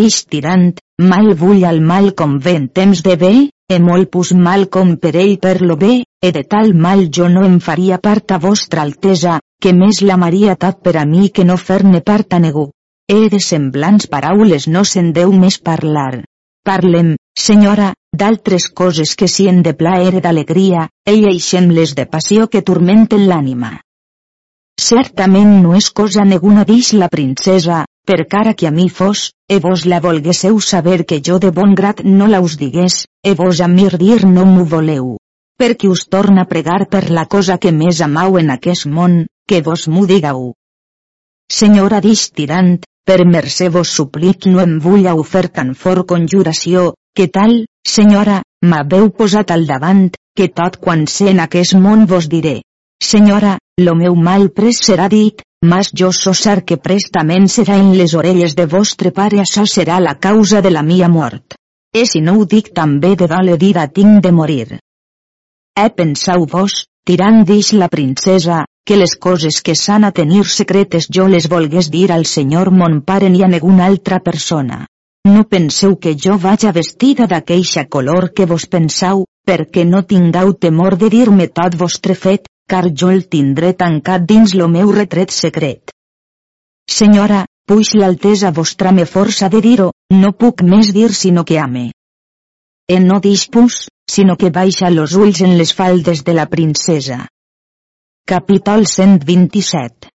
mal 1.00 1.34
vull 1.34 1.64
al 1.64 1.80
mal 1.80 2.12
com 2.14 2.38
ve 2.38 2.56
en 2.56 2.68
temps 2.68 3.02
de 3.02 3.16
bé, 3.16 3.34
e 3.68 3.78
molt 3.80 4.10
pus 4.12 4.32
mal 4.36 4.68
com 4.68 4.96
per 5.00 5.14
ell 5.16 5.38
per 5.40 5.60
lo 5.62 5.76
bé, 5.80 6.04
e 6.20 6.32
de 6.32 6.44
tal 6.44 6.74
mal 6.74 7.08
jo 7.10 7.28
no 7.28 7.44
em 7.48 7.58
faria 7.60 7.98
part 7.98 8.32
a 8.32 8.38
vostra 8.38 8.82
altesa, 8.82 9.38
que 9.60 9.72
més 9.72 10.02
l'amaria 10.02 10.56
tot 10.56 10.82
per 10.84 10.96
a 11.00 11.04
mi 11.08 11.30
que 11.30 11.44
no 11.44 11.56
fer-ne 11.56 12.00
part 12.00 12.34
a 12.34 12.40
negu. 12.40 12.70
E 13.08 13.28
de 13.32 13.40
semblants 13.40 14.06
paraules 14.12 14.68
no 14.68 14.84
se'n 14.84 15.12
deu 15.12 15.32
més 15.32 15.58
parlar. 15.60 16.24
Parlem, 16.64 17.16
senyora, 17.36 17.92
d'altres 18.12 18.70
coses 18.72 19.14
que 19.16 19.28
si 19.28 19.48
en 19.48 19.62
de 19.62 19.74
plaer 19.76 20.20
d'alegria, 20.24 20.88
e 21.04 21.18
eixem-les 21.32 21.92
de 21.98 22.06
passió 22.06 22.48
que 22.48 22.62
turmenten 22.62 23.26
l'ànima. 23.28 23.74
Certament 24.80 25.60
no 25.62 25.74
és 25.76 25.90
cosa 25.90 26.24
neguna 26.24 26.64
dix 26.64 26.94
la 26.96 27.10
princesa, 27.12 27.84
per 28.04 28.26
cara 28.28 28.54
que 28.54 28.66
a 28.66 28.70
mi 28.70 28.88
fos, 28.88 29.32
e 29.48 29.58
vos 29.64 29.84
la 29.86 30.00
volguésseu 30.00 30.60
saber 30.60 31.04
que 31.08 31.20
jo 31.26 31.38
de 31.38 31.50
bon 31.50 31.74
grat 31.74 32.02
no 32.04 32.26
la 32.28 32.40
us 32.40 32.56
digués, 32.60 33.06
e 33.22 33.34
vos 33.34 33.60
a 33.60 33.68
mir 33.68 33.96
dir 33.98 34.24
no 34.26 34.44
m'ho 34.44 34.64
voleu. 34.64 35.16
Perquè 35.60 35.88
us 35.88 36.06
torna 36.08 36.42
a 36.42 36.50
pregar 36.50 36.88
per 36.90 37.10
la 37.10 37.26
cosa 37.26 37.58
que 37.58 37.72
més 37.72 38.00
amau 38.00 38.38
en 38.38 38.50
aquest 38.50 38.86
món, 38.86 39.24
que 39.48 39.62
vos 39.62 39.88
m'ho 39.88 40.04
digueu. 40.06 40.52
Senyora 41.48 42.00
dix 42.00 42.30
tirant, 42.32 42.76
per 43.04 43.24
mercè 43.28 43.68
vos 43.68 43.90
suplic 43.96 44.46
no 44.50 44.60
em 44.60 44.78
vulleu 44.80 45.22
fer 45.22 45.48
tan 45.48 45.74
fort 45.74 46.08
conjuració, 46.12 46.92
que 47.14 47.28
tal, 47.28 47.64
senyora, 47.86 48.42
m'haveu 48.64 49.10
posat 49.18 49.52
al 49.54 49.66
davant, 49.68 50.08
que 50.36 50.48
tot 50.48 50.80
quan 50.82 51.06
sé 51.06 51.30
en 51.30 51.40
aquest 51.44 51.76
món 51.78 52.06
vos 52.10 52.28
diré. 52.28 52.60
Senyora, 53.00 53.58
lo 53.78 53.94
meu 53.94 54.16
mal 54.16 54.48
pres 54.56 54.80
serà 54.88 55.08
dit, 55.12 55.44
mas 55.72 55.90
jo 56.00 56.10
sar 56.12 56.60
que 56.68 56.76
prestament 56.76 57.48
serà 57.48 57.76
en 57.80 57.92
les 57.98 58.14
orelles 58.20 58.54
de 58.54 58.66
vostre 58.66 59.12
pare 59.18 59.40
això 59.40 59.64
serà 59.74 60.00
la 60.00 60.14
causa 60.26 60.60
de 60.60 60.70
la 60.70 60.82
mia 60.82 61.08
mort. 61.08 61.56
E 61.92 62.04
si 62.10 62.20
no 62.20 62.36
ho 62.38 62.44
dic 62.44 62.72
també 62.74 63.14
de 63.16 63.26
dole 63.30 63.56
dida 63.56 63.86
tinc 63.88 64.22
de 64.22 64.32
morir. 64.32 64.78
E 65.84 65.86
pensau 65.90 66.46
vos, 66.54 66.84
tirant 67.06 67.44
dix 67.48 67.72
la 67.72 67.88
princesa, 67.88 68.64
que 68.86 68.96
les 69.00 69.14
coses 69.16 69.62
que 69.64 69.74
s'han 69.74 70.04
a 70.04 70.10
tenir 70.12 70.44
secretes 70.44 71.08
jo 71.16 71.26
les 71.34 71.48
volgués 71.48 71.90
dir 71.90 72.10
al 72.12 72.26
senyor 72.26 72.70
mon 72.70 73.00
pare 73.00 73.30
ni 73.30 73.42
a 73.42 73.48
ninguna 73.48 73.86
altra 73.86 74.18
persona. 74.20 74.86
No 75.24 75.44
penseu 75.44 75.96
que 75.96 76.12
jo 76.24 76.36
vaja 76.38 76.72
vestida 76.72 77.26
d'aqueixa 77.26 77.86
color 77.88 78.32
que 78.36 78.44
vos 78.44 78.66
pensau, 78.66 79.24
perquè 79.48 79.84
no 79.88 80.02
tingau 80.04 80.52
temor 80.52 80.98
de 81.00 81.08
dir-me 81.14 81.46
tot 81.48 81.78
vostre 81.80 82.14
fet, 82.14 82.50
car 82.68 82.86
jo 83.00 83.10
el 83.14 83.26
tindré 83.28 83.72
tancat 83.80 84.24
dins 84.28 84.54
lo 84.54 84.68
meu 84.68 84.92
retret 84.92 85.30
secret. 85.30 85.92
Senyora, 86.90 87.44
puix 87.66 87.94
l'altesa 87.96 88.50
vostra 88.50 88.92
me 88.92 89.04
força 89.04 89.48
de 89.48 89.60
dir-ho, 89.64 89.90
no 90.22 90.32
puc 90.32 90.62
més 90.62 90.92
dir 90.96 91.12
sinó 91.12 91.44
que 91.44 91.58
ame. 91.58 91.90
E 92.88 92.98
no 93.00 93.20
dispus, 93.20 93.86
sinó 94.10 94.36
que 94.36 94.50
baixa 94.50 94.90
los 94.90 95.14
ulls 95.16 95.40
en 95.40 95.56
les 95.58 95.72
faldes 95.72 96.24
de 96.24 96.34
la 96.34 96.46
princesa. 96.46 97.26
Capítol 98.26 98.86
127 98.86 100.10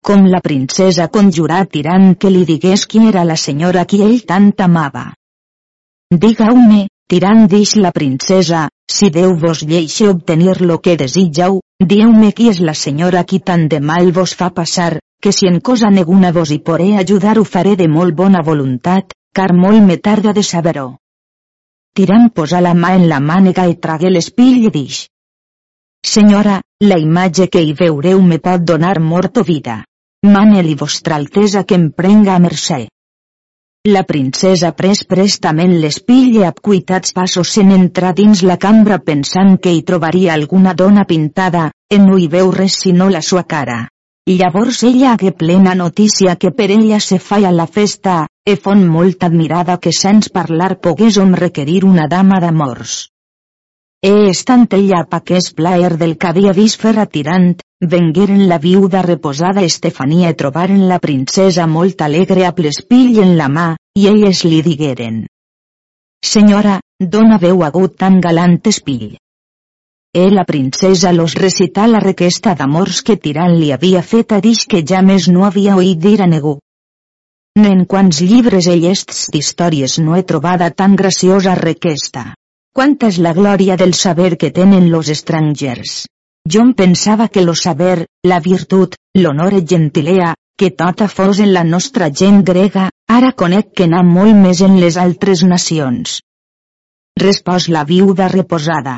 Com 0.00 0.26
la 0.32 0.40
princesa 0.40 1.08
conjurà 1.12 1.64
tirant 1.68 2.14
que 2.16 2.30
li 2.32 2.46
digués 2.48 2.86
qui 2.88 3.02
era 3.08 3.24
la 3.28 3.36
senyora 3.36 3.84
qui 3.84 4.00
ell 4.04 4.22
tant 4.28 4.52
amava. 4.64 5.10
Digau-me, 6.10 6.86
tirant 7.08 7.44
dix 7.52 7.74
la 7.76 7.92
princesa, 7.92 8.68
si 8.90 9.10
Déu 9.14 9.36
vos 9.42 9.62
lleixe 9.62 10.08
obtenir 10.10 10.60
lo 10.60 10.80
que 10.84 10.96
desitjau, 11.02 11.60
dieu-me 11.92 12.32
qui 12.36 12.48
és 12.52 12.60
la 12.68 12.74
senyora 12.74 13.22
qui 13.24 13.38
tant 13.50 13.68
de 13.72 13.80
mal 13.80 14.10
vos 14.16 14.34
fa 14.40 14.50
passar, 14.56 14.98
que 15.22 15.32
si 15.36 15.46
en 15.46 15.60
cosa 15.60 15.90
neguna 15.90 16.32
vos 16.32 16.50
hi 16.50 16.58
poré 16.58 16.96
ajudar 16.96 17.38
ho 17.38 17.44
faré 17.44 17.76
de 17.76 17.86
molt 17.88 18.16
bona 18.16 18.42
voluntat, 18.42 19.14
car 19.32 19.52
molt 19.54 19.84
me 19.86 19.96
tarda 20.08 20.32
de 20.32 20.42
saber-ho. 20.42 20.88
Tirant 21.94 22.28
posa 22.34 22.60
la 22.60 22.74
mà 22.74 22.94
en 22.98 23.08
la 23.08 23.20
mànega 23.20 23.66
i 23.70 23.78
tragué 23.86 24.10
l'espill 24.10 24.66
i 24.66 24.70
dix. 24.74 25.06
Senyora, 26.06 26.60
la 26.80 26.98
imatge 26.98 27.48
que 27.52 27.62
hi 27.62 27.74
veureu 27.78 28.22
me 28.22 28.38
pot 28.38 28.62
donar 28.64 28.98
mort 29.00 29.38
o 29.38 29.44
vida. 29.44 29.84
Mane-li 30.26 30.74
vostra 30.74 31.16
altesa 31.16 31.64
que 31.64 31.76
em 31.80 31.90
prenga 31.92 32.34
a 32.34 32.42
mercè. 32.46 32.86
La 33.88 34.02
princesa 34.04 34.74
pres 34.76 34.98
prestament 35.08 35.70
l'espill 35.82 36.34
i 36.36 36.42
amb 36.44 36.58
cuitats 36.60 37.14
passos 37.16 37.52
se 37.56 37.62
n'entra 37.64 38.10
dins 38.18 38.42
la 38.44 38.58
cambra 38.60 38.98
pensant 39.06 39.54
que 39.56 39.72
hi 39.72 39.80
trobaria 39.90 40.34
alguna 40.34 40.74
dona 40.76 41.06
pintada, 41.08 41.62
en 41.88 42.04
no 42.04 42.18
hi 42.20 42.26
veu 42.34 42.50
res 42.52 42.76
sinó 42.82 43.08
la 43.08 43.22
sua 43.22 43.46
cara. 43.48 43.78
Llavors 44.28 44.82
ella 44.84 45.14
hagué 45.14 45.32
plena 45.32 45.74
notícia 45.74 46.36
que 46.36 46.50
per 46.58 46.68
ella 46.74 47.00
se 47.00 47.18
feia 47.18 47.54
la 47.56 47.66
festa, 47.66 48.26
e 48.44 48.58
fon 48.60 48.84
molt 48.86 49.24
admirada 49.24 49.78
que 49.80 49.94
sens 49.96 50.28
parlar 50.28 50.76
pogués 50.84 51.16
on 51.16 51.32
requerir 51.32 51.80
una 51.88 52.04
dama 52.06 52.36
d'amors. 52.44 53.08
E 54.04 54.12
estant 54.28 54.68
ella 54.76 55.06
pa 55.08 55.24
que 55.24 55.40
és 55.40 55.54
plaer 55.56 55.96
del 55.96 56.18
que 56.18 56.28
havia 56.28 56.52
vist 56.52 56.84
fer 56.84 56.98
atirant, 57.00 57.54
vengueren 57.80 58.48
la 58.48 58.58
viuda 58.58 59.00
reposada 59.02 59.62
Estefania 59.62 60.30
i 60.30 60.36
trobaren 60.36 60.86
la 60.88 60.98
princesa 60.98 61.66
molt 61.66 62.02
alegre 62.02 62.44
a 62.46 62.52
plespill 62.52 63.18
en 63.24 63.36
la 63.38 63.48
mà, 63.48 63.74
i 63.96 64.06
elles 64.06 64.44
li 64.44 64.60
digueren. 64.62 65.24
Senyora, 66.20 66.80
d'on 67.00 67.32
haveu 67.32 67.64
hagut 67.64 67.96
tan 67.96 68.20
galant 68.20 68.60
espill? 68.68 69.16
E 70.12 70.26
la 70.30 70.44
princesa 70.44 71.12
los 71.12 71.34
recità 71.38 71.86
la 71.86 72.00
requesta 72.04 72.54
d'amors 72.54 73.00
que 73.02 73.16
tirant 73.16 73.56
li 73.56 73.72
havia 73.72 74.02
fet 74.02 74.32
a 74.32 74.40
dix 74.40 74.66
que 74.66 74.82
ja 74.84 75.00
més 75.02 75.28
no 75.28 75.46
havia 75.46 75.76
oït 75.80 76.02
dir 76.02 76.20
a 76.20 76.26
negu. 76.26 76.58
En 77.56 77.84
quants 77.86 78.20
llibres 78.20 78.66
ellests 78.66 79.30
d'històries 79.32 79.98
no 80.04 80.16
he 80.16 80.22
trobada 80.22 80.70
tan 80.70 80.96
graciosa 80.96 81.54
requesta. 81.54 82.34
Quanta 82.74 83.08
és 83.10 83.18
la 83.18 83.32
glòria 83.34 83.76
del 83.76 83.94
saber 83.94 84.36
que 84.36 84.50
tenen 84.50 84.90
los 84.90 85.08
estrangers. 85.08 86.04
Jo 86.48 86.62
em 86.64 86.72
pensava 86.74 87.28
que 87.28 87.42
lo 87.44 87.54
saber, 87.54 88.06
la 88.24 88.40
virtut, 88.40 88.96
l'honor 89.14 89.54
et 89.58 89.68
gentilea, 89.68 90.34
que 90.56 90.70
tota 90.70 91.08
fos 91.08 91.40
en 91.40 91.52
la 91.52 91.64
nostra 91.64 92.08
gent 92.22 92.42
grega, 92.44 92.88
ara 93.08 93.32
conec 93.32 93.74
que 93.76 93.86
n'ha 93.88 94.02
molt 94.06 94.36
més 94.36 94.62
en 94.64 94.78
les 94.80 94.96
altres 94.96 95.44
nacions. 95.44 96.20
Respòs 97.20 97.68
la 97.68 97.84
viuda 97.84 98.28
reposada. 98.28 98.96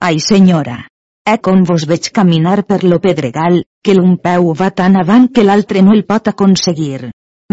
Ai 0.00 0.20
senyora! 0.20 0.78
Eh 1.28 1.36
com 1.44 1.64
vos 1.68 1.84
veig 1.90 2.08
caminar 2.16 2.62
per 2.64 2.84
lo 2.84 2.98
pedregal, 3.04 3.62
que 3.84 3.94
l'un 3.94 4.16
peu 4.16 4.52
va 4.60 4.70
tan 4.70 4.96
avant 4.96 5.26
que 5.28 5.44
l'altre 5.44 5.82
no 5.82 5.92
el 5.92 6.04
pot 6.08 6.30
aconseguir. 6.30 7.10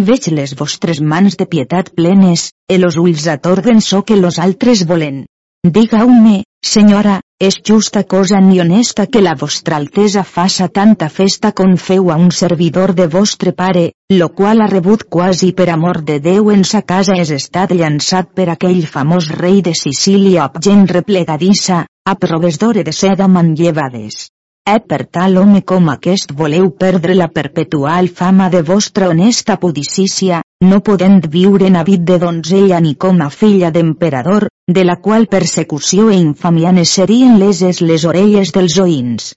Veig 0.10 0.30
les 0.32 0.54
vostres 0.56 1.02
mans 1.02 1.36
de 1.36 1.46
pietat 1.46 1.92
plenes, 1.98 2.52
e 2.70 2.78
los 2.78 2.96
ulls 3.02 3.28
atorguen 3.28 3.82
so 3.82 4.04
que 4.04 4.16
los 4.16 4.40
altres 4.40 4.86
volen. 4.88 5.26
Diga-me, 5.66 6.44
senyora, 6.62 7.22
és 7.42 7.56
justa 7.66 8.04
cosa 8.06 8.38
ni 8.40 8.60
honesta 8.62 9.08
que 9.10 9.22
la 9.26 9.32
vostra 9.34 9.80
altesa 9.82 10.22
faça 10.24 10.68
tanta 10.70 11.08
festa 11.10 11.52
com 11.58 11.74
feu 11.86 12.12
a 12.14 12.18
un 12.22 12.30
servidor 12.30 12.94
de 12.94 13.08
vostre 13.08 13.52
pare, 13.52 13.88
lo 14.14 14.28
qual 14.30 14.62
ha 14.62 14.68
rebut 14.70 15.08
quasi 15.10 15.54
per 15.58 15.72
amor 15.74 16.04
de 16.06 16.20
Déu 16.20 16.52
en 16.54 16.62
sa 16.64 16.84
casa 16.84 17.18
és 17.18 17.34
estat 17.34 17.74
llançat 17.74 18.30
per 18.38 18.52
aquell 18.54 18.86
famós 18.86 19.32
rei 19.42 19.64
de 19.66 19.74
Sicília 19.74 20.46
amb 20.46 20.62
gent 20.62 20.86
replegadissa, 20.94 21.82
a 22.06 22.14
proves 22.14 22.62
d'ore 22.62 22.86
de 22.86 22.94
seda 22.94 23.26
manllevades. 23.28 24.30
Eh 24.70 24.80
per 24.86 25.06
tal 25.10 25.38
home 25.42 25.64
com 25.66 25.90
aquest 25.90 26.32
voleu 26.34 26.70
perdre 26.78 27.18
la 27.18 27.32
perpetual 27.34 28.08
fama 28.22 28.52
de 28.54 28.62
vostra 28.62 29.10
honesta 29.10 29.58
pudicícia, 29.58 30.45
no 30.66 30.82
podent 30.90 31.24
viure 31.32 31.68
en 31.70 31.78
habit 31.80 32.04
de 32.10 32.18
donzella 32.20 32.82
ni 32.82 32.94
com 33.06 33.22
a 33.22 33.30
filla 33.30 33.72
d'emperador, 33.72 34.48
de 34.68 34.84
la 34.90 34.98
qual 35.08 35.28
persecució 35.28 36.10
e 36.10 36.20
infamia 36.20 36.72
ne 36.76 36.86
serien 36.92 37.40
leses 37.40 37.82
les 37.82 38.06
orelles 38.12 38.54
dels 38.56 38.78
oïns. 38.84 39.34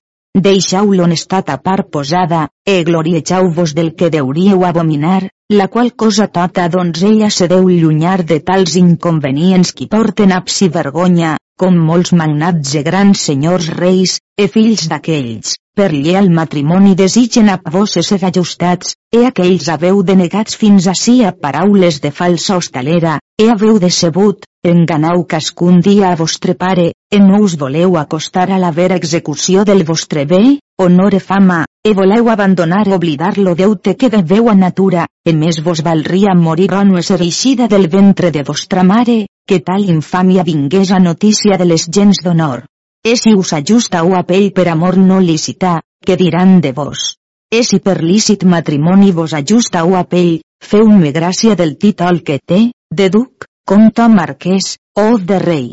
Deixau 0.48 0.92
l'honestat 0.92 1.50
a 1.50 1.56
part 1.58 1.88
posada, 1.90 2.48
e 2.64 2.82
gloriejau-vos 2.84 3.74
del 3.74 3.94
que 3.94 4.10
deuríeu 4.10 4.64
abominar, 4.64 5.30
la 5.48 5.68
qual 5.68 5.94
cosa 5.94 6.28
tota 6.28 6.68
donzella 6.68 7.30
se 7.30 7.48
deu 7.48 7.68
llunyar 7.68 8.24
de 8.24 8.40
tals 8.40 8.76
inconvenients 8.76 9.72
qui 9.72 9.88
porten 9.88 10.32
absi 10.32 10.68
vergonya, 10.68 11.36
com 11.58 11.74
molts 11.90 12.12
magnats 12.14 12.74
e 12.78 12.82
grans 12.86 13.22
senyors 13.28 13.66
reis, 13.74 14.18
e 14.38 14.46
fills 14.46 14.86
d'aquells, 14.90 15.56
per 15.78 15.90
lleal 15.92 16.28
matrimoni 16.30 16.94
desitgen 16.98 17.50
a 17.50 17.56
vos 17.74 17.96
ser 18.06 18.18
ajustats, 18.28 18.94
e 19.14 19.24
aquells 19.26 19.68
haveu 19.74 20.02
denegats 20.06 20.58
fins 20.60 20.86
ací 20.92 21.16
a 21.24 21.32
paraules 21.32 21.98
de 22.04 22.10
falsa 22.10 22.56
hostalera, 22.56 23.18
e 23.38 23.48
haveu 23.50 23.78
decebut, 23.82 24.46
enganau 24.64 25.24
cascun 25.24 25.80
dia 25.80 26.12
a 26.12 26.16
vostre 26.16 26.54
pare, 26.54 26.92
e 27.10 27.18
no 27.18 27.42
us 27.42 27.56
voleu 27.56 27.96
acostar 27.96 28.50
a 28.50 28.58
la 28.58 28.70
vera 28.70 28.96
execució 28.96 29.64
del 29.64 29.84
vostre 29.84 30.26
bé, 30.26 30.58
honor 30.78 31.14
e 31.14 31.20
fama, 31.20 31.64
e 31.86 31.94
voleu 31.94 32.30
abandonar 32.30 32.86
e 32.86 32.94
oblidar 32.94 33.38
lo 33.38 33.54
deute 33.54 33.96
que 33.96 34.10
deveu 34.10 34.50
a 34.50 34.54
natura, 34.54 35.06
e 35.24 35.32
més 35.32 35.62
vos 35.62 35.82
valria 35.82 36.34
morir 36.34 36.70
o 36.74 36.84
no 36.84 37.02
ser 37.02 37.22
eixida 37.22 37.66
del 37.66 37.88
ventre 37.88 38.30
de 38.30 38.42
vostra 38.42 38.82
mare, 38.82 39.26
que 39.48 39.58
tal 39.64 39.86
infàmia 39.88 40.44
vingués 40.44 40.92
a 40.92 41.00
notícia 41.00 41.56
de 41.60 41.66
les 41.70 41.88
gens 41.88 42.20
d'honor. 42.24 42.66
E 43.10 43.16
si 43.16 43.32
us 43.34 43.54
ajusta 43.56 44.02
o 44.04 44.14
a 44.18 44.22
pell 44.28 44.50
per 44.52 44.68
amor 44.68 44.98
no 44.98 45.20
lícita, 45.24 45.80
que 46.04 46.16
diran 46.20 46.60
de 46.60 46.72
vos? 46.76 47.14
E 47.50 47.62
si 47.64 47.78
per 47.80 48.02
lícit 48.04 48.44
matrimoni 48.44 49.10
vos 49.18 49.32
ajusta 49.32 49.84
o 49.88 49.96
a 49.96 50.04
pell, 50.04 50.40
feu-me 50.60 51.12
gràcia 51.16 51.56
del 51.56 51.78
títol 51.78 52.20
que 52.22 52.38
té, 52.44 52.60
de 52.92 53.08
duc, 53.08 53.46
comte 53.64 54.08
marquès, 54.12 54.76
o 54.94 55.16
de 55.18 55.38
rei. 55.38 55.68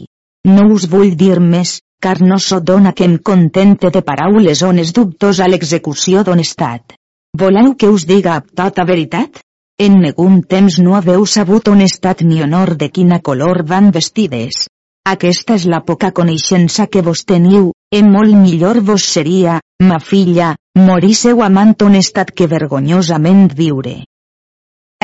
No 0.47 0.69
us 0.73 0.87
vull 0.87 1.15
dir 1.19 1.41
més, 1.43 1.79
car 1.99 2.21
no 2.21 2.37
so 2.39 2.61
dona 2.61 2.93
que 2.93 3.03
em 3.09 3.17
contente 3.17 3.91
de 3.91 4.01
paraules 4.01 4.61
ones 4.63 4.93
dubtos 4.93 5.41
a 5.41 5.49
l'execució 5.51 6.23
d'honestat. 6.23 6.95
Voleu 7.35 7.73
que 7.75 7.89
us 7.91 8.05
diga 8.07 8.37
amb 8.39 8.53
tota 8.55 8.85
veritat? 8.87 9.41
En 9.77 9.97
negun 9.99 10.35
temps 10.51 10.75
no 10.79 10.93
haveu 10.95 11.25
sabut 11.27 11.67
honestat 11.67 12.21
ni 12.23 12.37
honor 12.43 12.69
de 12.79 12.87
quina 12.97 13.17
color 13.19 13.57
van 13.71 13.89
vestides. 13.91 14.69
Aquesta 15.11 15.57
és 15.59 15.65
la 15.73 15.81
poca 15.89 16.13
coneixença 16.15 16.85
que 16.87 17.01
vos 17.03 17.25
teniu, 17.31 17.73
e 17.91 17.99
molt 18.01 18.37
millor 18.39 18.79
vos 18.89 19.03
seria, 19.15 19.57
ma 19.83 19.99
filla, 19.99 20.53
morísseu 20.79 21.43
amant 21.43 21.75
honestat 21.83 22.31
que 22.31 22.47
vergonyosament 22.47 23.49
viure. 23.57 23.97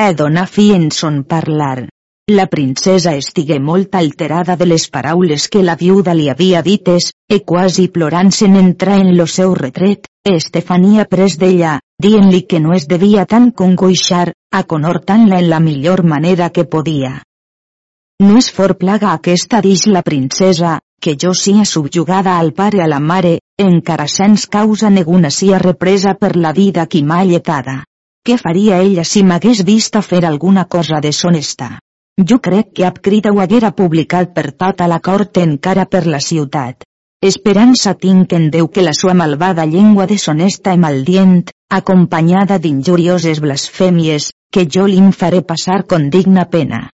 He 0.00 0.08
donar 0.22 0.46
fi 0.48 0.70
en 0.72 0.88
son 0.90 1.20
parlar. 1.34 1.88
La 2.32 2.46
princesa 2.46 3.12
estigué 3.20 3.58
molt 3.60 3.96
alterada 3.98 4.54
de 4.56 4.64
les 4.64 4.84
paraules 4.92 5.50
que 5.52 5.60
la 5.62 5.74
viuda 5.80 6.14
li 6.16 6.30
havia 6.32 6.62
dites, 6.64 7.10
e 7.28 7.38
quasi 7.50 7.90
plorant 7.96 8.30
se'n 8.32 8.54
entrar 8.60 8.94
en 9.02 9.10
lo 9.18 9.26
seu 9.32 9.52
retret, 9.58 10.08
Estefania 10.30 11.04
pres 11.10 11.36
d'ella, 11.42 11.74
dient-li 12.06 12.40
que 12.52 12.62
no 12.66 12.72
es 12.78 12.86
devia 12.94 13.26
tant 13.34 13.50
congoixar, 13.60 14.32
aconhortant-la 14.62 15.42
en 15.44 15.50
la 15.50 15.60
millor 15.66 16.04
manera 16.14 16.48
que 16.56 16.64
podia. 16.64 17.12
No 18.24 18.40
és 18.40 18.48
for 18.60 18.76
plaga 18.80 19.12
aquesta 19.12 19.60
dix 19.68 19.84
la 19.98 20.04
princesa, 20.08 20.78
que 21.02 21.18
jo 21.20 21.34
sia 21.34 21.68
subjugada 21.74 22.38
al 22.38 22.54
pare 22.54 22.80
a 22.80 22.88
la 22.88 23.04
mare, 23.12 23.36
encara 23.68 24.08
sens 24.08 24.48
causa 24.58 24.88
neguna 24.88 25.28
sia 25.42 25.60
represa 25.68 26.16
per 26.16 26.36
la 26.48 26.56
vida 26.56 26.88
qui 26.88 27.04
m'ha 27.04 27.22
lletada. 27.28 27.82
Què 28.24 28.40
faria 28.40 28.80
ella 28.80 29.04
si 29.04 29.20
m'hagués 29.22 29.66
vista 29.68 30.00
fer 30.00 30.24
alguna 30.24 30.64
cosa 30.64 31.04
deshonesta? 31.04 31.74
Jo 32.20 32.40
crec 32.44 32.74
que 32.76 32.84
ab 32.84 32.98
crida 33.00 33.30
ho 33.32 33.40
haguera 33.40 33.70
publicat 33.72 34.34
per 34.34 34.50
tota 34.52 34.86
la 34.86 34.98
cort 35.00 35.38
encara 35.40 35.86
per 35.86 36.04
la 36.06 36.20
ciutat. 36.20 36.84
Esperança 37.24 37.94
tinc 37.94 38.34
en 38.36 38.50
Déu 38.50 38.68
que 38.68 38.82
la 38.82 38.92
sua 38.92 39.14
malvada 39.14 39.64
llengua 39.64 40.06
deshonesta 40.10 40.74
i 40.74 40.80
maldient, 40.84 41.48
acompanyada 41.70 42.58
d'injurioses 42.58 43.40
blasfèmies, 43.40 44.28
que 44.52 44.66
jo 44.76 44.84
li'n 44.90 45.12
faré 45.12 45.40
passar 45.40 45.86
con 45.88 46.10
digna 46.10 46.44
pena. 46.44 46.90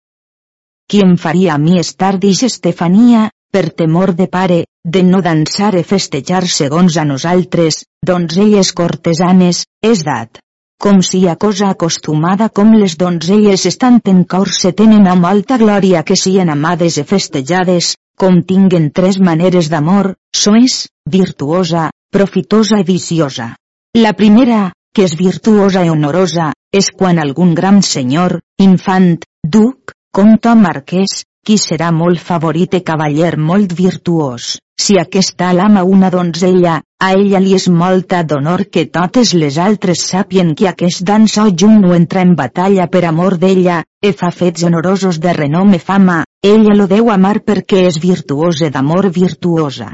Qui 0.90 1.04
em 1.06 1.16
faria 1.18 1.54
a 1.54 1.62
mi 1.62 1.78
estar 1.80 2.18
dix 2.18 2.42
Estefania, 2.50 3.30
per 3.52 3.70
temor 3.70 4.16
de 4.16 4.28
pare, 4.28 4.64
de 4.84 5.04
no 5.04 5.22
dansar 5.22 5.76
e 5.78 5.84
festejar 5.84 6.48
segons 6.48 6.98
a 6.98 7.06
nosaltres, 7.06 7.84
donzelles 8.02 8.74
cortesanes, 8.74 9.66
és 9.84 10.02
dat. 10.08 10.42
Com 10.82 11.02
si 11.02 11.28
a 11.28 11.36
cosa 11.36 11.70
acostumada 11.70 12.50
com 12.50 12.74
les 12.76 12.98
donzelles 12.98 13.66
estan 13.66 14.00
en 14.14 14.24
cor 14.24 14.50
se 14.52 14.74
tenen 14.74 15.08
a 15.08 15.16
molta 15.16 15.58
glòria 15.58 16.04
que 16.04 16.18
sien 16.20 16.50
amades 16.50 16.98
e 16.98 17.04
festejades, 17.04 17.96
com 18.18 18.42
tinguen 18.44 18.92
tres 18.92 19.20
maneres 19.20 19.70
d'amor, 19.70 20.14
soes, 20.36 20.88
virtuosa, 21.10 21.90
profitosa 22.12 22.80
i 22.80 22.88
viciosa. 22.88 23.56
La 23.98 24.14
primera, 24.14 24.72
que 24.94 25.06
és 25.08 25.16
virtuosa 25.18 25.86
i 25.86 25.90
honorosa, 25.90 26.52
és 26.74 26.90
quan 26.92 27.20
algun 27.20 27.54
gran 27.54 27.82
senyor, 27.82 28.40
infant, 28.62 29.20
duc, 29.44 29.94
comte 30.12 30.54
marquès, 30.56 31.24
qui 31.44 31.58
serà 31.60 31.92
molt 31.92 32.22
favorit 32.22 32.78
i 32.78 32.84
cavaller 32.88 33.36
molt 33.38 33.74
virtuós, 33.76 34.58
si 34.84 34.98
aquesta 35.00 35.54
l'ama 35.54 35.84
una 35.84 36.10
donzella, 36.12 36.82
a 37.00 37.12
ella 37.16 37.40
li 37.40 37.54
és 37.56 37.70
molta 37.82 38.22
d'honor 38.28 38.66
que 38.74 38.84
totes 38.98 39.32
les 39.42 39.58
altres 39.66 40.02
sàpien 40.10 40.54
que 40.60 40.68
aquest 40.72 41.06
dansa 41.08 41.46
junt 41.62 41.80
no 41.84 41.94
entra 41.96 42.24
en 42.28 42.34
batalla 42.36 42.88
per 42.92 43.06
amor 43.08 43.38
d'ella, 43.40 43.78
e 44.04 44.12
fa 44.12 44.32
fets 44.32 44.66
honorosos 44.68 45.22
de 45.24 45.34
renom 45.40 45.72
i 45.78 45.80
fama, 45.80 46.18
ella 46.44 46.76
lo 46.76 46.90
deu 46.92 47.12
amar 47.16 47.38
perquè 47.48 47.86
és 47.88 48.02
virtuosa 48.08 48.70
d'amor 48.76 49.10
virtuosa. 49.22 49.90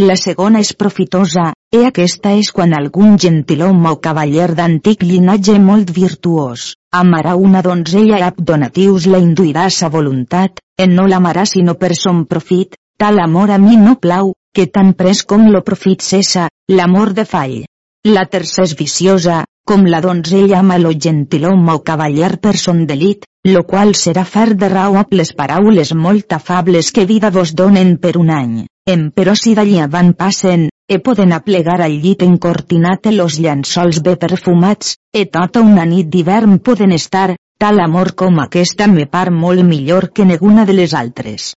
La 0.00 0.16
segona 0.16 0.60
és 0.64 0.72
profitosa, 0.72 1.50
e 1.76 1.84
aquesta 1.84 2.32
és 2.40 2.48
quan 2.56 2.72
algun 2.72 3.18
gentilhome 3.20 3.90
o 3.90 3.98
cavaller 4.00 4.54
d'antic 4.56 5.02
llinatge 5.04 5.58
molt 5.60 5.90
virtuós, 5.92 6.70
amarà 7.04 7.36
una 7.36 7.60
donzella 7.66 8.24
ab 8.26 8.40
donatius 8.40 9.06
la 9.06 9.20
induirà 9.20 9.66
a 9.68 9.74
sa 9.78 9.90
voluntat, 9.92 10.62
en 10.78 10.94
no 10.96 11.04
l'amarà 11.10 11.44
sinó 11.44 11.74
per 11.74 11.92
son 11.98 12.24
profit, 12.30 12.80
tal 13.00 13.18
amor 13.18 13.50
a 13.50 13.56
mi 13.56 13.78
no 13.80 13.94
plau, 13.96 14.34
que 14.52 14.66
tan 14.66 14.92
pres 14.92 15.22
com 15.24 15.46
lo 15.48 15.62
profit 15.64 16.02
cessa, 16.04 16.48
l'amor 16.68 17.14
de 17.16 17.24
fall. 17.24 17.62
La 18.04 18.26
tercera 18.28 18.66
és 18.68 18.74
viciosa, 18.76 19.44
com 19.64 19.86
la 19.88 20.02
donzella 20.04 20.58
ama 20.58 20.76
lo 20.76 20.90
gentilhome 20.92 21.72
o 21.72 21.80
cavaller 21.80 22.34
per 22.44 22.58
son 22.60 22.82
delit, 22.90 23.24
lo 23.48 23.62
qual 23.64 23.94
serà 23.96 24.26
far 24.28 24.52
de 24.62 24.68
raó 24.68 25.04
les 25.16 25.32
paraules 25.32 25.94
molt 25.94 26.36
afables 26.36 26.90
que 26.92 27.06
vida 27.06 27.30
vos 27.30 27.54
donen 27.54 27.96
per 27.96 28.18
un 28.20 28.28
any, 28.36 28.66
em 28.86 29.08
però 29.16 29.34
si 29.34 29.54
d'allí 29.54 29.80
van 29.88 30.12
passen, 30.12 30.68
e 30.86 30.98
poden 30.98 31.32
aplegar 31.32 31.80
al 31.80 31.96
llit 32.02 32.22
encortinat 32.26 33.06
los 33.14 33.38
llençols 33.40 34.02
bé 34.02 34.16
perfumats, 34.16 34.98
e 35.14 35.24
tota 35.24 35.62
una 35.62 35.86
nit 35.86 36.12
d'hivern 36.12 36.58
poden 36.58 36.92
estar, 36.92 37.36
tal 37.58 37.80
amor 37.80 38.12
com 38.12 38.40
aquesta 38.44 38.86
me 38.92 39.06
par 39.06 39.30
molt 39.30 39.64
millor 39.64 40.10
que 40.12 40.26
neguna 40.26 40.66
de 40.66 40.74
les 40.74 40.92
altres. 40.92 41.54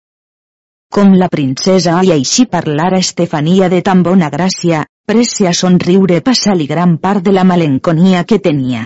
Com 0.90 1.12
la 1.14 1.28
princesa 1.30 2.00
i 2.02 2.08
així 2.10 2.48
parlar 2.50 2.88
a 2.92 2.98
Estefania 2.98 3.68
de 3.70 3.78
tan 3.86 4.00
bona 4.02 4.26
gràcia, 4.30 4.80
presse 5.06 5.46
a 5.46 5.52
somriure 5.54 6.16
passar-li 6.26 6.66
gran 6.66 6.96
part 7.04 7.22
de 7.22 7.34
la 7.36 7.44
malenconia 7.46 8.24
que 8.26 8.40
tenia. 8.42 8.82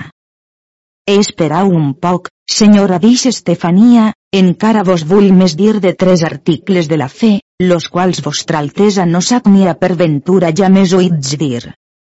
Esperau 1.09 1.73
un 1.73 1.95
poc, 2.07 2.29
senyora 2.57 2.99
dix 3.01 3.25
Estefania, 3.31 4.11
encara 4.37 4.83
vos 4.85 5.07
vull 5.09 5.31
més 5.39 5.55
dir 5.57 5.79
de 5.81 5.95
tres 6.05 6.27
articles 6.29 6.91
de 6.93 6.99
la 7.01 7.09
fe, 7.09 7.39
los 7.73 7.89
quals 7.89 8.21
vostra 8.27 8.61
altesa 8.61 9.07
no 9.09 9.23
sap 9.25 9.49
ni 9.49 9.65
a 9.65 9.73
per 9.73 9.95
ventura 9.97 10.53
ja 10.53 10.69
més 10.69 10.93
oïts 10.93 11.39
dir. 11.41 11.63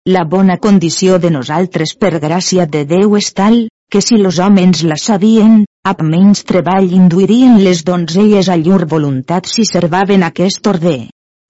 La 0.05 0.25
bona 0.25 0.59
condició 0.61 1.17
de 1.17 1.33
nosaltres 1.33 1.95
per 1.97 2.19
gràcia 2.19 2.69
de 2.69 2.85
Déu 2.85 3.17
és 3.17 3.33
tal, 3.33 3.63
que 3.89 4.01
si 4.05 4.21
los 4.21 4.37
homes 4.37 4.83
la 4.83 5.01
sabien, 5.01 5.63
amb 5.88 6.03
menys 6.03 6.41
treball 6.43 6.89
induirien 6.91 7.61
les 7.63 7.83
donzelles 7.88 8.49
a 8.51 8.57
llur 8.59 8.83
voluntat 8.93 9.45
si 9.47 9.63
servaven 9.65 10.25
aquest 10.27 10.67
order. 10.67 10.99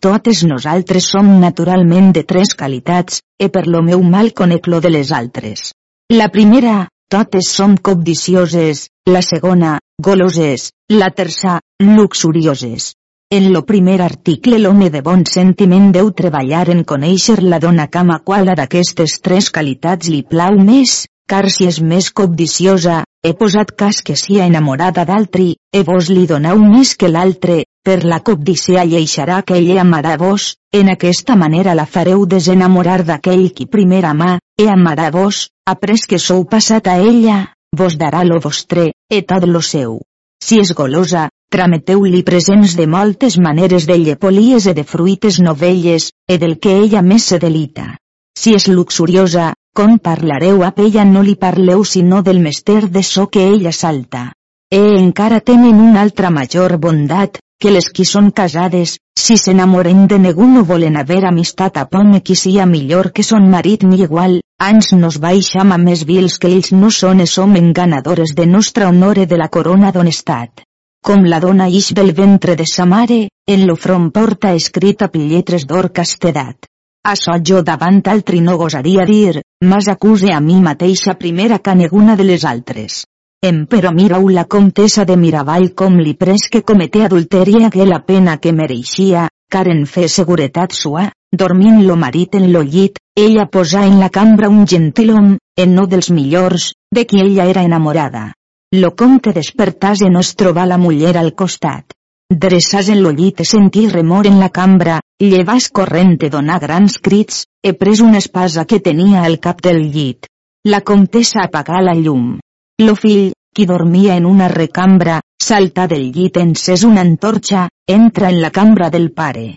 totes 0.06 0.44
nosaltres 0.46 1.08
som 1.12 1.30
naturalment 1.42 2.12
de 2.14 2.22
tres 2.24 2.54
qualitats, 2.60 3.22
e 3.42 3.48
per 3.50 3.66
lo 3.68 3.82
meu 3.82 4.04
mal 4.04 4.30
conec 4.40 4.68
lo 4.68 4.80
de 4.80 4.92
les 4.94 5.12
altres. 5.12 5.72
La 6.14 6.28
primera, 6.30 6.88
totes 7.10 7.50
som 7.50 7.74
cobdicioses, 7.78 8.90
la 9.08 9.24
segona, 9.26 9.80
goloses, 10.00 10.70
la 10.90 11.10
terça, 11.10 11.58
luxurioses. 11.82 12.94
En 13.34 13.52
lo 13.52 13.66
primer 13.66 14.02
article 14.02 14.60
l'home 14.60 14.92
de 14.94 15.02
bon 15.02 15.26
sentiment 15.26 15.90
deu 15.92 16.14
treballar 16.22 16.70
en 16.70 16.86
conèixer 16.86 17.42
la 17.42 17.60
dona 17.60 17.88
cama 17.88 18.22
qual 18.24 18.54
d'aquestes 18.54 19.18
tres 19.20 19.50
qualitats 19.50 20.14
li 20.14 20.22
plau 20.24 20.62
més, 20.62 21.08
car 21.28 21.50
si 21.52 21.66
és 21.68 21.82
més 21.82 22.14
cobdiciosa, 22.14 23.02
he 23.24 23.34
posat 23.34 23.74
cas 23.76 24.02
que 24.02 24.16
sia 24.16 24.46
enamorada 24.46 25.06
d'altri, 25.06 25.56
e 25.74 25.84
vos 25.84 26.10
li 26.10 26.26
doneu 26.30 26.60
més 26.62 26.96
que 26.96 27.10
l'altre, 27.10 27.64
per 27.84 28.04
la 28.04 28.20
cobdícia 28.20 28.84
lleixarà 28.84 29.42
que 29.48 29.58
ell 29.58 29.80
amarà 29.82 30.18
vos, 30.22 30.56
en 30.74 30.92
aquesta 30.94 31.36
manera 31.36 31.76
la 31.80 31.86
fareu 31.86 32.26
desenamorar 32.26 33.04
d'aquell 33.08 33.50
qui 33.56 33.66
primer 33.66 34.04
amà, 34.06 34.38
e 34.60 34.68
amarà 34.68 35.10
vos, 35.12 35.48
après 35.66 36.04
que 36.08 36.20
sou 36.20 36.46
passat 36.46 36.88
a 36.88 36.98
ella, 37.00 37.40
vos 37.76 37.98
darà 37.98 38.24
lo 38.24 38.40
vostre, 38.44 38.92
e 39.10 39.22
tot 39.22 39.48
lo 39.48 39.62
seu. 39.62 40.02
Si 40.44 40.60
és 40.60 40.74
golosa, 40.76 41.30
trameteu-li 41.52 42.24
presents 42.24 42.76
de 42.78 42.88
moltes 42.88 43.38
maneres 43.40 43.88
de 43.88 43.98
llepolies 43.98 44.68
e 44.68 44.74
de 44.78 44.84
fruites 44.84 45.40
novelles, 45.40 46.12
e 46.28 46.38
del 46.38 46.60
que 46.60 46.76
ella 46.84 47.02
més 47.02 47.32
se 47.32 47.40
delita. 47.40 47.96
Si 48.38 48.54
és 48.54 48.68
luxuriosa, 48.68 49.54
com 49.78 50.00
parlareu 50.00 50.64
a 50.66 50.72
ella 50.84 51.04
no 51.06 51.22
li 51.22 51.36
parleu 51.36 51.84
sinó 51.86 52.24
del 52.24 52.40
mester 52.40 52.90
de 52.90 53.04
so 53.04 53.28
que 53.30 53.44
ella 53.48 53.72
salta. 53.72 54.34
E 54.74 54.80
encara 55.00 55.40
tenen 55.40 55.82
una 55.88 56.02
altra 56.02 56.32
major 56.32 56.80
bondat, 56.86 57.38
que 57.62 57.70
les 57.70 57.90
qui 57.94 58.06
són 58.12 58.32
casades, 58.40 58.96
si 59.24 59.38
s'enamoren 59.38 60.08
de 60.10 60.18
ningú 60.24 60.48
no 60.50 60.64
volen 60.66 60.98
haver 60.98 61.20
amistat 61.30 61.78
a 61.78 61.84
pome 61.92 62.24
qui 62.26 62.36
sia 62.36 62.66
millor 62.66 63.12
que 63.12 63.22
son 63.28 63.46
marit 63.52 63.84
ni 63.84 64.02
igual, 64.02 64.40
ans 64.58 64.88
nos 64.94 65.20
baixam 65.26 65.72
a 65.72 65.78
més 65.78 66.02
vils 66.10 66.40
que 66.40 66.50
ells 66.50 66.72
no 66.74 66.90
són 66.90 67.22
e 67.22 67.28
som 67.28 67.54
enganadores 67.56 68.34
de 68.40 68.48
nostra 68.48 68.88
honore 68.90 69.28
de 69.28 69.38
la 69.38 69.50
corona 69.58 69.92
d'honestat. 69.92 70.64
Com 71.06 71.22
la 71.30 71.40
dona 71.40 71.70
ix 71.70 71.92
del 71.94 72.16
ventre 72.18 72.56
de 72.56 72.66
sa 72.66 72.90
mare, 72.90 73.28
en 73.46 73.68
lo 73.68 73.76
front 73.76 74.10
porta 74.10 74.56
escrita 74.58 75.12
pilletres 75.14 75.70
d'or 75.70 75.92
castedat. 75.94 76.66
Açò 77.08 77.38
jo 77.40 77.62
davant 77.64 78.02
altri 78.12 78.42
no 78.44 78.58
gosaria 78.60 79.06
dir, 79.08 79.40
mas 79.64 79.86
acuse 79.88 80.34
a 80.36 80.42
mi 80.44 80.58
mateixa 80.60 81.14
primera 81.16 81.60
que 81.64 81.76
ninguna 81.82 82.18
de 82.20 82.26
les 82.28 82.44
altres. 82.44 83.06
Empero 83.50 83.94
mirau 83.96 84.28
la 84.28 84.44
comtessa 84.44 85.06
de 85.06 85.16
Miravall 85.16 85.70
com 85.82 85.96
li 86.04 86.16
pres 86.20 86.50
que 86.52 86.66
cometé 86.72 87.06
adulteri 87.06 87.64
hagué 87.64 87.86
la 87.88 88.02
pena 88.10 88.36
que 88.44 88.52
mereixia, 88.52 89.30
car 89.50 89.70
en 89.72 89.86
fe 89.86 90.10
seguretat 90.10 90.76
sua, 90.76 91.08
dormint 91.32 91.80
lo 91.88 91.96
marit 91.96 92.36
en 92.36 92.52
lo 92.52 92.66
llit, 92.76 93.00
ella 93.16 93.48
posà 93.56 93.86
en 93.88 94.02
la 94.04 94.10
cambra 94.10 94.50
un 94.50 94.68
gentilhom, 94.68 95.38
en 95.56 95.76
no 95.80 95.88
dels 95.88 96.12
millors, 96.12 96.74
de 96.92 97.06
qui 97.06 97.24
ella 97.24 97.46
era 97.46 97.64
enamorada. 97.64 98.34
Lo 98.76 98.96
comte 99.00 99.32
despertàs 99.32 100.04
en 100.04 100.20
nos 100.20 100.36
trobar 100.36 100.68
la 100.68 100.78
muller 100.78 101.16
al 101.16 101.32
costat. 101.40 101.97
Dreçàs 102.28 102.90
en 102.92 103.00
lo 103.04 103.14
llit 103.16 103.38
e 103.40 103.46
sentí 103.48 103.86
remor 103.88 104.28
en 104.28 104.36
la 104.44 104.50
cambra, 104.52 104.98
llevàs 105.24 105.70
corrent 105.72 106.18
e 106.28 106.30
donar 106.30 106.58
grans 106.60 106.98
crits, 107.00 107.46
he 107.64 107.72
pres 107.72 108.02
una 108.04 108.20
espasa 108.20 108.66
que 108.66 108.82
tenia 108.84 109.22
al 109.24 109.38
cap 109.40 109.62
del 109.64 109.80
llit. 109.94 110.28
La 110.68 110.82
comtessa 110.82 111.46
apagà 111.46 111.80
la 111.80 111.94
llum. 111.96 112.26
Lo 112.84 112.96
fill, 112.96 113.32
qui 113.56 113.66
dormia 113.66 114.18
en 114.20 114.28
una 114.28 114.50
recambra, 114.52 115.22
salta 115.42 115.88
del 115.88 116.12
llit 116.12 116.42
encès 116.44 116.84
una 116.84 117.00
antorxa, 117.08 117.70
entra 117.88 118.28
en 118.30 118.42
la 118.42 118.52
cambra 118.52 118.90
del 118.90 119.14
pare. 119.14 119.48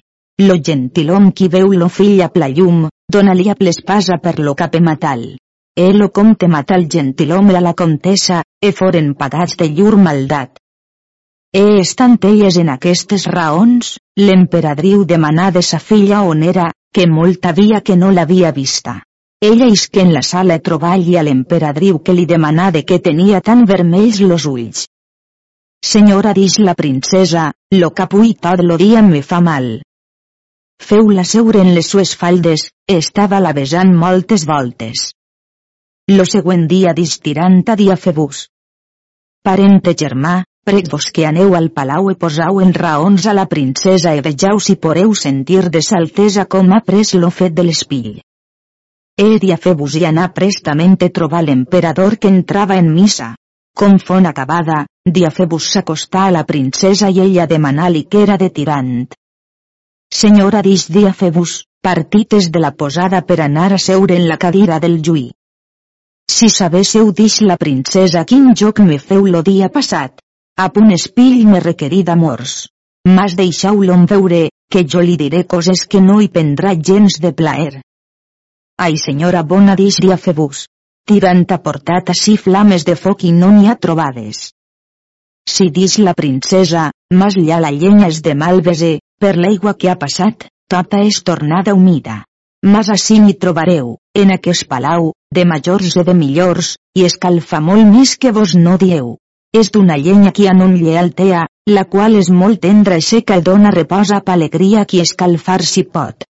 Lo 0.47 0.61
gentilom 0.63 1.33
qui 1.33 1.49
veu 1.49 1.75
lo 1.75 1.89
fill 1.89 2.23
a 2.23 2.31
la 2.39 2.49
llum, 2.49 2.87
dona-li 3.11 3.51
a 3.51 3.59
l'espasa 3.59 4.23
per 4.23 4.39
lo 4.39 4.55
cap 4.55 4.79
e 4.79 4.81
matal. 4.81 5.27
E 5.75 5.93
lo 5.93 6.11
comte 6.11 6.47
mata 6.47 6.77
el 6.77 6.87
gentilhome 6.87 7.57
a 7.57 7.61
la 7.61 7.75
comtessa, 7.75 8.45
e 8.63 8.71
foren 8.71 9.15
pagats 9.15 9.57
de 9.57 9.67
llur 9.75 9.97
maldat. 9.99 10.60
E 11.53 11.81
estant 11.81 12.19
elles 12.23 12.57
en 12.61 12.69
aquestes 12.71 13.25
raons, 13.27 13.97
l'emperadriu 14.17 15.05
demanà 15.05 15.49
de 15.51 15.63
sa 15.67 15.81
filla 15.83 16.21
on 16.23 16.45
era, 16.47 16.69
que 16.95 17.07
molt 17.11 17.47
havia 17.51 17.81
que 17.83 17.97
no 17.97 18.11
l'havia 18.15 18.53
vista. 18.53 19.01
Ella 19.43 19.67
isque 19.67 20.01
en 20.05 20.13
la 20.15 20.23
sala 20.23 20.61
troballi 20.61 21.17
a 21.17 21.25
l'emperadriu 21.27 21.99
que 22.07 22.15
li 22.15 22.27
demanà 22.33 22.71
de 22.71 22.85
què 22.87 23.01
tenia 23.03 23.41
tan 23.41 23.65
vermells 23.67 24.21
los 24.21 24.47
ulls. 24.47 24.85
Senyora 25.83 26.35
dix 26.37 26.59
la 26.61 26.75
princesa, 26.79 27.51
lo 27.75 27.91
capui 27.91 28.35
tot 28.35 28.63
lo 28.63 28.77
dia 28.77 29.03
me 29.03 29.23
fa 29.23 29.41
mal. 29.41 29.81
Feu-la 30.91 31.25
seure 31.25 31.65
en 31.65 31.73
les 31.75 31.89
sues 31.89 32.13
faldes, 32.21 32.69
estava 32.87 33.41
la 33.41 33.55
besant 33.57 33.91
moltes 34.05 34.47
voltes. 34.47 35.09
Lo 36.15 36.29
següent 36.29 36.69
dia 36.69 36.95
distirant 36.95 37.65
a 37.67 37.77
dia 37.81 37.97
febus. 37.97 38.47
Parente 39.43 39.97
germà, 39.97 40.45
Prec-vos 40.69 41.07
que 41.11 41.25
aneu 41.25 41.55
al 41.57 41.71
palau 41.73 42.11
e 42.13 42.15
posau 42.23 42.61
en 42.61 42.75
raons 42.77 43.27
a 43.27 43.33
la 43.33 43.47
princesa 43.49 44.13
e 44.15 44.21
vejau 44.21 44.61
si 44.61 44.77
poreu 44.77 45.15
sentir 45.17 45.71
de 45.75 45.81
saltesa 45.81 46.45
com 46.45 46.69
ha 46.73 46.81
pres 46.85 47.15
lo 47.15 47.31
fet 47.31 47.55
de 47.57 47.65
l'espill. 47.65 48.21
E 49.17 49.39
Diafebus 49.41 49.97
i 50.01 50.05
anà 50.11 50.29
prestament 50.37 50.99
e 51.01 51.09
trobar 51.09 51.43
l'emperador 51.47 52.19
que 52.21 52.29
entrava 52.29 52.77
en 52.77 52.93
missa. 52.93 53.33
Com 53.73 53.99
fon 53.99 54.29
acabada, 54.29 54.85
Diafebus 55.17 55.73
s'acostà 55.73 56.27
a 56.29 56.37
la 56.37 56.45
princesa 56.45 57.09
i 57.09 57.25
ella 57.25 57.49
demanà-li 57.49 58.05
que 58.05 58.23
era 58.29 58.37
de 58.37 58.53
tirant. 58.53 58.95
Senyora 60.13 60.61
dix 60.61 60.89
Diafebus, 60.93 61.65
partites 61.83 62.51
de 62.53 62.61
la 62.61 62.75
posada 62.77 63.23
per 63.25 63.41
anar 63.41 63.73
a 63.73 63.79
seure 63.79 64.17
en 64.21 64.29
la 64.29 64.37
cadira 64.37 64.79
del 64.79 65.01
juí. 65.01 65.31
Si 66.31 66.49
sabéssiu 66.53 67.13
dix 67.13 67.41
la 67.41 67.57
princesa 67.57 68.25
quin 68.25 68.53
joc 68.55 68.81
me 68.85 68.99
feu 68.99 69.25
lo 69.27 69.41
dia 69.43 69.71
passat, 69.73 70.21
a 70.61 70.69
punt 70.69 70.91
espill 70.93 71.47
me 71.49 71.61
requerí 71.65 72.03
d'amors. 72.05 72.55
Mas 73.09 73.35
deixau-lo 73.37 73.95
veure, 74.09 74.41
que 74.71 74.83
jo 74.85 75.01
li 75.01 75.17
diré 75.17 75.47
coses 75.53 75.87
que 75.89 76.01
no 76.05 76.21
hi 76.21 76.29
prendrà 76.29 76.75
gens 76.89 77.17
de 77.23 77.33
plaer. 77.33 77.81
Ai 78.87 78.97
senyora 78.97 79.43
bona 79.43 79.77
dix 79.77 79.97
Febus. 80.25 80.67
Tirant 81.09 81.47
ha 81.51 81.59
portat 81.59 82.11
així 82.13 82.37
flames 82.37 82.85
de 82.85 82.95
foc 82.95 83.25
i 83.25 83.33
no 83.33 83.51
n'hi 83.51 83.69
ha 83.69 83.77
trobades. 83.77 84.53
Si 85.49 85.71
dis 85.71 85.99
la 85.99 86.15
princesa, 86.15 86.91
mas 87.15 87.37
llà 87.37 87.59
la 87.61 87.71
llenya 87.71 88.09
és 88.09 88.21
de 88.21 88.35
mal 88.35 88.61
bese, 88.61 89.01
per 89.19 89.37
l'aigua 89.37 89.75
que 89.75 89.89
ha 89.91 89.97
passat, 89.97 90.47
tota 90.69 91.01
és 91.01 91.23
tornada 91.23 91.75
humida. 91.75 92.25
Mas 92.63 92.91
així 92.91 93.19
m'hi 93.21 93.35
trobareu, 93.35 93.97
en 94.15 94.31
aquest 94.37 94.69
palau, 94.69 95.13
de 95.35 95.45
majors 95.45 95.97
i 95.97 96.05
de 96.05 96.15
millors, 96.15 96.77
i 96.95 97.09
escalfa 97.09 97.61
molt 97.61 97.87
més 97.89 98.17
que 98.21 98.31
vos 98.31 98.55
no 98.55 98.77
dieu. 98.77 99.17
És 99.53 99.71
d'una 99.75 99.97
llenya 99.99 100.31
qui 100.31 100.47
en 100.47 100.63
un 100.63 100.77
llealtea, 100.79 101.47
la 101.77 101.85
qual 101.85 102.17
és 102.19 102.31
molt 102.31 102.61
tendra 102.63 102.99
i 103.01 103.03
seca 103.03 103.39
i 103.41 103.43
dona 103.43 103.73
reposa 103.75 104.21
pa 104.27 104.37
alegria 104.39 104.85
qui 104.85 105.01
escalfar 105.03 105.63
si 105.63 105.83
pot. 105.85 106.25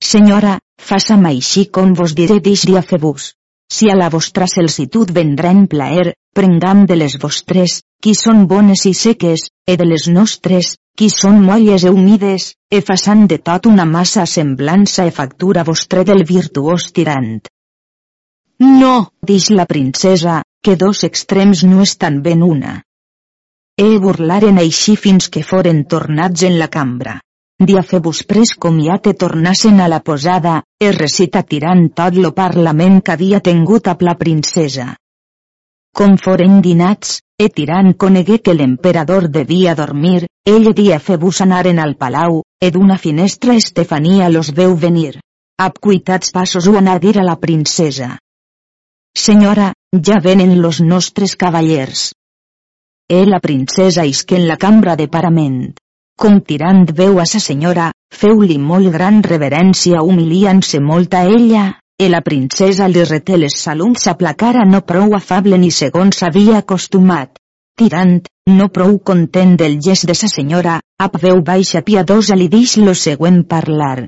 Senyora, 0.00 0.58
faça'm 0.80 1.26
així 1.26 1.66
com 1.66 1.92
vos 1.94 2.14
diré 2.14 2.38
dix 2.40 2.64
febus. 2.88 3.34
Si 3.70 3.90
a 3.90 3.94
la 3.94 4.08
vostra 4.10 4.46
celsitud 4.46 5.10
vendrà 5.12 5.52
plaer, 5.68 6.14
prengam 6.34 6.86
de 6.86 6.96
les 6.96 7.18
vostres, 7.22 7.82
qui 8.02 8.14
són 8.14 8.46
bones 8.46 8.86
i 8.86 8.94
seques, 8.94 9.50
e 9.66 9.76
de 9.76 9.84
les 9.84 10.08
nostres, 10.08 10.76
qui 10.96 11.08
són 11.10 11.42
molles 11.44 11.84
e 11.84 11.90
humides, 11.90 12.54
e 12.70 12.80
façant 12.80 13.26
de 13.26 13.38
tot 13.38 13.66
una 13.66 13.84
massa 13.84 14.26
semblança 14.26 15.06
e 15.06 15.10
factura 15.10 15.64
vostre 15.64 16.04
del 16.04 16.24
virtuós 16.24 16.90
tirant. 16.92 17.46
No, 18.60 19.12
dix 19.22 19.50
la 19.50 19.66
princesa, 19.66 20.42
que 20.62 20.76
dos 20.76 21.04
extrems 21.04 21.64
no 21.64 21.80
estan 21.82 22.20
ben 22.22 22.42
una. 22.42 22.82
E 23.80 23.96
burlaren 23.98 24.60
així 24.60 24.96
fins 24.96 25.30
que 25.32 25.42
foren 25.42 25.84
tornats 25.88 26.44
en 26.44 26.58
la 26.60 26.68
cambra. 26.68 27.16
Diafebus 27.60 28.22
pres 28.24 28.54
comiat 28.56 29.06
e 29.10 29.14
tornassen 29.22 29.80
a 29.80 29.88
la 29.88 30.00
posada, 30.00 30.62
e 30.80 30.92
recita 30.92 31.42
tirant 31.42 31.88
tot 31.96 32.16
lo 32.16 32.32
parlament 32.32 33.00
que 33.04 33.12
havia 33.12 33.40
tingut 33.40 33.88
a 33.88 33.96
la 34.00 34.16
princesa. 34.20 34.94
Com 35.96 36.16
foren 36.16 36.60
dinats, 36.64 37.18
e 37.36 37.48
tirant 37.48 37.92
conegué 38.04 38.38
que 38.44 38.54
l'emperador 38.54 39.28
devia 39.28 39.74
dormir, 39.74 40.26
ell 40.44 40.70
i 40.70 40.74
Diafebus 40.76 41.40
anaren 41.44 41.80
al 41.80 41.96
palau, 41.96 42.42
e 42.60 42.70
d'una 42.70 42.96
finestra 42.96 43.56
Estefania 43.56 44.28
los 44.28 44.52
veu 44.52 44.76
venir. 44.76 45.20
Ab 45.60 45.80
cuitats 45.80 46.32
passos 46.32 46.68
ho 46.68 46.76
anà 46.80 46.96
a 46.96 47.02
dir 47.02 47.18
a 47.18 47.24
la 47.24 47.36
princesa. 47.36 48.16
Senyora, 49.16 49.72
ja 49.92 50.20
venen 50.22 50.62
los 50.62 50.80
nostres 50.80 51.34
cavallers. 51.36 52.12
E 53.08 53.26
la 53.26 53.40
princesa 53.40 54.06
isque 54.06 54.36
en 54.36 54.46
la 54.46 54.56
cambra 54.56 54.94
de 54.94 55.08
parament. 55.08 55.74
Com 56.16 56.40
tirant 56.46 56.84
veu 56.94 57.18
a 57.18 57.26
sa 57.26 57.40
senyora, 57.40 57.90
feu-li 58.14 58.58
molt 58.58 58.92
gran 58.94 59.22
reverència 59.22 60.02
humiliant-se 60.02 60.78
molt 60.80 61.14
a 61.14 61.24
ella, 61.26 61.80
e 61.98 62.08
la 62.08 62.20
princesa 62.20 62.86
li 62.88 63.02
reté 63.04 63.36
les 63.36 63.56
saluts 63.58 64.06
a 64.06 64.14
placara 64.14 64.64
no 64.64 64.82
prou 64.86 65.16
afable 65.16 65.58
ni 65.58 65.72
segons 65.74 66.22
s'havia 66.22 66.60
acostumat. 66.60 67.34
Tirant, 67.76 68.20
no 68.46 68.68
prou 68.68 68.98
content 69.00 69.56
del 69.56 69.80
gest 69.82 70.06
de 70.06 70.14
sa 70.14 70.28
senyora, 70.28 70.78
a 71.00 71.10
veu 71.18 71.42
baixa 71.42 71.82
piadosa 71.82 72.36
li 72.36 72.46
dix 72.48 72.76
lo 72.78 72.94
següent 72.94 73.42
parlar. 73.42 74.06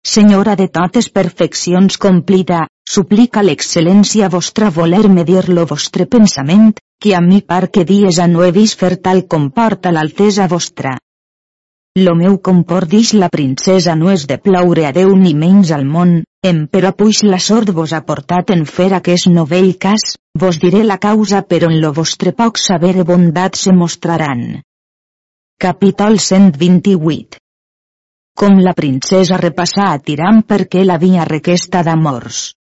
Senyora 0.00 0.56
de 0.56 0.68
totes 0.72 1.10
perfeccions 1.10 1.98
complida, 1.98 2.64
suplica 2.88 3.42
l'excel·lència 3.44 4.30
vostra 4.32 4.70
voler 4.70 5.08
medir 5.12 5.48
lo 5.48 5.66
vostre 5.72 6.06
pensament, 6.06 6.70
que 7.02 7.14
a 7.14 7.20
mi 7.20 7.42
par 7.42 7.68
que 7.70 7.84
dies 7.84 8.18
a 8.18 8.26
no 8.26 8.44
he 8.44 8.52
vist 8.52 8.78
fer 8.80 8.96
tal 8.96 9.26
comporta 9.34 9.92
l'altesa 9.92 10.48
vostra. 10.48 10.96
Lo 11.98 12.14
meu 12.14 12.38
comport 12.38 12.88
dix 12.90 13.12
la 13.14 13.28
princesa 13.28 13.94
no 13.98 14.10
és 14.12 14.24
de 14.30 14.38
plaure 14.38 14.86
a 14.86 14.92
Déu 14.94 15.14
ni 15.16 15.34
menys 15.34 15.72
al 15.74 15.84
món, 15.84 16.12
em 16.50 16.66
però 16.70 16.92
puix 16.94 17.24
la 17.26 17.40
sort 17.42 17.72
vos 17.78 17.92
ha 17.92 18.04
portat 18.10 18.52
en 18.54 18.64
fer 18.64 18.92
aquest 18.94 19.26
novell 19.32 19.72
cas, 19.84 20.14
vos 20.38 20.60
diré 20.62 20.84
la 20.84 20.98
causa 21.02 21.42
però 21.42 21.70
en 21.72 21.80
lo 21.82 21.92
vostre 21.92 22.32
poc 22.32 22.60
saber 22.62 22.94
i 22.96 23.06
bondat 23.08 23.58
se 23.58 23.74
mostraran. 23.74 24.62
Capítol 25.58 26.20
128 26.22 27.42
Com 28.38 28.60
la 28.62 28.76
princesa 28.78 29.40
repassà 29.42 29.90
a 29.90 29.98
Tiram 29.98 30.44
perquè 30.46 30.84
l'havia 30.86 31.26
requesta 31.26 31.82
d'amors. 31.82 32.57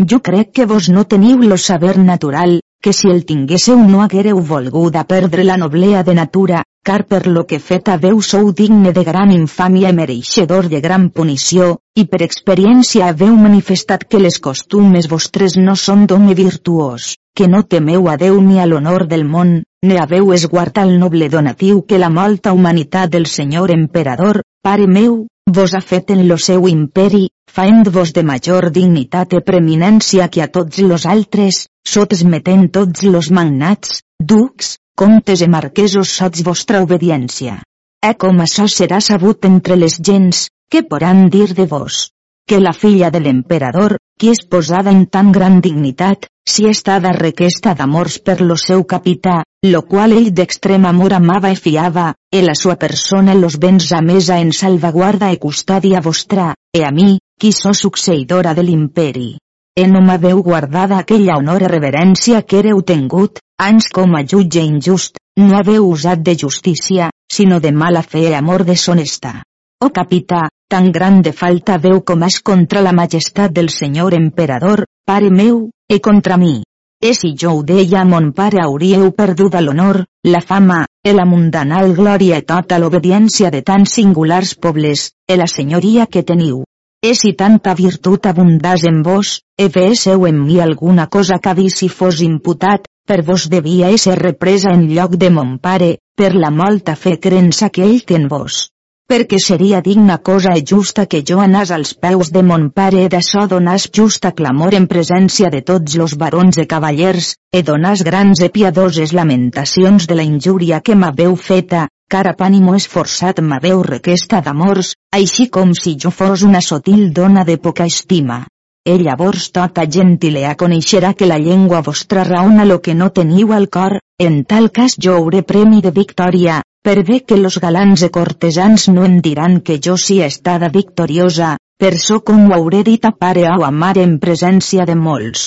Jo 0.00 0.20
crec 0.22 0.52
que 0.54 0.64
vos 0.64 0.88
no 0.94 1.02
teniu 1.10 1.40
lo 1.42 1.56
saber 1.58 1.98
natural, 1.98 2.60
que 2.80 2.92
si 2.92 3.08
el 3.10 3.24
tinguésseu 3.26 3.80
no 3.82 4.02
haguereu 4.02 4.38
volguda 4.38 5.02
perdre 5.02 5.42
la 5.42 5.56
noblea 5.56 6.04
de 6.04 6.14
natura, 6.14 6.62
car 6.84 7.04
per 7.04 7.26
lo 7.26 7.42
que 7.50 7.58
fet 7.58 7.88
haveu 7.90 8.20
sou 8.22 8.52
digne 8.52 8.92
de 8.94 9.02
gran 9.02 9.32
infàmia 9.34 9.90
i 9.90 9.96
mereixedor 9.96 10.68
de 10.70 10.80
gran 10.80 11.08
punició, 11.10 11.80
i 11.98 12.04
per 12.06 12.22
experiència 12.22 13.08
haveu 13.08 13.34
manifestat 13.34 14.06
que 14.06 14.20
les 14.22 14.38
costumes 14.38 15.08
vostres 15.10 15.58
no 15.58 15.74
són 15.74 16.06
d'home 16.06 16.36
virtuós, 16.38 17.16
que 17.34 17.48
no 17.48 17.64
temeu 17.64 18.06
a 18.06 18.14
Déu 18.16 18.38
ni 18.40 18.60
a 18.62 18.66
l'honor 18.70 19.08
del 19.10 19.26
món, 19.26 19.64
ne 19.82 19.98
haveu 19.98 20.30
esguardat 20.32 20.86
el 20.86 21.00
noble 21.02 21.28
donatiu 21.28 21.82
que 21.82 21.98
la 21.98 22.08
molta 22.08 22.52
humanitat 22.52 23.10
del 23.10 23.26
senyor 23.26 23.74
emperador, 23.74 24.44
pare 24.62 24.86
meu, 24.86 25.26
vos 25.54 25.74
ha 25.74 25.80
fet 25.80 26.10
en 26.14 26.26
lo 26.28 26.36
seu 26.38 26.68
imperi, 26.68 27.28
faent-vos 27.50 28.12
de 28.16 28.22
major 28.30 28.68
dignitat 28.74 29.32
i 29.36 29.40
preeminència 29.44 30.28
que 30.28 30.42
a 30.44 30.48
tots 30.52 30.82
los 30.84 31.06
altres, 31.06 31.66
sots 31.94 32.24
metent 32.24 32.68
tots 32.76 33.02
los 33.08 33.30
magnats, 33.38 34.02
ducs, 34.20 34.76
comtes 34.98 35.42
i 35.42 35.48
marquesos 35.48 36.12
sots 36.20 36.44
vostra 36.46 36.82
obediència. 36.84 37.58
E 38.04 38.14
com 38.14 38.44
això 38.44 38.68
serà 38.70 39.00
sabut 39.02 39.48
entre 39.48 39.76
les 39.76 39.98
gens, 40.10 40.46
què 40.70 40.84
poran 40.86 41.28
dir 41.34 41.48
de 41.54 41.66
vos? 41.66 42.08
Que 42.48 42.60
la 42.60 42.72
filla 42.72 43.10
de 43.10 43.20
l'emperador, 43.24 43.96
qui 44.18 44.30
és 44.34 44.44
posada 44.54 44.92
en 44.94 45.06
tan 45.06 45.32
gran 45.32 45.60
dignitat, 45.64 46.28
si 46.48 46.66
estada 46.68 47.12
requesta 47.16 47.74
d'amors 47.78 48.18
per 48.24 48.40
lo 48.40 48.56
seu 48.56 48.84
capità, 48.84 49.42
lo 49.66 49.82
qual 49.82 50.12
ell 50.12 50.30
d'extrem 50.30 50.84
amor 50.86 51.12
amava 51.16 51.50
i 51.50 51.56
fiava, 51.58 52.12
e 52.30 52.42
la 52.42 52.54
sua 52.54 52.76
persona 52.76 53.34
los 53.34 53.58
béns 53.58 53.90
a 53.92 54.00
mesa 54.00 54.38
en 54.38 54.52
salvaguarda 54.52 55.32
e 55.32 55.38
custòdia 55.38 56.00
vostra, 56.00 56.54
e 56.70 56.84
a 56.84 56.92
mi, 56.92 57.18
qui 57.40 57.50
so 57.52 57.72
succeïdora 57.74 58.54
de 58.54 58.62
l'imperi. 58.62 59.36
E 59.74 59.86
no 59.88 60.00
m'haveu 60.00 60.42
guardada 60.42 60.98
aquella 60.98 61.38
honor 61.38 61.62
i 61.66 61.72
reverència 61.72 62.42
que 62.42 62.60
éreu 62.62 62.82
tengut, 62.82 63.42
ans 63.58 63.90
com 63.90 64.14
a 64.14 64.22
jutge 64.22 64.62
injust, 64.62 65.18
no 65.38 65.58
haveu 65.58 65.90
usat 65.90 66.22
de 66.22 66.36
justícia, 66.38 67.10
sinó 67.26 67.58
de 67.58 67.72
mala 67.72 68.02
fe 68.02 68.28
i 68.30 68.34
amor 68.38 68.62
deshonesta. 68.62 69.42
Oh 69.82 69.90
capità, 69.90 70.48
tan 70.70 70.92
grande 70.92 71.32
falta 71.32 71.78
veu 71.78 72.02
com 72.02 72.22
és 72.22 72.38
contra 72.42 72.82
la 72.82 72.94
majestat 72.94 73.50
del 73.50 73.70
senyor 73.70 74.14
emperador, 74.14 74.86
pare 75.06 75.30
meu, 75.30 75.70
e 75.90 75.98
contra 75.98 76.36
mi. 76.36 76.62
E 77.00 77.14
si 77.14 77.28
jo 77.40 77.50
ho 77.54 77.62
deia 77.62 78.00
a 78.00 78.04
mon 78.04 78.32
pare 78.38 78.58
hauríeu 78.60 79.12
perduda 79.18 79.60
l'honor, 79.62 79.98
la 80.34 80.40
fama, 80.40 80.78
e 81.08 81.12
la 81.14 81.26
mundanal 81.32 81.92
glòria 81.94 82.40
i 82.42 82.46
tota 82.48 82.78
l'obediència 82.82 83.50
de 83.54 83.60
tan 83.68 83.84
singulars 83.86 84.56
pobles, 84.64 85.04
e 85.30 85.36
la 85.38 85.46
senyoria 85.46 86.06
que 86.06 86.24
teniu. 86.30 86.64
E 87.08 87.14
si 87.14 87.30
tanta 87.38 87.74
virtut 87.78 88.26
abundàs 88.26 88.82
en 88.90 89.02
vos, 89.06 89.38
e 89.56 89.68
vésseu 89.76 90.26
en 90.26 90.40
mi 90.46 90.58
alguna 90.60 91.06
cosa 91.06 91.38
que 91.38 91.54
vi 91.54 91.68
si 91.70 91.88
fos 91.88 92.18
imputat, 92.20 92.90
per 93.06 93.22
vos 93.22 93.46
devia 93.48 93.92
ésser 93.94 94.18
represa 94.18 94.74
en 94.74 94.88
lloc 94.90 95.14
de 95.14 95.30
mon 95.30 95.54
pare, 95.58 95.92
per 96.18 96.34
la 96.34 96.50
molta 96.50 96.96
fe 96.96 97.14
crença 97.22 97.70
que 97.70 97.86
ell 97.86 98.02
té 98.02 98.18
en 98.18 98.26
vos 98.26 98.66
perquè 99.08 99.38
seria 99.40 99.78
digna 99.80 100.18
cosa 100.20 100.52
i 100.58 100.62
justa 100.70 101.06
que 101.08 101.22
jo 101.28 101.38
anàs 101.40 101.70
als 101.72 101.94
peus 101.96 102.28
de 102.32 102.42
mon 102.44 102.66
pare 102.78 103.06
e 103.06 103.08
d'açò 103.08 103.46
donàs 103.48 103.86
justa 103.98 104.34
clamor 104.36 104.76
en 104.76 104.86
presència 104.90 105.48
de 105.54 105.62
tots 105.70 105.96
los 105.96 106.16
barons 106.20 106.58
e 106.60 106.66
cavallers, 106.68 107.30
e 107.48 107.62
donàs 107.64 108.04
grans 108.04 108.42
e 108.44 108.50
piadoses 108.52 109.14
lamentacions 109.16 110.06
de 110.06 110.18
la 110.20 110.28
injúria 110.28 110.82
que 110.84 110.94
m'haveu 110.94 111.36
feta, 111.36 111.86
car 112.12 112.26
a 112.28 112.36
pànimo 112.36 112.76
esforçat 112.76 113.40
m'haveu 113.40 113.80
requesta 113.82 114.42
d'amors, 114.44 114.92
així 115.10 115.48
com 115.48 115.72
si 115.72 115.96
jo 115.96 116.12
fos 116.12 116.44
una 116.44 116.60
sotil 116.60 117.08
dona 117.10 117.48
de 117.48 117.56
poca 117.56 117.88
estima. 117.88 118.42
E 118.84 119.00
llavors 119.00 119.48
tota 119.56 119.88
gentilea 119.88 120.52
coneixerà 120.54 121.14
que 121.16 121.26
la 121.26 121.40
llengua 121.40 121.80
vostra 121.80 122.28
raona 122.28 122.68
lo 122.68 122.82
que 122.84 122.94
no 122.94 123.08
teniu 123.08 123.56
al 123.56 123.70
cor, 123.72 124.00
en 124.20 124.42
tal 124.44 124.68
cas 124.68 125.00
jo 125.00 125.16
hauré 125.16 125.42
premi 125.42 125.80
de 125.80 125.96
victòria, 125.96 126.60
per 126.88 127.04
bé 127.04 127.18
que 127.20 127.36
los 127.36 127.58
galants 127.60 128.00
e 128.06 128.08
cortesans 128.08 128.86
no 128.88 129.02
em 129.04 129.18
diran 129.24 129.58
que 129.60 129.74
jo 129.86 129.98
sí 130.00 130.22
estada 130.24 130.70
victoriosa, 130.76 131.50
per 131.76 131.98
so 132.00 132.16
com 132.24 132.46
ho 132.46 132.54
hauré 132.56 132.80
dit 132.86 133.04
a 133.04 133.10
pare 133.12 133.42
o 133.50 133.66
a 133.66 133.68
mare 133.82 134.06
en 134.08 134.14
presència 134.22 134.86
de 134.88 134.94
molts. 134.96 135.42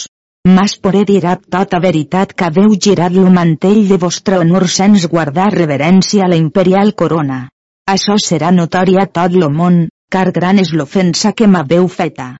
Mas 0.57 0.77
poré 0.83 1.01
dirà 1.09 1.33
tota 1.55 1.79
veritat 1.87 2.35
que 2.37 2.45
haveu 2.45 2.77
girat 2.87 3.17
lo 3.17 3.33
mantell 3.39 3.81
de 3.89 3.97
vostre 4.05 4.37
honor 4.43 4.67
sens 4.75 5.07
guardar 5.15 5.49
reverència 5.55 6.27
a 6.27 6.29
la 6.29 6.37
imperial 6.43 6.93
corona. 6.93 7.41
Això 7.89 8.21
serà 8.21 8.53
notori 8.53 9.01
a 9.01 9.09
tot 9.09 9.33
lo 9.33 9.49
món, 9.49 9.87
car 10.13 10.29
gran 10.37 10.61
és 10.61 10.75
l'ofensa 10.77 11.33
que 11.33 11.49
m'haveu 11.49 11.89
feta. 11.89 12.35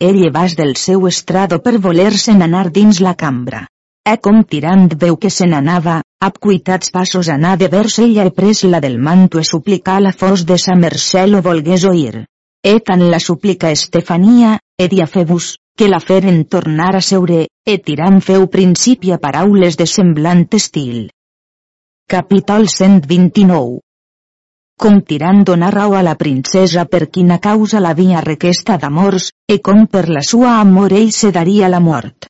Ell 0.00 0.24
vas 0.32 0.56
del 0.56 0.78
seu 0.80 1.04
estrado 1.12 1.60
per 1.60 1.76
voler-se'n 1.76 2.40
anar 2.40 2.70
dins 2.72 3.04
la 3.04 3.18
cambra. 3.26 3.66
E 4.08 4.16
com 4.16 4.46
tirant 4.48 4.88
veu 4.96 5.20
que 5.20 5.28
se 5.28 5.44
n'anava, 5.44 6.00
ap 6.26 6.38
cuitats 6.42 6.90
passos 6.90 7.28
anà 7.30 7.54
de 7.56 7.68
vers 7.70 7.98
ella 8.02 8.24
e 8.26 8.32
pres 8.34 8.64
la 8.66 8.80
del 8.82 8.98
manto 8.98 9.38
e 9.38 9.44
suplicar 9.44 10.00
la 10.02 10.12
fos 10.12 10.44
de 10.44 10.58
sa 10.58 10.74
mercè 10.74 11.26
lo 11.26 11.40
volgués 11.42 11.84
oir. 11.84 12.24
E 12.60 12.80
tan 12.80 13.06
la 13.10 13.20
suplica 13.22 13.70
Estefania, 13.70 14.58
e 14.76 14.88
Diafebus, 14.88 15.56
que 15.78 15.88
la 15.88 16.00
feren 16.00 16.44
tornar 16.44 16.96
a 16.96 17.00
seure, 17.00 17.46
e 17.64 17.78
tirant 17.78 18.18
feu 18.20 18.48
principi 18.48 19.12
a 19.12 19.18
paraules 19.18 19.76
de 19.78 19.86
semblant 19.86 20.48
estil. 20.58 21.10
Capítol 22.08 22.66
129 22.68 23.78
com 24.78 25.00
tirant 25.02 25.42
donar 25.42 25.72
raó 25.74 25.96
a 25.98 26.04
la 26.06 26.14
princesa 26.14 26.84
per 26.86 27.08
quina 27.10 27.40
causa 27.42 27.80
l'havia 27.82 28.20
requesta 28.22 28.76
d'amors, 28.78 29.32
e 29.50 29.58
com 29.58 29.86
per 29.90 30.06
la 30.08 30.22
sua 30.22 30.60
amor 30.60 30.94
ell 30.94 31.10
se 31.10 31.32
daria 31.34 31.68
la 31.68 31.80
mort. 31.82 32.28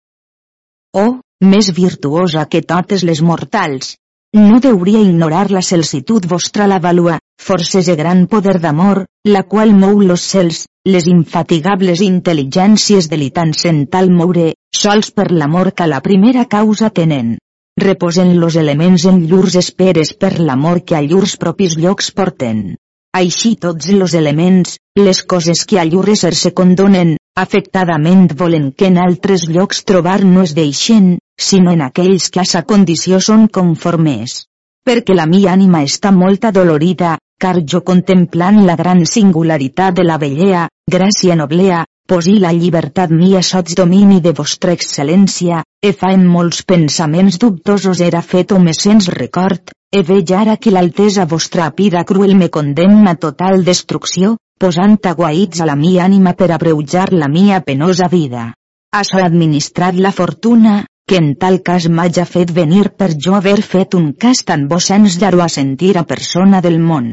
Oh, 0.97 1.21
més 1.41 1.71
virtuosa 1.75 2.45
que 2.51 2.63
totes 2.63 3.05
les 3.05 3.23
mortals. 3.23 3.97
No 4.35 4.59
deuria 4.61 5.01
ignorar 5.01 5.51
la 5.51 5.63
celsitud 5.63 6.27
vostra 6.27 6.67
la 6.67 6.79
valua, 6.79 7.19
forces 7.41 7.89
e 7.89 7.95
gran 7.97 8.27
poder 8.27 8.59
d'amor, 8.61 9.07
la 9.25 9.43
qual 9.45 9.73
mou 9.73 10.03
los 10.03 10.21
cels, 10.21 10.67
les 10.85 11.07
infatigables 11.07 12.03
intel·ligències 12.05 13.09
delitants 13.09 13.65
en 13.71 13.87
tal 13.87 14.11
moure, 14.11 14.53
sols 14.77 15.13
per 15.13 15.31
l'amor 15.31 15.73
que 15.73 15.87
la 15.87 16.01
primera 16.01 16.45
causa 16.45 16.91
tenen. 16.91 17.39
Reposen 17.81 18.35
los 18.41 18.57
elements 18.57 19.07
en 19.07 19.23
llurs 19.31 19.55
esperes 19.57 20.13
per 20.13 20.41
l'amor 20.41 20.83
que 20.85 20.97
a 20.99 21.03
llurs 21.03 21.37
propis 21.37 21.79
llocs 21.79 22.11
porten. 22.11 22.75
Així 23.17 23.55
tots 23.57 23.89
los 23.95 24.13
elements, 24.15 24.77
les 24.99 25.23
coses 25.23 25.65
que 25.65 25.79
a 25.81 25.87
llur 25.87 26.09
ésser 26.11 26.35
se 26.35 26.53
condonen, 26.53 27.17
afectadament 27.35 28.29
volen 28.37 28.73
que 28.73 28.91
en 28.91 28.99
altres 28.99 29.47
llocs 29.49 29.85
trobar 29.89 30.21
no 30.25 30.43
es 30.43 30.53
deixen, 30.59 31.17
sinó 31.39 31.73
en 31.73 31.83
aquells 31.87 32.29
que 32.35 32.43
a 32.43 32.45
sa 32.45 32.65
condició 32.67 33.21
són 33.21 33.47
conformes. 33.49 34.45
Perquè 34.85 35.15
la 35.15 35.27
mi 35.31 35.45
ànima 35.47 35.85
està 35.87 36.11
molt 36.13 36.45
adolorida, 36.49 37.17
car 37.39 37.61
jo 37.63 37.83
contemplant 37.87 38.65
la 38.67 38.75
gran 38.77 39.05
singularitat 39.07 39.95
de 39.95 40.05
la 40.05 40.19
bellea, 40.19 40.67
gràcia 40.91 41.37
noblea, 41.39 41.85
posi 42.09 42.39
la 42.43 42.51
llibertat 42.57 43.13
mia 43.13 43.43
sots 43.45 43.77
domini 43.79 44.21
de 44.25 44.33
vostra 44.33 44.73
excel·lència, 44.73 45.63
e 45.85 45.93
fa 45.93 46.11
en 46.17 46.25
molts 46.27 46.63
pensaments 46.65 47.39
dubtosos 47.39 48.01
era 48.01 48.23
fet 48.23 48.55
o 48.57 48.59
me 48.59 48.73
sens 48.73 49.11
record, 49.15 49.71
e 49.93 50.03
veig 50.03 50.33
ara 50.33 50.57
que 50.57 50.73
l'altesa 50.73 51.27
vostra 51.29 51.71
pira 51.77 52.05
cruel 52.09 52.35
me 52.37 52.49
condemna 52.49 53.15
total 53.15 53.63
destrucció, 53.65 54.37
posant 54.59 54.99
aguaïts 55.05 55.61
a 55.61 55.69
la 55.69 55.77
mi 55.77 55.99
ànima 56.01 56.35
per 56.35 56.51
abreujar 56.53 57.13
la 57.13 57.29
mia 57.29 57.61
penosa 57.61 58.09
vida. 58.09 58.55
Això 58.89 59.21
administrat 59.23 60.01
la 60.01 60.11
fortuna, 60.17 60.81
que 61.09 61.17
en 61.17 61.29
tal 61.41 61.63
cas 61.65 61.87
m'haja 61.89 62.27
fet 62.29 62.51
venir 62.57 62.91
per 63.01 63.09
jo 63.27 63.35
haver 63.37 63.61
fet 63.65 63.95
un 63.99 64.11
cas 64.25 64.43
tan 64.49 64.67
bo 64.69 64.79
sens 64.87 65.17
llaró 65.21 65.41
a 65.43 65.49
sentir 65.49 65.97
a 65.97 66.05
persona 66.05 66.61
del 66.67 66.77
món. 66.79 67.07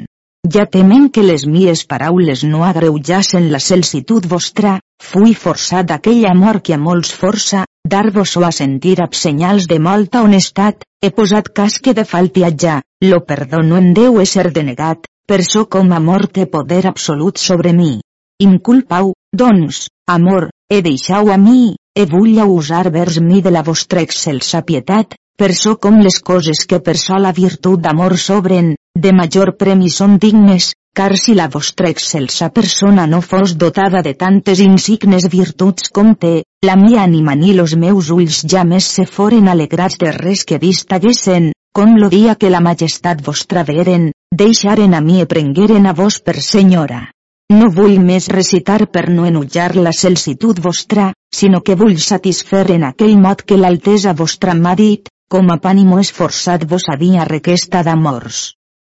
Ja 0.54 0.66
temen 0.74 1.08
que 1.10 1.24
les 1.24 1.46
mies 1.48 1.86
paraules 1.92 2.44
no 2.44 2.66
agreujassen 2.66 3.48
la 3.54 3.62
celsitud 3.68 4.28
vostra, 4.34 4.74
fui 5.12 5.34
forçat 5.34 5.94
aquell 5.96 6.26
amor 6.32 6.60
que 6.62 6.76
a 6.76 6.82
molts 6.82 7.14
força, 7.22 7.64
dar-vos-ho 7.96 8.44
a 8.46 8.52
sentir 8.58 8.98
amb 9.06 9.16
senyals 9.16 9.70
de 9.72 9.80
molta 9.88 10.22
honestat, 10.28 10.84
he 11.02 11.10
posat 11.22 11.50
casque 11.62 11.96
de 11.98 12.06
faltiatge, 12.12 12.82
lo 13.10 13.22
perdó 13.32 13.64
no 13.64 13.80
en 13.80 13.94
deu 13.98 14.20
ésser 14.26 14.52
denegat, 14.52 15.08
per 15.26 15.40
so 15.44 15.66
com 15.66 15.96
amor 15.96 16.28
té 16.28 16.46
poder 16.58 16.84
absolut 16.92 17.42
sobre 17.42 17.74
mi. 17.74 17.96
Inculpau, 18.44 19.14
doncs, 19.32 19.88
amor, 20.06 20.52
e 20.70 20.84
deixau 20.84 21.32
a 21.32 21.40
mi, 21.42 21.76
e 21.96 22.06
vull 22.06 22.42
usar 22.44 22.92
vers 22.92 23.20
mi 23.22 23.42
de 23.42 23.52
la 23.52 23.64
vostra 23.64 24.02
excelsa 24.02 24.62
pietat, 24.62 25.16
per 25.40 25.54
so 25.54 25.78
com 25.78 26.00
les 26.04 26.20
coses 26.20 26.66
que 26.68 26.80
per 26.80 26.98
sola 26.98 27.32
virtut 27.32 27.80
d'amor 27.80 28.18
sobren, 28.18 28.76
de 28.96 29.12
major 29.12 29.56
premi 29.58 29.90
són 29.90 30.18
dignes, 30.20 30.74
car 30.96 31.18
si 31.20 31.34
la 31.36 31.48
vostra 31.52 31.90
excelsa 31.90 32.50
persona 32.50 33.06
no 33.06 33.22
fos 33.22 33.58
dotada 33.58 34.02
de 34.02 34.14
tantes 34.14 34.62
insignes 34.64 35.28
virtuts 35.32 35.90
com 35.92 36.14
té, 36.16 36.44
la 36.64 36.78
mia 36.80 37.04
ànima 37.04 37.36
ni 37.36 37.54
los 37.54 37.76
meus 37.76 38.12
ulls 38.16 38.44
ja 38.54 38.64
més 38.64 38.88
se 38.98 39.06
foren 39.06 39.50
alegrats 39.52 40.00
de 40.00 40.14
res 40.16 40.46
que 40.46 40.60
vist 40.60 40.94
haguessen, 40.96 41.52
com 41.76 41.98
lo 42.00 42.08
dia 42.10 42.38
que 42.40 42.50
la 42.50 42.64
majestat 42.64 43.20
vostra 43.26 43.66
veren, 43.68 44.14
deixaren 44.32 44.96
a 44.96 45.02
mi 45.02 45.20
e 45.20 45.28
prengueren 45.28 45.86
a 45.86 45.94
vos 45.94 46.22
per 46.24 46.40
senyora. 46.40 47.10
No 47.52 47.68
vull 47.70 48.00
més 48.00 48.30
recitar 48.32 48.88
per 48.88 49.10
no 49.12 49.28
enullar 49.28 49.76
la 49.76 49.92
celsitud 49.94 50.64
vostra, 50.64 51.12
sinó 51.38 51.62
que 51.68 51.76
vull 51.80 51.98
satisfer 52.10 52.66
en 52.78 52.86
aquell 52.90 53.18
mod 53.28 53.44
que 53.48 53.58
l'altesa 53.62 54.14
vostra 54.22 54.54
m'ha 54.60 54.76
dit, 54.80 55.10
com 55.32 55.50
a 55.52 55.58
pànimo 55.64 55.98
esforçat 56.04 56.68
vos 56.70 56.86
havia 56.94 57.26
requesta 57.30 57.82
d'amors. 57.88 58.44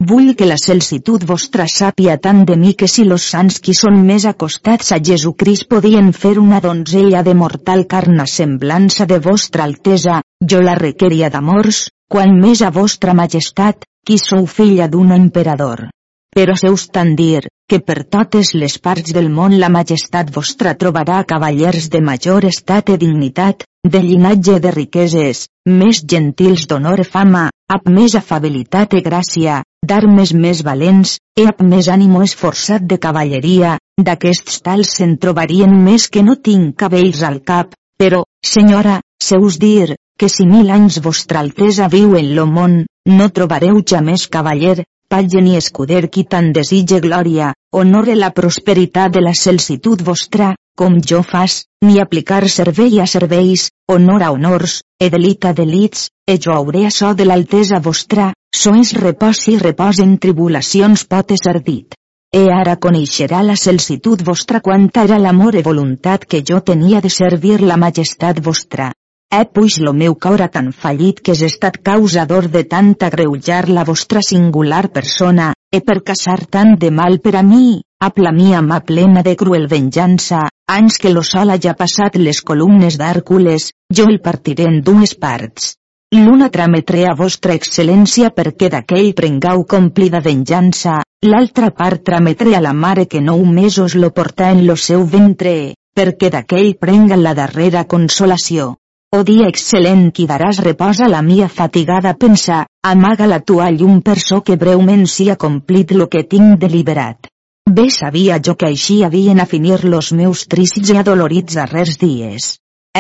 Vull 0.03 0.33
que 0.35 0.47
la 0.49 0.57
celsitud 0.59 1.23
vostra 1.23 1.65
sàpia 1.71 2.17
tant 2.25 2.43
de 2.49 2.57
mi 2.63 2.73
que 2.81 2.89
si 2.91 3.05
los 3.07 3.27
sants 3.33 3.61
qui 3.63 3.73
són 3.79 4.01
més 4.09 4.25
acostats 4.31 4.91
a 4.91 4.99
Jesucrist 5.09 5.69
podien 5.71 6.11
fer 6.11 6.33
una 6.41 6.59
donzella 6.65 7.23
de 7.23 7.33
mortal 7.33 7.85
carna 7.95 8.27
semblança 8.27 9.07
de 9.07 9.21
vostra 9.29 9.63
altesa, 9.63 10.19
jo 10.43 10.61
la 10.61 10.75
requeria 10.81 11.31
d'amors, 11.31 11.85
quan 12.11 12.35
més 12.43 12.61
a 12.61 12.73
vostra 12.75 13.15
majestat, 13.23 13.87
qui 14.05 14.19
sou 14.19 14.45
filla 14.45 14.91
d'un 14.91 15.15
emperador. 15.15 15.87
Però 16.35 16.51
seus 16.59 16.89
tant 16.91 17.13
dir, 17.15 17.45
que 17.71 17.77
per 17.79 18.01
totes 18.11 18.49
les 18.61 18.73
parts 18.85 19.13
del 19.15 19.29
món 19.31 19.53
la 19.59 19.69
majestat 19.71 20.33
vostra 20.35 20.73
trobarà 20.81 21.21
cavallers 21.29 21.85
de 21.93 22.01
major 22.03 22.43
estat 22.49 22.89
i 22.91 22.97
dignitat, 23.03 23.63
de 23.93 24.01
llinatge 24.03 24.57
de 24.65 24.73
riqueses, 24.75 25.45
més 25.81 26.01
gentils 26.13 26.65
d'honor 26.67 27.05
i 27.05 27.05
fama, 27.13 27.45
amb 27.71 27.87
més 27.97 28.17
afabilitat 28.19 28.97
i 28.99 29.01
gràcia, 29.05 29.61
d'armes 29.91 30.33
més 30.45 30.63
valents, 30.67 31.15
e 31.39 31.45
amb 31.51 31.63
més 31.71 31.87
ànimo 31.93 32.23
esforçat 32.25 32.83
de 32.89 32.97
cavalleria, 33.05 33.77
d'aquests 33.95 34.59
tals 34.65 34.91
se'n 34.97 35.15
trobarien 35.23 35.71
més 35.85 36.09
que 36.11 36.23
no 36.25 36.35
tinc 36.49 36.75
cabells 36.83 37.23
al 37.23 37.39
cap, 37.47 37.77
però, 37.95 38.25
senyora, 38.43 38.99
seus 39.23 39.55
dir, 39.63 39.95
que 40.19 40.27
si 40.27 40.43
mil 40.51 40.67
anys 40.79 40.99
vostra 41.05 41.39
altesa 41.45 41.87
viu 41.87 42.17
en 42.19 42.35
lo 42.35 42.45
món, 42.57 42.81
no 43.07 43.29
trobareu 43.31 43.79
ja 43.87 44.03
més 44.03 44.27
cavaller, 44.27 44.83
patge 45.07 45.41
ni 45.41 45.55
escuder 45.55 46.09
qui 46.09 46.23
tant 46.23 46.51
desitge 46.53 46.99
glòria, 46.99 47.53
honore 47.71 48.15
la 48.15 48.31
prosperitat 48.31 49.13
de 49.15 49.21
la 49.21 49.33
celsitud 49.33 50.01
vostra, 50.01 50.53
com 50.75 50.97
jo 51.01 51.21
fas, 51.23 51.65
ni 51.81 51.99
aplicar 51.99 52.49
servei 52.49 52.99
a 52.99 53.07
serveis, 53.07 53.69
honor 53.87 54.23
a 54.23 54.31
honors, 54.31 54.81
e 54.99 55.07
a 55.07 55.53
delits, 55.53 56.09
e 56.27 56.37
jo 56.37 56.51
hauré 56.53 56.85
açò 56.85 57.13
de 57.13 57.25
l'altesa 57.25 57.79
vostra, 57.79 58.33
sois 58.53 58.93
repòs 58.93 59.47
i 59.47 59.57
repòs 59.59 59.99
en 59.99 60.17
tribulacions 60.17 61.05
pot 61.05 61.31
ser 61.43 61.61
dit. 61.63 61.95
E 62.33 62.49
ara 62.51 62.75
coneixerà 62.75 63.41
la 63.43 63.55
celsitud 63.55 64.21
vostra 64.21 64.59
quanta 64.59 65.03
era 65.03 65.17
l'amor 65.17 65.55
e 65.55 65.61
voluntat 65.61 66.25
que 66.25 66.43
jo 66.43 66.59
tenia 66.59 66.99
de 66.99 67.09
servir 67.09 67.61
la 67.61 67.77
majestat 67.77 68.41
vostra. 68.43 68.91
He 69.35 69.43
puix 69.51 69.75
lo 69.83 69.91
meu 69.91 70.13
cor 70.23 70.41
a 70.43 70.45
tan 70.47 70.67
fallit 70.81 71.17
que 71.19 71.33
és 71.35 71.41
estat 71.43 71.77
causador 71.87 72.45
de 72.51 72.61
tant 72.73 72.91
agreujar 73.07 73.65
la 73.77 73.83
vostra 73.89 74.21
singular 74.23 74.85
persona, 74.97 75.47
e 75.75 75.81
per 75.87 75.97
caçar 76.09 76.37
tant 76.55 76.77
de 76.83 76.91
mal 76.99 77.17
per 77.25 77.33
a 77.39 77.41
mi, 77.43 77.81
ap 78.07 78.21
la 78.25 78.31
mia 78.37 78.61
mà 78.63 78.77
plena 78.91 79.23
de 79.27 79.33
cruel 79.41 79.65
venjança, 79.73 80.45
anys 80.75 80.99
que 81.03 81.11
lo 81.11 81.23
sol 81.31 81.51
ja 81.65 81.73
passat 81.81 82.15
les 82.15 82.39
columnes 82.51 82.95
d'Hèrcules, 83.01 83.65
jo 83.97 84.05
el 84.13 84.21
partiré 84.29 84.69
en 84.69 84.79
dues 84.91 85.15
parts. 85.25 85.73
L'una 86.15 86.47
trametré 86.55 87.03
a 87.09 87.17
vostra 87.19 87.57
excel·lència 87.59 88.31
perquè 88.39 88.71
d'aquell 88.71 89.11
prengau 89.19 89.65
complida 89.75 90.23
venjança, 90.29 91.01
l'altra 91.27 91.73
part 91.81 92.07
trametré 92.07 92.55
a 92.55 92.63
la 92.63 92.71
mare 92.71 93.09
que 93.11 93.19
nou 93.19 93.43
mesos 93.43 93.99
lo 93.99 94.13
portà 94.15 94.53
en 94.55 94.63
lo 94.71 94.79
seu 94.87 95.03
ventre, 95.03 95.75
perquè 95.91 96.31
d'aquell 96.31 96.75
prenga 96.79 97.19
la 97.19 97.35
darrera 97.35 97.83
consolació. 97.83 98.71
O 99.15 99.21
dia 99.23 99.45
excel·lent 99.47 100.09
qui 100.15 100.25
daràs 100.27 100.57
repòs 100.63 100.99
a 101.05 101.07
la 101.07 101.21
mia 101.23 101.45
fatigada 101.47 102.11
pensa, 102.23 102.55
amaga 102.89 103.27
la 103.31 103.37
tua 103.39 103.69
llum 103.71 104.01
per 104.07 104.15
so 104.19 104.41
que 104.47 104.57
breument 104.63 105.05
sia 105.07 105.37
complit 105.43 105.93
lo 105.99 106.07
que 106.11 106.23
tinc 106.33 106.57
deliberat. 106.63 107.29
Bé 107.77 107.85
sabia 107.97 108.39
jo 108.47 108.57
que 108.59 108.67
així 108.67 108.97
havien 109.07 109.39
a 109.39 109.45
finir 109.51 109.77
los 109.93 110.11
meus 110.11 110.41
trícids 110.51 110.91
i 110.91 110.97
adolorits 111.01 111.55
darrers 111.59 111.95
dies. 112.01 112.49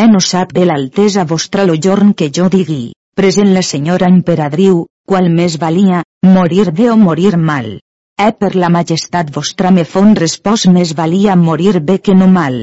Eh 0.03 0.05
no 0.13 0.21
sap 0.27 0.53
bé 0.55 0.63
l'altesa 0.69 1.25
vostra 1.33 1.65
lo 1.67 1.75
jorn 1.87 2.13
que 2.13 2.29
jo 2.37 2.47
digui, 2.55 2.93
present 3.19 3.51
la 3.57 3.65
senyora 3.73 4.07
emperadriu, 4.13 4.85
qual 5.05 5.29
més 5.41 5.59
valia, 5.65 6.01
morir 6.37 6.71
bé 6.79 6.89
o 6.93 6.95
morir 7.03 7.35
mal. 7.51 7.69
Eh 8.15 8.31
per 8.39 8.55
la 8.55 8.71
majestat 8.79 9.35
vostra 9.35 9.75
me 9.75 9.83
fon 9.83 10.15
respòs 10.15 10.65
més 10.79 10.95
valia 10.95 11.35
morir 11.35 11.81
bé 11.91 11.99
que 11.99 12.15
no 12.15 12.31
mal. 12.39 12.59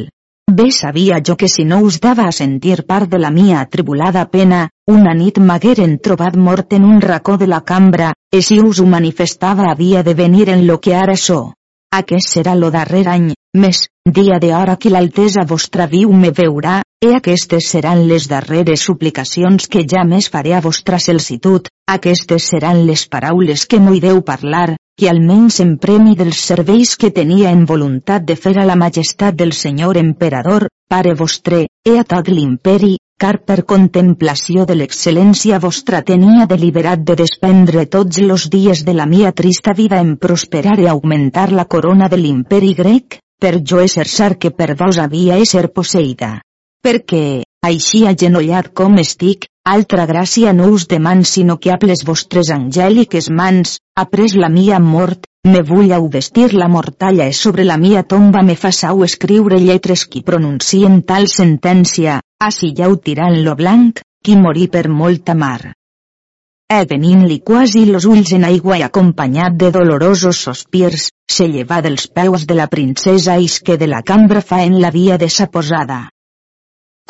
Bé 0.52 0.70
sabia 0.70 1.18
jo 1.26 1.34
que 1.40 1.48
si 1.48 1.64
no 1.64 1.78
us 1.80 1.96
dava 2.04 2.24
a 2.28 2.32
sentir 2.38 2.82
part 2.84 3.08
de 3.08 3.18
la 3.18 3.30
mia 3.30 3.60
atribulada 3.60 4.26
pena, 4.28 4.58
una 4.94 5.14
nit 5.16 5.38
m'hagueren 5.40 5.94
trobat 6.06 6.36
mort 6.36 6.74
en 6.76 6.84
un 6.84 7.00
racó 7.00 7.38
de 7.40 7.46
la 7.46 7.62
cambra, 7.70 8.10
e 8.30 8.42
si 8.42 8.58
us 8.60 8.80
ho 8.82 8.84
manifestava 8.84 9.70
havia 9.70 10.02
de 10.02 10.12
venir 10.12 10.50
en 10.50 10.66
lo 10.66 10.78
que 10.78 10.92
ara 10.94 11.16
so. 11.16 11.54
Aquest 12.00 12.28
serà 12.34 12.54
lo 12.54 12.70
darrer 12.70 13.06
any, 13.08 13.32
més, 13.56 13.80
dia 14.04 14.38
de 14.44 14.52
hora 14.52 14.76
que 14.76 14.92
l'altesa 14.92 15.46
vostra 15.48 15.86
viu 15.86 16.12
me 16.12 16.34
veurà, 16.36 16.82
e 17.00 17.14
aquestes 17.16 17.72
seran 17.72 18.04
les 18.12 18.28
darreres 18.28 18.84
suplicacions 18.84 19.72
que 19.72 19.86
ja 19.88 20.04
més 20.04 20.28
faré 20.28 20.52
a 20.52 20.60
vostra 20.60 21.00
celsitud, 21.00 21.72
aquestes 21.88 22.52
seran 22.52 22.84
les 22.84 23.08
paraules 23.08 23.64
que 23.64 23.80
m'ho 23.80 23.96
deu 24.04 24.20
parlar, 24.20 24.74
que 24.98 25.08
almenys 25.10 25.60
en 25.64 25.76
premi 25.82 26.16
dels 26.18 26.40
serveis 26.48 26.96
que 26.96 27.10
tenia 27.10 27.50
en 27.50 27.64
voluntat 27.66 28.26
de 28.28 28.36
fer 28.36 28.56
a 28.58 28.66
la 28.68 28.76
majestat 28.76 29.34
del 29.34 29.52
senyor 29.52 29.98
emperador, 30.00 30.68
pare 30.88 31.14
vostre, 31.18 31.66
e 31.84 31.96
a 31.98 32.04
tot 32.04 32.28
l'imperi, 32.28 32.96
car 33.22 33.38
per 33.46 33.62
contemplació 33.70 34.64
de 34.66 34.74
l'excel·lència 34.78 35.60
vostra 35.62 36.02
tenia 36.02 36.46
deliberat 36.50 37.04
de 37.06 37.14
despendre 37.20 37.86
tots 37.86 38.18
los 38.18 38.48
dies 38.50 38.82
de 38.84 38.94
la 38.98 39.06
mia 39.06 39.30
trista 39.32 39.74
vida 39.78 40.00
en 40.02 40.16
prosperar 40.16 40.78
i 40.82 40.88
augmentar 40.90 41.50
la 41.52 41.64
corona 41.64 42.08
de 42.08 42.18
l'imperi 42.18 42.74
grec, 42.74 43.20
per 43.40 43.60
jo 43.62 43.80
exerçar 43.82 44.36
que 44.38 44.50
per 44.50 44.74
vos 44.78 44.98
havia 44.98 45.38
ésser 45.38 45.68
posseïda. 45.74 46.40
Perquè, 46.82 47.42
així 47.62 48.04
agenollat 48.10 48.72
com 48.74 48.98
estic, 48.98 49.46
altra 49.64 50.06
gràcia 50.06 50.52
no 50.52 50.68
us 50.74 50.88
deman 50.88 51.22
sinó 51.24 51.58
que 51.58 51.70
amb 51.74 51.84
les 51.88 52.02
vostres 52.04 52.50
angèliques 52.50 53.28
mans, 53.30 53.78
après 53.94 54.34
la 54.34 54.48
mia 54.48 54.78
mort, 54.78 55.28
me 55.46 55.62
vull 55.62 55.92
vestir 56.10 56.52
la 56.54 56.68
mortalla 56.68 57.26
e 57.26 57.32
sobre 57.32 57.64
la 57.64 57.76
mia 57.76 58.02
tomba 58.02 58.42
me 58.42 58.56
façau 58.56 59.02
escriure 59.04 59.58
lletres 59.58 60.04
qui 60.06 60.22
pronuncien 60.22 61.02
tal 61.02 61.28
sentència, 61.28 62.20
així 62.40 62.72
ja 62.78 62.88
ho 62.88 62.96
tirant 62.96 63.42
lo 63.44 63.54
blanc, 63.54 64.02
qui 64.22 64.36
morí 64.36 64.68
per 64.68 64.88
molta 64.88 65.34
mar. 65.34 65.74
E 66.72 66.84
venint-li 66.88 67.40
quasi 67.40 67.84
los 67.86 68.06
ulls 68.06 68.32
en 68.32 68.44
aigua 68.44 68.78
i 68.78 68.82
acompanyat 68.82 69.58
de 69.58 69.70
dolorosos 69.70 70.38
sospirs, 70.46 71.10
se 71.28 71.48
lleva 71.48 71.82
dels 71.82 72.08
peus 72.08 72.46
de 72.46 72.54
la 72.54 72.66
princesa 72.66 73.38
isque 73.38 73.76
de 73.76 73.86
la 73.86 74.02
cambra 74.02 74.40
fa 74.40 74.62
en 74.64 74.80
la 74.80 74.90
via 74.90 75.18
de 75.18 75.28
sa 75.28 75.46
posada. 75.46 76.08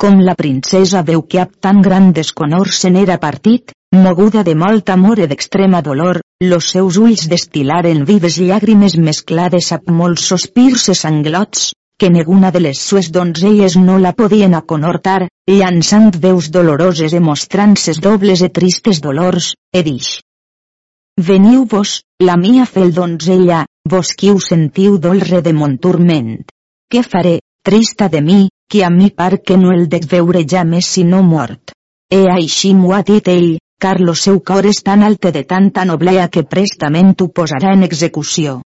Com 0.00 0.20
la 0.20 0.34
princesa 0.34 1.02
veu 1.02 1.22
que 1.22 1.40
ab 1.40 1.54
tan 1.60 1.82
gran 1.82 2.12
desconor 2.12 2.72
se 2.72 2.90
n'era 2.90 3.18
partit, 3.18 3.72
Moguda 3.92 4.40
de 4.42 4.54
molt 4.56 4.88
amor 4.88 5.18
i 5.20 5.26
d'extrema 5.28 5.82
dolor, 5.84 6.18
los 6.40 6.70
seus 6.72 6.96
ulls 6.96 7.26
destilaren 7.28 8.06
vives 8.08 8.38
llàgrimes 8.40 8.94
mesclades 8.96 9.68
amb 9.76 9.90
molts 9.92 10.24
sospirs 10.32 10.86
i 10.88 10.94
sanglots, 10.96 11.66
que 12.00 12.08
ninguna 12.14 12.50
de 12.54 12.62
les 12.64 12.80
sues 12.80 13.10
donzelles 13.12 13.76
no 13.76 13.98
la 14.00 14.14
podien 14.16 14.56
aconhortar, 14.56 15.28
llançant 15.50 16.08
veus 16.24 16.48
doloroses 16.54 17.12
i 17.12 17.20
mostrant 17.20 17.76
ses 17.82 18.00
dobles 18.00 18.40
i 18.40 18.48
tristes 18.48 19.02
dolors, 19.04 19.52
e 19.76 19.84
dix. 19.84 20.08
Veniu-vos, 21.20 21.98
la 22.24 22.38
mia 22.40 22.64
fel 22.64 22.94
donzella, 22.96 23.66
vos 23.84 24.14
qui 24.16 24.32
us 24.32 24.48
sentiu 24.54 24.96
dolre 24.96 25.42
de 25.44 25.52
mon 25.52 25.76
turment. 25.76 26.38
Què 26.88 27.04
faré, 27.04 27.40
trista 27.62 28.08
de 28.08 28.24
mi, 28.24 28.40
que 28.72 28.86
a 28.86 28.88
mi 28.90 29.10
par 29.10 29.42
que 29.42 29.58
no 29.60 29.70
el 29.76 29.88
dec 29.92 30.06
veure 30.08 30.40
ja 30.48 30.62
més 30.64 30.86
si 30.88 31.02
no 31.04 31.18
mort. 31.22 31.74
E 32.08 32.22
així 32.32 32.70
m'ho 32.72 32.94
ha 32.96 33.02
dit 33.04 33.26
ell, 33.28 33.58
car 33.84 33.98
lo 34.00 34.14
seu 34.16 34.38
cor 34.40 34.64
és 34.70 34.80
tan 34.86 35.02
alte 35.04 35.32
de 35.34 35.42
tanta 35.44 35.84
noblea 35.84 36.30
que 36.32 36.46
prestament 36.54 37.12
ho 37.20 37.26
posarà 37.38 37.74
en 37.76 37.82
execució. 37.88 38.62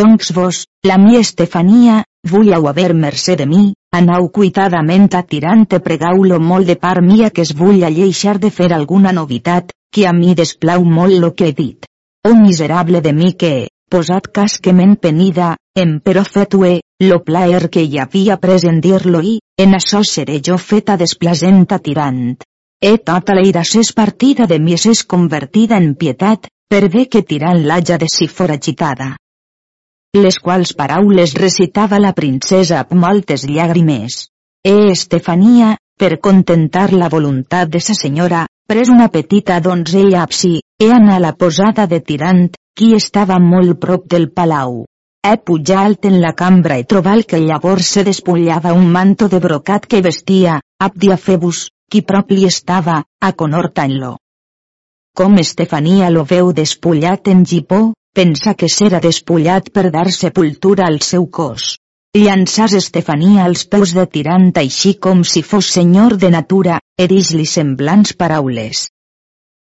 Doncs 0.00 0.30
vos, 0.36 0.60
la 0.86 0.98
mi 1.02 1.18
Estefania, 1.18 2.04
vull 2.30 2.52
haver 2.54 2.92
mercè 2.94 3.34
de 3.40 3.46
mi, 3.50 3.72
anau 3.98 4.28
cuitadament 4.38 5.08
a 5.18 5.24
tirant-te 5.26 5.80
pregau-lo 5.80 6.38
molt 6.38 6.70
de 6.70 6.76
part 6.76 7.02
mia 7.02 7.30
que 7.30 7.42
es 7.42 7.54
vull 7.62 7.82
alleixar 7.88 8.38
de 8.38 8.50
fer 8.50 8.70
alguna 8.72 9.12
novitat, 9.12 9.72
que 9.90 10.06
a 10.06 10.12
mi 10.12 10.34
desplau 10.38 10.84
molt 10.84 11.18
lo 11.18 11.32
que 11.34 11.48
he 11.48 11.56
dit. 11.64 11.90
Oh 12.28 12.36
miserable 12.36 13.00
de 13.00 13.12
mi 13.12 13.32
que, 13.32 13.54
posat 13.90 14.30
cas 14.30 14.58
que 14.60 14.72
m'en 14.72 14.94
penida, 14.96 15.56
em 15.82 15.98
però 16.04 16.24
fetue, 16.26 16.80
lo 17.04 17.20
plaer 17.24 17.68
que 17.70 17.82
hi 17.86 17.98
havia 18.02 18.36
pres 18.42 18.64
en 18.66 18.80
dir-lo 18.84 19.20
i, 19.22 19.38
en 19.62 19.76
açò 19.78 20.02
seré 20.02 20.40
jo 20.48 20.58
feta 20.58 20.96
desplacent 21.00 21.66
a 21.74 21.78
tirant. 21.78 22.36
E 22.82 22.92
tota 23.10 23.34
l'eira 23.34 23.64
s'és 23.66 23.92
partida 23.92 24.46
de 24.50 24.58
mi 24.62 24.76
s'és 24.78 25.04
convertida 25.04 25.78
en 25.82 25.94
pietat, 25.94 26.50
per 26.70 26.88
bé 26.92 27.06
que 27.06 27.22
tirant 27.22 27.64
l'haja 27.66 27.98
de 27.98 28.08
si 28.10 28.28
foragitada. 28.28 29.16
Les 30.16 30.38
quals 30.42 30.74
paraules 30.74 31.34
recitava 31.38 31.98
la 32.02 32.14
princesa 32.16 32.82
amb 32.82 32.94
moltes 33.04 33.46
llàgrimes. 33.48 34.28
E 34.64 34.76
Estefania, 34.92 35.76
per 35.98 36.18
contentar 36.20 36.92
la 36.92 37.08
voluntat 37.08 37.70
de 37.70 37.80
sa 37.80 37.94
senyora, 37.94 38.46
pres 38.68 38.90
una 38.92 39.08
petita 39.08 39.58
donzella 39.60 40.22
absi, 40.22 40.58
e 40.80 40.90
anà 40.92 41.16
a 41.16 41.24
la 41.24 41.34
posada 41.34 41.86
de 41.86 42.00
tirant, 42.00 42.46
qui 42.78 42.94
estava 42.94 43.38
molt 43.42 43.78
prop 43.82 44.06
del 44.06 44.30
palau. 44.30 44.84
E 45.26 45.34
pujar 45.36 45.78
alt 45.84 46.06
en 46.06 46.20
la 46.22 46.30
cambra 46.32 46.76
i 46.78 46.84
trobar 46.84 47.24
que 47.30 47.40
llavors 47.42 47.88
se 47.96 48.04
despullava 48.06 48.72
un 48.72 48.86
manto 48.96 49.28
de 49.28 49.40
brocat 49.42 49.86
que 49.90 50.00
vestia, 50.02 50.60
abdia 50.78 51.16
febus, 51.16 51.68
qui 51.90 52.02
prop 52.02 52.30
li 52.30 52.44
estava, 52.46 53.02
aconhortant-lo. 53.20 54.14
Com 55.18 55.34
Estefania 55.42 56.10
lo 56.14 56.22
veu 56.24 56.52
despullat 56.54 57.28
en 57.32 57.44
gipó, 57.44 57.80
pensa 58.14 58.54
que 58.54 58.68
serà 58.70 59.00
despullat 59.02 59.72
per 59.74 59.90
dar 59.90 60.06
sepultura 60.14 60.86
al 60.86 61.00
seu 61.02 61.26
cos. 61.26 61.74
Llançàs 62.16 62.76
Estefania 62.78 63.44
als 63.44 63.64
peus 63.72 63.94
de 63.96 64.04
tirant 64.06 64.52
així 64.62 64.94
com 65.06 65.24
si 65.24 65.42
fos 65.42 65.72
senyor 65.78 66.16
de 66.22 66.30
natura, 66.34 66.78
e 66.96 67.08
dis-li 67.10 67.46
semblants 67.46 68.14
paraules. 68.22 68.86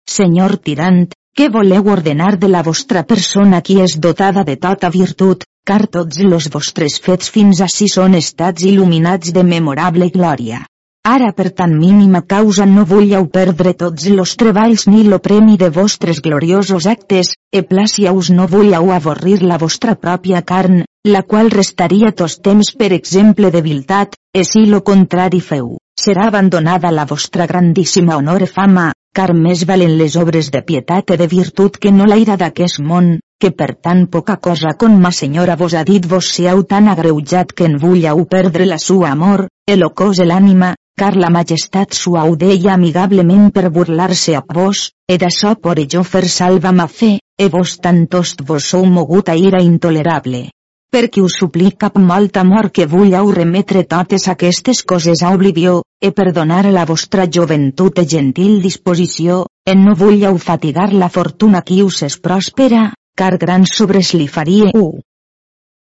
Senyor 0.07 0.55
tirant, 0.57 1.09
què 1.37 1.47
voleu 1.49 1.87
ordenar 1.91 2.33
de 2.39 2.47
la 2.51 2.61
vostra 2.61 3.01
persona 3.07 3.61
qui 3.67 3.77
és 3.81 3.95
dotada 4.05 4.43
de 4.47 4.57
tota 4.65 4.89
virtut, 4.93 5.45
car 5.65 5.85
tots 5.87 6.19
los 6.25 6.49
vostres 6.53 6.97
fets 7.05 7.31
fins 7.35 7.61
així 7.65 7.87
són 7.93 8.17
estats 8.19 8.65
il·luminats 8.67 9.31
de 9.37 9.43
memorable 9.47 10.09
glòria. 10.11 10.65
Ara 11.07 11.31
per 11.33 11.47
tan 11.57 11.71
mínima 11.79 12.21
causa 12.33 12.67
no 12.69 12.83
vulleu 12.85 13.25
perdre 13.37 13.73
tots 13.73 14.05
los 14.19 14.35
treballs 14.37 14.85
ni 14.91 15.01
lo 15.07 15.17
premi 15.17 15.57
de 15.57 15.71
vostres 15.73 16.21
gloriosos 16.21 16.85
actes, 16.85 17.33
e 17.51 17.63
placiaus 17.63 18.29
no 18.29 18.45
vulleu 18.51 18.91
avorrir 18.93 19.41
la 19.41 19.57
vostra 19.57 19.95
pròpia 19.95 20.43
carn, 20.53 20.83
la 21.07 21.23
qual 21.23 21.49
restaria 21.49 22.11
tos 22.11 22.37
temps 22.37 22.75
per 22.77 22.91
exemple 22.93 23.49
de 23.49 23.65
viltat, 23.65 24.13
e 24.35 24.43
si 24.45 24.67
lo 24.69 24.83
contrari 24.83 25.41
feu, 25.41 25.77
serà 25.97 26.27
abandonada 26.29 26.91
la 26.91 27.07
vostra 27.09 27.47
grandíssima 27.49 28.17
honor 28.21 28.43
e 28.45 28.51
fama, 28.59 28.91
car 29.17 29.33
més 29.35 29.65
valen 29.67 29.97
les 29.99 30.15
obres 30.19 30.49
de 30.55 30.61
pietat 30.67 31.11
e 31.11 31.17
de 31.19 31.27
virtut 31.31 31.77
que 31.83 31.91
no 31.91 32.05
l'aire 32.07 32.37
d'aquest 32.39 32.79
món, 32.91 33.17
que 33.41 33.51
per 33.51 33.73
tan 33.87 34.05
poca 34.13 34.37
cosa 34.47 34.71
com 34.83 34.95
ma 35.03 35.11
senyora 35.17 35.57
vos 35.59 35.73
ha 35.75 35.83
dit 35.87 36.05
vos 36.13 36.29
siau 36.35 36.63
tan 36.73 36.87
agreujat 36.91 37.51
que 37.51 37.67
en 37.69 37.75
vulleu 37.81 38.23
perdre 38.35 38.67
la 38.69 38.77
sua 38.77 39.11
amor, 39.15 39.47
el 39.67 39.83
cos 40.01 40.21
e 40.23 40.27
l'ànima, 40.29 40.75
car 41.01 41.15
la 41.17 41.33
majestat 41.33 41.97
sua 41.97 42.23
ho 42.29 42.37
deia 42.45 42.73
amigablement 42.73 43.51
per 43.51 43.69
burlar-se 43.69 44.37
a 44.37 44.43
vos, 44.47 44.91
e 45.09 45.17
d'açò 45.17 45.55
por 45.59 45.81
jo 45.91 46.03
fer 46.03 46.27
salva 46.29 46.71
ma 46.71 46.87
fe, 46.87 47.17
e 47.37 47.49
vos 47.49 47.77
tantost 47.83 48.45
vos 48.47 48.71
sou 48.73 48.85
mogut 48.85 49.29
a 49.29 49.35
ira 49.35 49.61
intolerable. 49.61 50.47
Perquè 50.91 51.21
us 51.23 51.37
suplica 51.39 51.87
amb 51.87 52.03
molt 52.07 52.37
amor 52.39 52.67
que 52.75 52.85
vulleu 52.93 53.29
remetre 53.31 53.85
totes 53.93 54.27
aquestes 54.27 54.81
coses 54.83 55.21
a 55.23 55.29
oblivió, 55.35 55.77
e 56.03 56.11
perdonar 56.11 56.65
la 56.67 56.83
vostra 56.89 57.27
joventut 57.37 58.01
e 58.03 58.05
gentil 58.13 58.57
disposició, 58.61 59.45
en 59.65 59.85
no 59.87 59.95
vulleu 59.95 60.37
fatigar 60.37 60.89
la 60.91 61.07
fortuna 61.07 61.61
qui 61.63 61.79
us 61.85 62.01
és 62.09 62.17
pròspera, 62.19 62.89
car 63.15 63.37
grans 63.37 63.71
sobres 63.77 64.11
li 64.19 64.27
faria 64.27 64.73
u. 64.75 64.99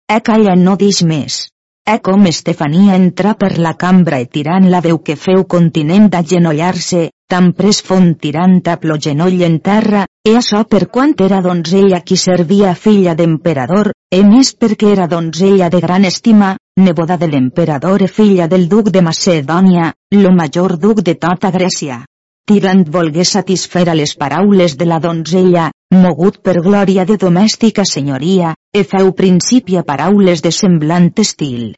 E 0.07 0.20
calla 0.22 0.55
no 0.55 0.76
dix 0.78 1.03
més. 1.03 1.51
E 1.85 1.99
com 1.99 2.26
Estefania 2.30 2.95
entra 2.95 3.35
per 3.35 3.59
la 3.59 3.72
cambra 3.74 4.20
i 4.22 4.28
tirant 4.30 4.68
la 4.70 4.80
veu 4.85 5.01
que 5.03 5.16
feu 5.18 5.41
continent 5.55 6.05
d'agenollar-se, 6.12 7.09
tan 7.26 7.49
pres 7.59 7.80
font 7.83 8.12
tirant 8.22 8.61
a 8.70 8.76
plo 8.78 8.99
genoll 9.07 9.43
en 9.43 9.57
terra, 9.66 10.05
e 10.22 10.37
açò 10.39 10.61
per 10.74 10.85
quant 10.95 11.16
era 11.26 11.41
donzella 11.43 12.01
qui 12.07 12.16
servia 12.16 12.76
filla 12.85 13.16
d'emperador, 13.18 13.91
e 14.14 14.22
més 14.22 14.53
perquè 14.55 14.93
era 14.93 15.09
donzella 15.11 15.72
de 15.74 15.80
gran 15.83 16.07
estima, 16.07 16.55
neboda 16.78 17.18
de 17.18 17.26
l'emperador 17.33 18.07
e 18.07 18.11
filla 18.20 18.47
del 18.47 18.68
duc 18.68 18.95
de 18.95 19.03
Macedònia, 19.03 19.91
lo 20.22 20.30
major 20.39 20.78
duc 20.78 21.03
de 21.03 21.18
tota 21.18 21.51
Grècia. 21.51 22.05
Tirant 22.47 22.87
volgué 22.95 23.24
satisfer 23.24 23.89
a 23.91 23.99
les 23.99 24.14
paraules 24.14 24.78
de 24.78 24.87
la 24.87 25.03
donzella, 25.03 25.72
mogut 25.93 26.40
per 26.43 26.61
glòria 26.64 27.05
de 27.05 27.16
domèstica 27.20 27.84
senyoria, 27.84 28.55
e 28.72 28.84
feu 28.84 29.12
principi 29.12 29.76
a 29.76 29.84
paraules 29.84 30.43
de 30.43 30.53
semblant 30.53 31.11
estil. 31.24 31.74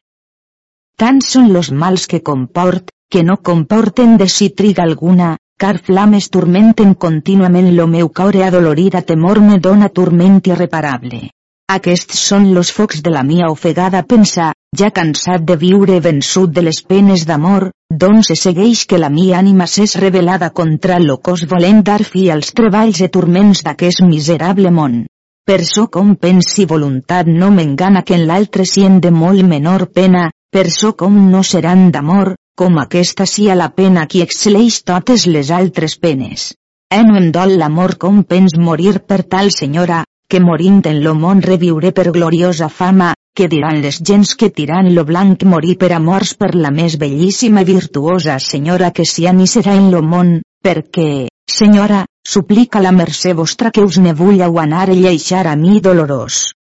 Tant 0.96 1.20
són 1.26 1.52
los 1.52 1.72
mals 1.72 2.06
que 2.06 2.22
comport, 2.22 2.92
que 3.10 3.22
no 3.22 3.36
comporten 3.42 4.16
de 4.16 4.28
si 4.28 4.50
triga 4.50 4.84
alguna, 4.84 5.36
car 5.58 5.78
flames 5.78 6.30
turmenten 6.30 6.94
contínuament 6.94 7.70
lo 7.76 7.86
meu 7.86 8.08
cor 8.10 8.36
e 8.36 8.42
adolorida 8.42 9.02
temor 9.02 9.40
me 9.40 9.58
dona 9.58 9.88
turment 9.88 10.40
irreparable. 10.46 11.30
Aquests 11.70 12.18
són 12.28 12.52
los 12.54 12.70
focs 12.76 13.02
de 13.02 13.10
la 13.10 13.22
mia 13.22 13.50
ofegada 13.50 14.02
pensa, 14.02 14.52
ja 14.78 14.90
cansat 14.90 15.42
de 15.48 15.56
viure 15.60 16.00
vençut 16.00 16.52
de 16.56 16.62
les 16.66 16.80
penes 16.82 17.24
d'amor, 17.28 17.70
doncs 18.02 18.30
se 18.30 18.36
segueix 18.40 18.84
que 18.90 18.98
la 18.98 19.10
mia 19.16 19.38
ànima 19.38 19.66
s'és 19.70 19.96
rebel·lada 20.00 20.50
contra 20.60 20.98
lo 20.98 21.18
cos 21.28 21.44
volent 21.50 21.82
dar 21.88 22.02
fi 22.04 22.28
als 22.30 22.52
treballs 22.60 23.00
i 23.06 23.08
turments 23.16 23.62
d'aquest 23.66 24.02
miserable 24.06 24.70
món. 24.70 25.02
Per 25.46 25.60
so 25.68 25.86
com 25.96 26.14
pensi 26.16 26.64
voluntat 26.64 27.28
no 27.28 27.50
m'engana 27.50 28.02
que 28.02 28.16
en 28.18 28.26
l'altre 28.30 28.64
sien 28.64 29.00
de 29.00 29.10
molt 29.10 29.44
menor 29.44 29.86
pena, 29.98 30.30
per 30.50 30.70
so 30.70 30.94
com 31.02 31.18
no 31.30 31.42
seran 31.42 31.90
d'amor, 31.90 32.34
com 32.56 32.78
aquesta 32.78 33.26
sia 33.26 33.54
la 33.58 33.68
pena 33.80 34.06
qui 34.06 34.22
excel·leix 34.22 34.82
totes 34.90 35.26
les 35.26 35.50
altres 35.50 35.98
penes. 35.98 36.52
En 36.90 37.10
no 37.10 37.18
em 37.20 37.32
dol 37.34 37.58
l'amor 37.58 37.96
com 37.98 38.22
pens 38.22 38.54
morir 38.56 39.00
per 39.02 39.24
tal 39.24 39.50
senyora, 39.50 40.04
que 40.28 40.40
morint 40.40 40.80
en 40.86 41.02
lo 41.04 41.14
món 41.14 41.42
reviure 41.42 41.92
per 41.92 42.12
gloriosa 42.14 42.68
fama, 42.68 43.12
que 43.34 43.50
diran 43.50 43.82
les 43.82 44.00
gens 44.00 44.36
que 44.38 44.50
tiran 44.50 44.94
lo 44.94 45.04
blanc 45.04 45.42
morir 45.44 45.76
per 45.76 45.92
amors 45.92 46.34
per 46.38 46.54
la 46.54 46.70
més 46.70 46.96
bellíssima 46.96 47.66
i 47.66 47.70
virtuosa 47.74 48.38
senyora 48.38 48.90
que 48.90 49.04
si 49.04 49.26
ni 49.32 49.46
serà 49.50 49.74
en 49.74 49.90
lo 49.90 50.02
món, 50.02 50.40
perquè, 50.62 51.26
senyora, 51.50 52.04
Suplica 52.26 52.80
la 52.80 52.90
mercè 52.90 53.34
vostra 53.36 53.70
que 53.70 53.82
us 53.84 53.98
ne 54.00 54.14
vulleu 54.16 54.54
anar 54.60 54.86
a 54.88 54.94
lleixar 54.96 55.42
a 55.46 55.56
mi 55.60 55.80
dolorós. 55.86 56.54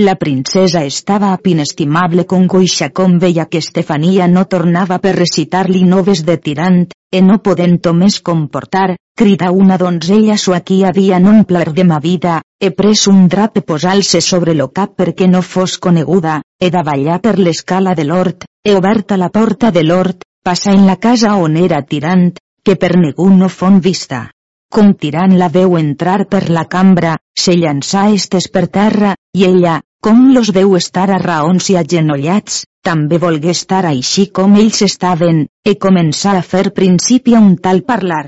La 0.00 0.14
princesa 0.16 0.80
estava 0.88 1.32
a 1.32 1.40
pinestimable 1.46 2.24
congoixa 2.24 2.88
com 2.88 3.18
veia 3.20 3.44
que 3.44 3.60
Estefania 3.60 4.28
no 4.32 4.46
tornava 4.54 4.98
per 4.98 5.12
recitar-li 5.18 5.82
noves 5.84 6.24
de 6.24 6.38
tirant, 6.46 6.86
e 7.12 7.20
no 7.20 7.36
podent-ho 7.44 7.92
més 7.92 8.16
comportar, 8.30 8.94
crida 9.14 9.50
una 9.52 9.76
donzella 9.76 10.36
sua 10.36 10.60
qui 10.60 10.82
havia 10.84 11.18
non 11.18 11.44
pler 11.44 11.72
de 11.72 11.84
ma 11.84 11.98
vida, 11.98 12.40
e 12.58 12.72
pres 12.72 13.06
un 13.06 13.28
drap 13.28 13.56
e 13.56 13.62
posal-se 13.62 14.20
sobre 14.20 14.54
lo 14.54 14.68
cap 14.68 14.96
perquè 14.98 15.28
no 15.28 15.42
fos 15.42 15.78
coneguda, 15.78 16.40
e 16.58 16.70
davallar 16.70 17.20
per 17.20 17.38
l'escala 17.38 17.94
de 17.94 18.04
l'hort, 18.04 18.44
e 18.64 18.74
oberta 18.74 19.16
la 19.16 19.30
porta 19.30 19.70
de 19.70 19.82
l'hort, 19.84 20.22
passa 20.42 20.72
en 20.72 20.86
la 20.86 20.96
casa 20.96 21.36
on 21.36 21.56
era 21.56 21.82
tirant, 21.82 22.30
que 22.62 22.76
per 22.76 22.96
ningú 22.96 23.28
no 23.30 23.48
fon 23.48 23.80
vista 23.80 24.28
com 24.72 24.94
tirant 24.96 25.36
la 25.36 25.50
veu 25.52 25.76
entrar 25.76 26.24
per 26.32 26.46
la 26.56 26.64
cambra, 26.74 27.16
se 27.44 27.54
llançà 27.60 28.06
estes 28.16 28.48
per 28.48 28.66
terra, 28.76 29.12
i 29.36 29.44
ella, 29.44 29.80
com 30.02 30.30
los 30.34 30.50
veu 30.56 30.72
estar 30.78 31.10
a 31.12 31.18
raons 31.20 31.68
i 31.70 31.76
agenollats, 31.76 32.62
també 32.88 33.20
volgué 33.24 33.52
estar 33.52 33.84
així 33.90 34.30
com 34.38 34.56
ells 34.62 34.80
estaven, 34.88 35.44
e 35.62 35.76
començà 35.86 36.38
a 36.38 36.46
fer 36.54 36.70
principi 36.78 37.36
a 37.36 37.42
un 37.44 37.58
tal 37.66 37.84
parlar. 37.92 38.24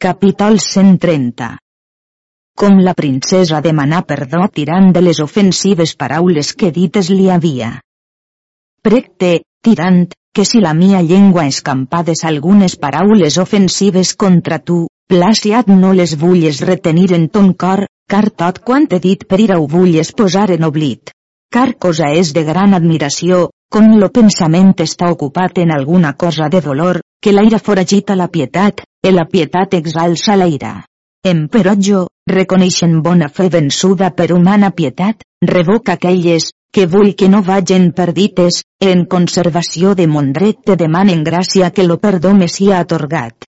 Capítol 0.00 0.54
130 0.64 1.46
Com 2.56 2.78
la 2.84 2.94
princesa 2.96 3.58
demanà 3.66 3.98
perdó 4.12 4.46
tirant 4.58 4.86
de 4.96 5.02
les 5.04 5.18
ofensives 5.20 5.92
paraules 6.02 6.52
que 6.62 6.70
dites 6.76 7.10
li 7.12 7.26
havia. 7.28 7.68
Precte, 8.80 9.42
tirant, 9.60 9.98
que 10.32 10.46
si 10.48 10.62
la 10.64 10.72
mia 10.78 11.02
llengua 11.10 11.44
escampades 11.52 12.24
algunes 12.30 12.78
paraules 12.86 13.36
ofensives 13.44 14.14
contra 14.24 14.58
tu, 14.70 14.78
Placiat 15.12 15.68
no 15.68 15.92
les 15.92 16.16
vulles 16.16 16.62
retenir 16.70 17.12
en 17.18 17.28
ton 17.28 17.52
cor, 17.52 17.84
car 18.08 18.30
tot 18.30 18.62
quant 18.64 18.88
he 18.88 19.02
dit 19.04 19.28
per 19.28 19.42
ira 19.44 19.60
ho 19.60 19.68
vulles 19.68 20.14
posar 20.22 20.46
en 20.56 20.64
oblit. 20.70 21.12
Car 21.52 21.74
cosa 21.76 22.08
és 22.22 22.32
de 22.32 22.46
gran 22.48 22.72
admiració, 22.72 23.50
com 23.68 23.92
lo 24.00 24.08
pensament 24.08 24.72
està 24.88 25.12
ocupat 25.12 25.60
en 25.60 25.76
alguna 25.76 26.16
cosa 26.16 26.48
de 26.48 26.64
dolor, 26.70 27.02
que 27.20 27.32
l'aire 27.32 27.58
foragita 27.58 28.16
la 28.16 28.28
pietat, 28.28 28.82
e 29.02 29.12
la 29.12 29.26
pietat 29.26 29.74
exalça 29.74 30.36
l'aire. 30.36 30.72
Emperò 31.24 31.74
jo, 31.76 32.06
reconeixen 32.30 33.00
bona 33.04 33.28
fe 33.28 33.48
vençuda 33.52 34.10
per 34.16 34.32
humana 34.32 34.70
pietat, 34.70 35.20
revoca 35.44 35.98
aquelles, 35.98 36.50
que 36.72 36.86
vull 36.86 37.14
que 37.18 37.28
no 37.28 37.42
vagin 37.42 37.90
perdites, 37.92 38.62
en 38.80 39.04
conservació 39.04 39.94
de 39.98 40.06
mon 40.06 40.32
dret 40.32 40.62
te 40.64 40.76
demanen 40.80 41.24
gràcia 41.26 41.70
que 41.74 41.84
lo 41.84 41.98
perdó 41.98 42.32
me 42.34 42.48
sia 42.48 42.78
atorgat. 42.80 43.44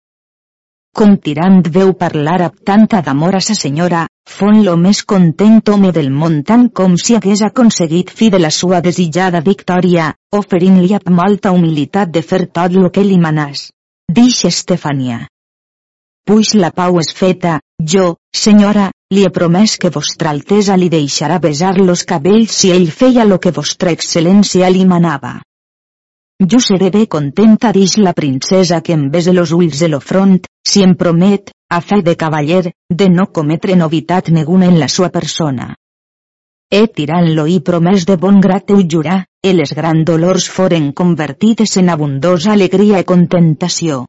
Com 0.93 1.17
tirant 1.25 1.63
veu 1.73 1.95
parlar 1.97 2.41
amb 2.49 2.59
tanta 2.67 3.01
d'amor 3.01 3.39
a 3.39 3.41
sa 3.41 3.55
senyora, 3.57 4.07
fon 4.33 4.63
lo 4.65 4.75
més 4.81 5.03
content 5.13 5.61
home 5.73 5.91
del 5.97 6.09
món 6.21 6.41
tant 6.49 6.69
com 6.79 6.97
si 7.03 7.17
hagués 7.19 7.43
aconseguit 7.47 8.11
fi 8.21 8.31
de 8.33 8.41
la 8.41 8.51
sua 8.51 8.81
desitjada 8.87 9.43
victòria, 9.45 10.09
oferint-li 10.39 10.95
amb 10.99 11.13
molta 11.19 11.53
humilitat 11.53 12.11
de 12.15 12.23
fer 12.31 12.47
tot 12.59 12.73
lo 12.79 12.91
que 12.95 13.05
li 13.05 13.21
manàs. 13.21 13.69
Dix 14.09 14.45
Estefania. 14.49 15.21
Puix 16.27 16.55
la 16.55 16.71
pau 16.71 16.99
és 17.03 17.13
feta, 17.19 17.59
jo, 17.95 18.17
senyora, 18.45 18.91
li 19.13 19.25
he 19.27 19.31
promès 19.39 19.77
que 19.77 19.91
vostra 19.95 20.31
altesa 20.31 20.77
li 20.79 20.89
deixarà 20.89 21.39
besar 21.43 21.77
los 21.79 22.05
cabells 22.09 22.59
si 22.59 22.71
ell 22.71 22.91
feia 22.91 23.25
lo 23.29 23.41
que 23.43 23.55
vostra 23.57 23.93
excel·lència 23.97 24.71
li 24.71 24.87
manava. 24.87 25.41
Jo 26.43 26.59
seré 26.59 26.89
bé 26.91 27.07
contenta 27.07 27.71
dix 27.75 27.99
la 28.03 28.13
princesa 28.19 28.81
que 28.83 28.95
em 28.97 29.11
bese 29.11 29.33
los 29.33 29.53
ulls 29.53 29.79
de 29.79 29.89
lo 29.89 30.01
front, 30.01 30.41
si 30.67 30.83
em 30.83 30.97
promet, 30.99 31.53
a 31.71 31.81
fe 31.81 32.01
de 32.03 32.17
cavaller, 32.17 32.73
de 32.89 33.09
no 33.09 33.29
cometre 33.31 33.77
novitat 33.77 34.31
neguna 34.35 34.67
en 34.67 34.81
la 34.81 34.89
sua 34.89 35.11
persona. 35.15 35.75
He 36.73 36.87
tirant-lo 36.89 37.47
i 37.47 37.61
promès 37.61 38.07
de 38.09 38.17
bon 38.17 38.41
grat 38.41 38.71
ho 38.73 38.81
jurar, 38.95 39.19
e 39.45 39.53
les 39.55 39.75
gran 39.77 40.03
dolors 40.09 40.49
foren 40.49 40.91
convertides 40.93 41.77
en 41.77 41.91
abundosa 41.95 42.53
alegria 42.53 43.03
i 43.03 43.07
contentació. 43.13 44.07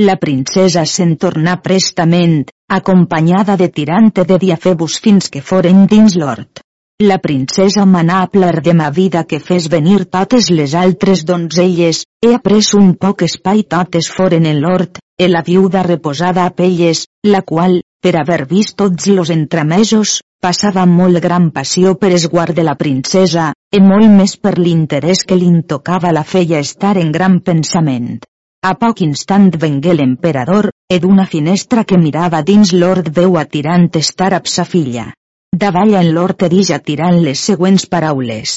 La 0.00 0.16
princesa 0.16 0.84
se'n 0.86 1.16
tornà 1.22 1.58
prestament, 1.62 2.40
acompanyada 2.68 3.56
de 3.56 3.68
Tirante 3.68 4.24
de 4.24 4.38
Diafebus 4.38 4.98
fins 5.06 5.28
que 5.28 5.42
foren 5.42 5.86
dins 5.86 6.16
l'hort. 6.16 6.62
La 7.06 7.20
princesa 7.22 7.84
manà 7.86 8.14
a 8.20 8.26
pler 8.26 8.60
de 8.66 8.72
ma 8.74 8.88
vida 8.90 9.20
que 9.32 9.38
fes 9.48 9.66
venir 9.70 10.06
totes 10.14 10.48
les 10.50 10.72
altres 10.74 11.20
donzelles, 11.24 12.00
he 12.26 12.32
après 12.34 12.70
un 12.74 12.88
poc 13.04 13.20
espai 13.22 13.60
totes 13.74 14.08
foren 14.10 14.48
en 14.52 14.58
l'hort, 14.64 14.98
e 15.16 15.28
la 15.28 15.44
viuda 15.46 15.84
reposada 15.86 16.42
a 16.44 16.50
pelles, 16.50 17.04
la 17.22 17.42
qual, 17.50 17.76
per 18.02 18.16
haver 18.18 18.48
vist 18.50 18.74
tots 18.82 19.06
los 19.06 19.30
entremesos, 19.30 20.16
passava 20.42 20.86
molt 20.86 21.20
gran 21.22 21.52
passió 21.52 21.94
per 21.94 22.10
esguard 22.16 22.58
de 22.58 22.64
la 22.66 22.74
princesa, 22.74 23.52
e 23.70 23.78
molt 23.78 24.10
més 24.10 24.34
per 24.34 24.56
l'interès 24.58 25.22
que 25.22 25.38
li 25.38 25.52
tocava 25.74 26.10
la 26.10 26.24
feia 26.24 26.58
estar 26.58 26.96
en 26.98 27.12
gran 27.12 27.38
pensament. 27.38 28.18
A 28.66 28.74
poc 28.74 29.04
instant 29.06 29.52
vengué 29.54 29.94
l'emperador, 29.94 30.72
e 30.90 30.98
d'una 30.98 31.30
finestra 31.30 31.84
que 31.84 32.02
mirava 32.08 32.42
dins 32.42 32.74
l'hort 32.74 33.14
veu 33.22 33.38
a 33.38 33.46
tirant 33.46 33.86
estar 34.02 34.34
amb 34.34 34.50
sa 34.50 34.66
filla. 34.66 35.12
Davall 35.60 35.94
en 35.98 36.08
l'hort 36.14 36.42
erix 36.46 36.68
a 36.74 36.76
tirant 36.88 37.16
les 37.22 37.40
següents 37.48 37.84
paraules. 37.92 38.50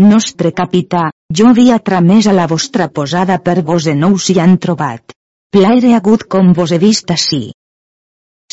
Nostre 0.00 0.52
capità, 0.60 1.02
jo 1.38 1.48
havia 1.50 1.76
tramès 1.88 2.28
a 2.30 2.32
la 2.36 2.46
vostra 2.52 2.86
posada 2.98 3.36
per 3.48 3.58
vos 3.70 3.88
en 3.92 4.00
nous 4.04 4.28
hi 4.30 4.38
han 4.40 4.54
trobat. 4.66 5.12
Plaire 5.52 5.90
agut 5.98 6.24
com 6.34 6.54
vos 6.56 6.72
he 6.72 6.78
vist 6.86 7.12
ací. 7.16 7.42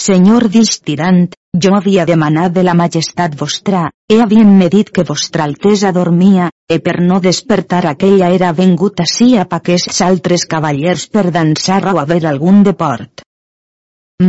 Senyor 0.08 0.50
dix 0.58 0.82
tirant, 0.90 1.24
jo 1.64 1.72
havia 1.78 2.06
demanat 2.12 2.58
de 2.58 2.66
la 2.68 2.76
majestat 2.82 3.40
vostra, 3.40 3.86
e 4.12 4.20
havien-me 4.26 4.68
dit 4.76 4.92
que 4.92 5.08
vostra 5.14 5.48
altesa 5.48 5.94
dormia, 6.02 6.52
e 6.68 6.82
per 6.84 7.00
no 7.00 7.24
despertar 7.30 7.86
aquella 7.94 8.34
era 8.42 8.52
vengut 8.60 9.00
ací 9.08 9.32
a 9.38 9.48
aquests 9.62 10.04
altres 10.12 10.50
cavallers 10.52 11.08
per 11.08 11.30
dansar 11.32 11.82
o 11.96 11.98
haver 12.04 12.26
algun 12.28 12.64
deport. 12.68 13.24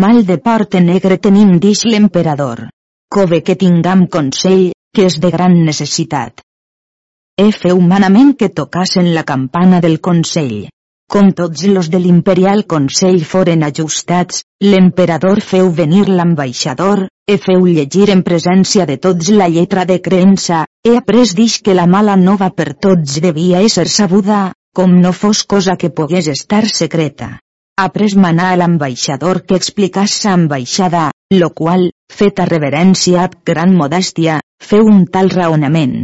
Mal 0.07 0.25
de 0.25 0.39
porte 0.39 0.81
negre 0.81 1.19
tenim 1.19 1.57
dix 1.59 1.89
l'emperador. 1.89 2.69
Cove 3.09 3.41
que 3.43 3.55
tingam 3.57 4.05
consell, 4.15 4.67
que 4.95 5.07
és 5.09 5.15
de 5.21 5.31
gran 5.33 5.55
necessitat. 5.67 6.43
He 7.41 7.47
fe 7.57 7.73
humanament 7.73 8.35
que 8.37 8.51
tocassen 8.61 9.09
la 9.15 9.23
campana 9.31 9.81
del 9.85 9.97
consell. 10.09 10.69
Com 11.09 11.31
tots 11.39 11.65
los 11.73 11.89
de 11.89 12.03
l'imperial 12.05 12.67
consell 12.73 13.23
foren 13.31 13.65
ajustats, 13.65 14.43
l'emperador 14.61 15.41
feu 15.41 15.71
venir 15.81 16.05
l'ambaixador, 16.11 17.07
e 17.25 17.39
feu 17.47 17.65
llegir 17.65 18.11
en 18.13 18.27
presència 18.29 18.85
de 18.93 18.99
tots 19.09 19.33
la 19.41 19.49
lletra 19.57 19.87
de 19.89 20.01
creença, 20.05 20.67
he 20.85 20.97
après 21.01 21.33
dix 21.41 21.59
que 21.65 21.81
la 21.81 21.89
mala 21.97 22.21
nova 22.29 22.53
per 22.61 22.75
tots 22.89 23.23
devia 23.25 23.65
ésser 23.65 23.89
sabuda, 23.89 24.53
com 24.77 25.01
no 25.01 25.17
fos 25.17 25.47
cosa 25.57 25.81
que 25.81 25.95
pogués 26.01 26.29
estar 26.29 26.67
secreta. 26.69 27.39
Après 27.81 28.15
manà 28.19 28.49
a 28.51 28.57
l'ambaixador 28.59 29.39
que 29.47 29.59
explicàs 29.61 30.15
sa 30.23 30.33
ambaixada, 30.35 31.03
lo 31.31 31.49
qual, 31.61 31.85
feta 32.21 32.47
reverència 32.49 33.21
amb 33.29 33.37
gran 33.51 33.77
modèstia, 33.81 34.41
feu 34.71 34.91
un 34.91 35.05
tal 35.15 35.31
raonament. 35.31 35.95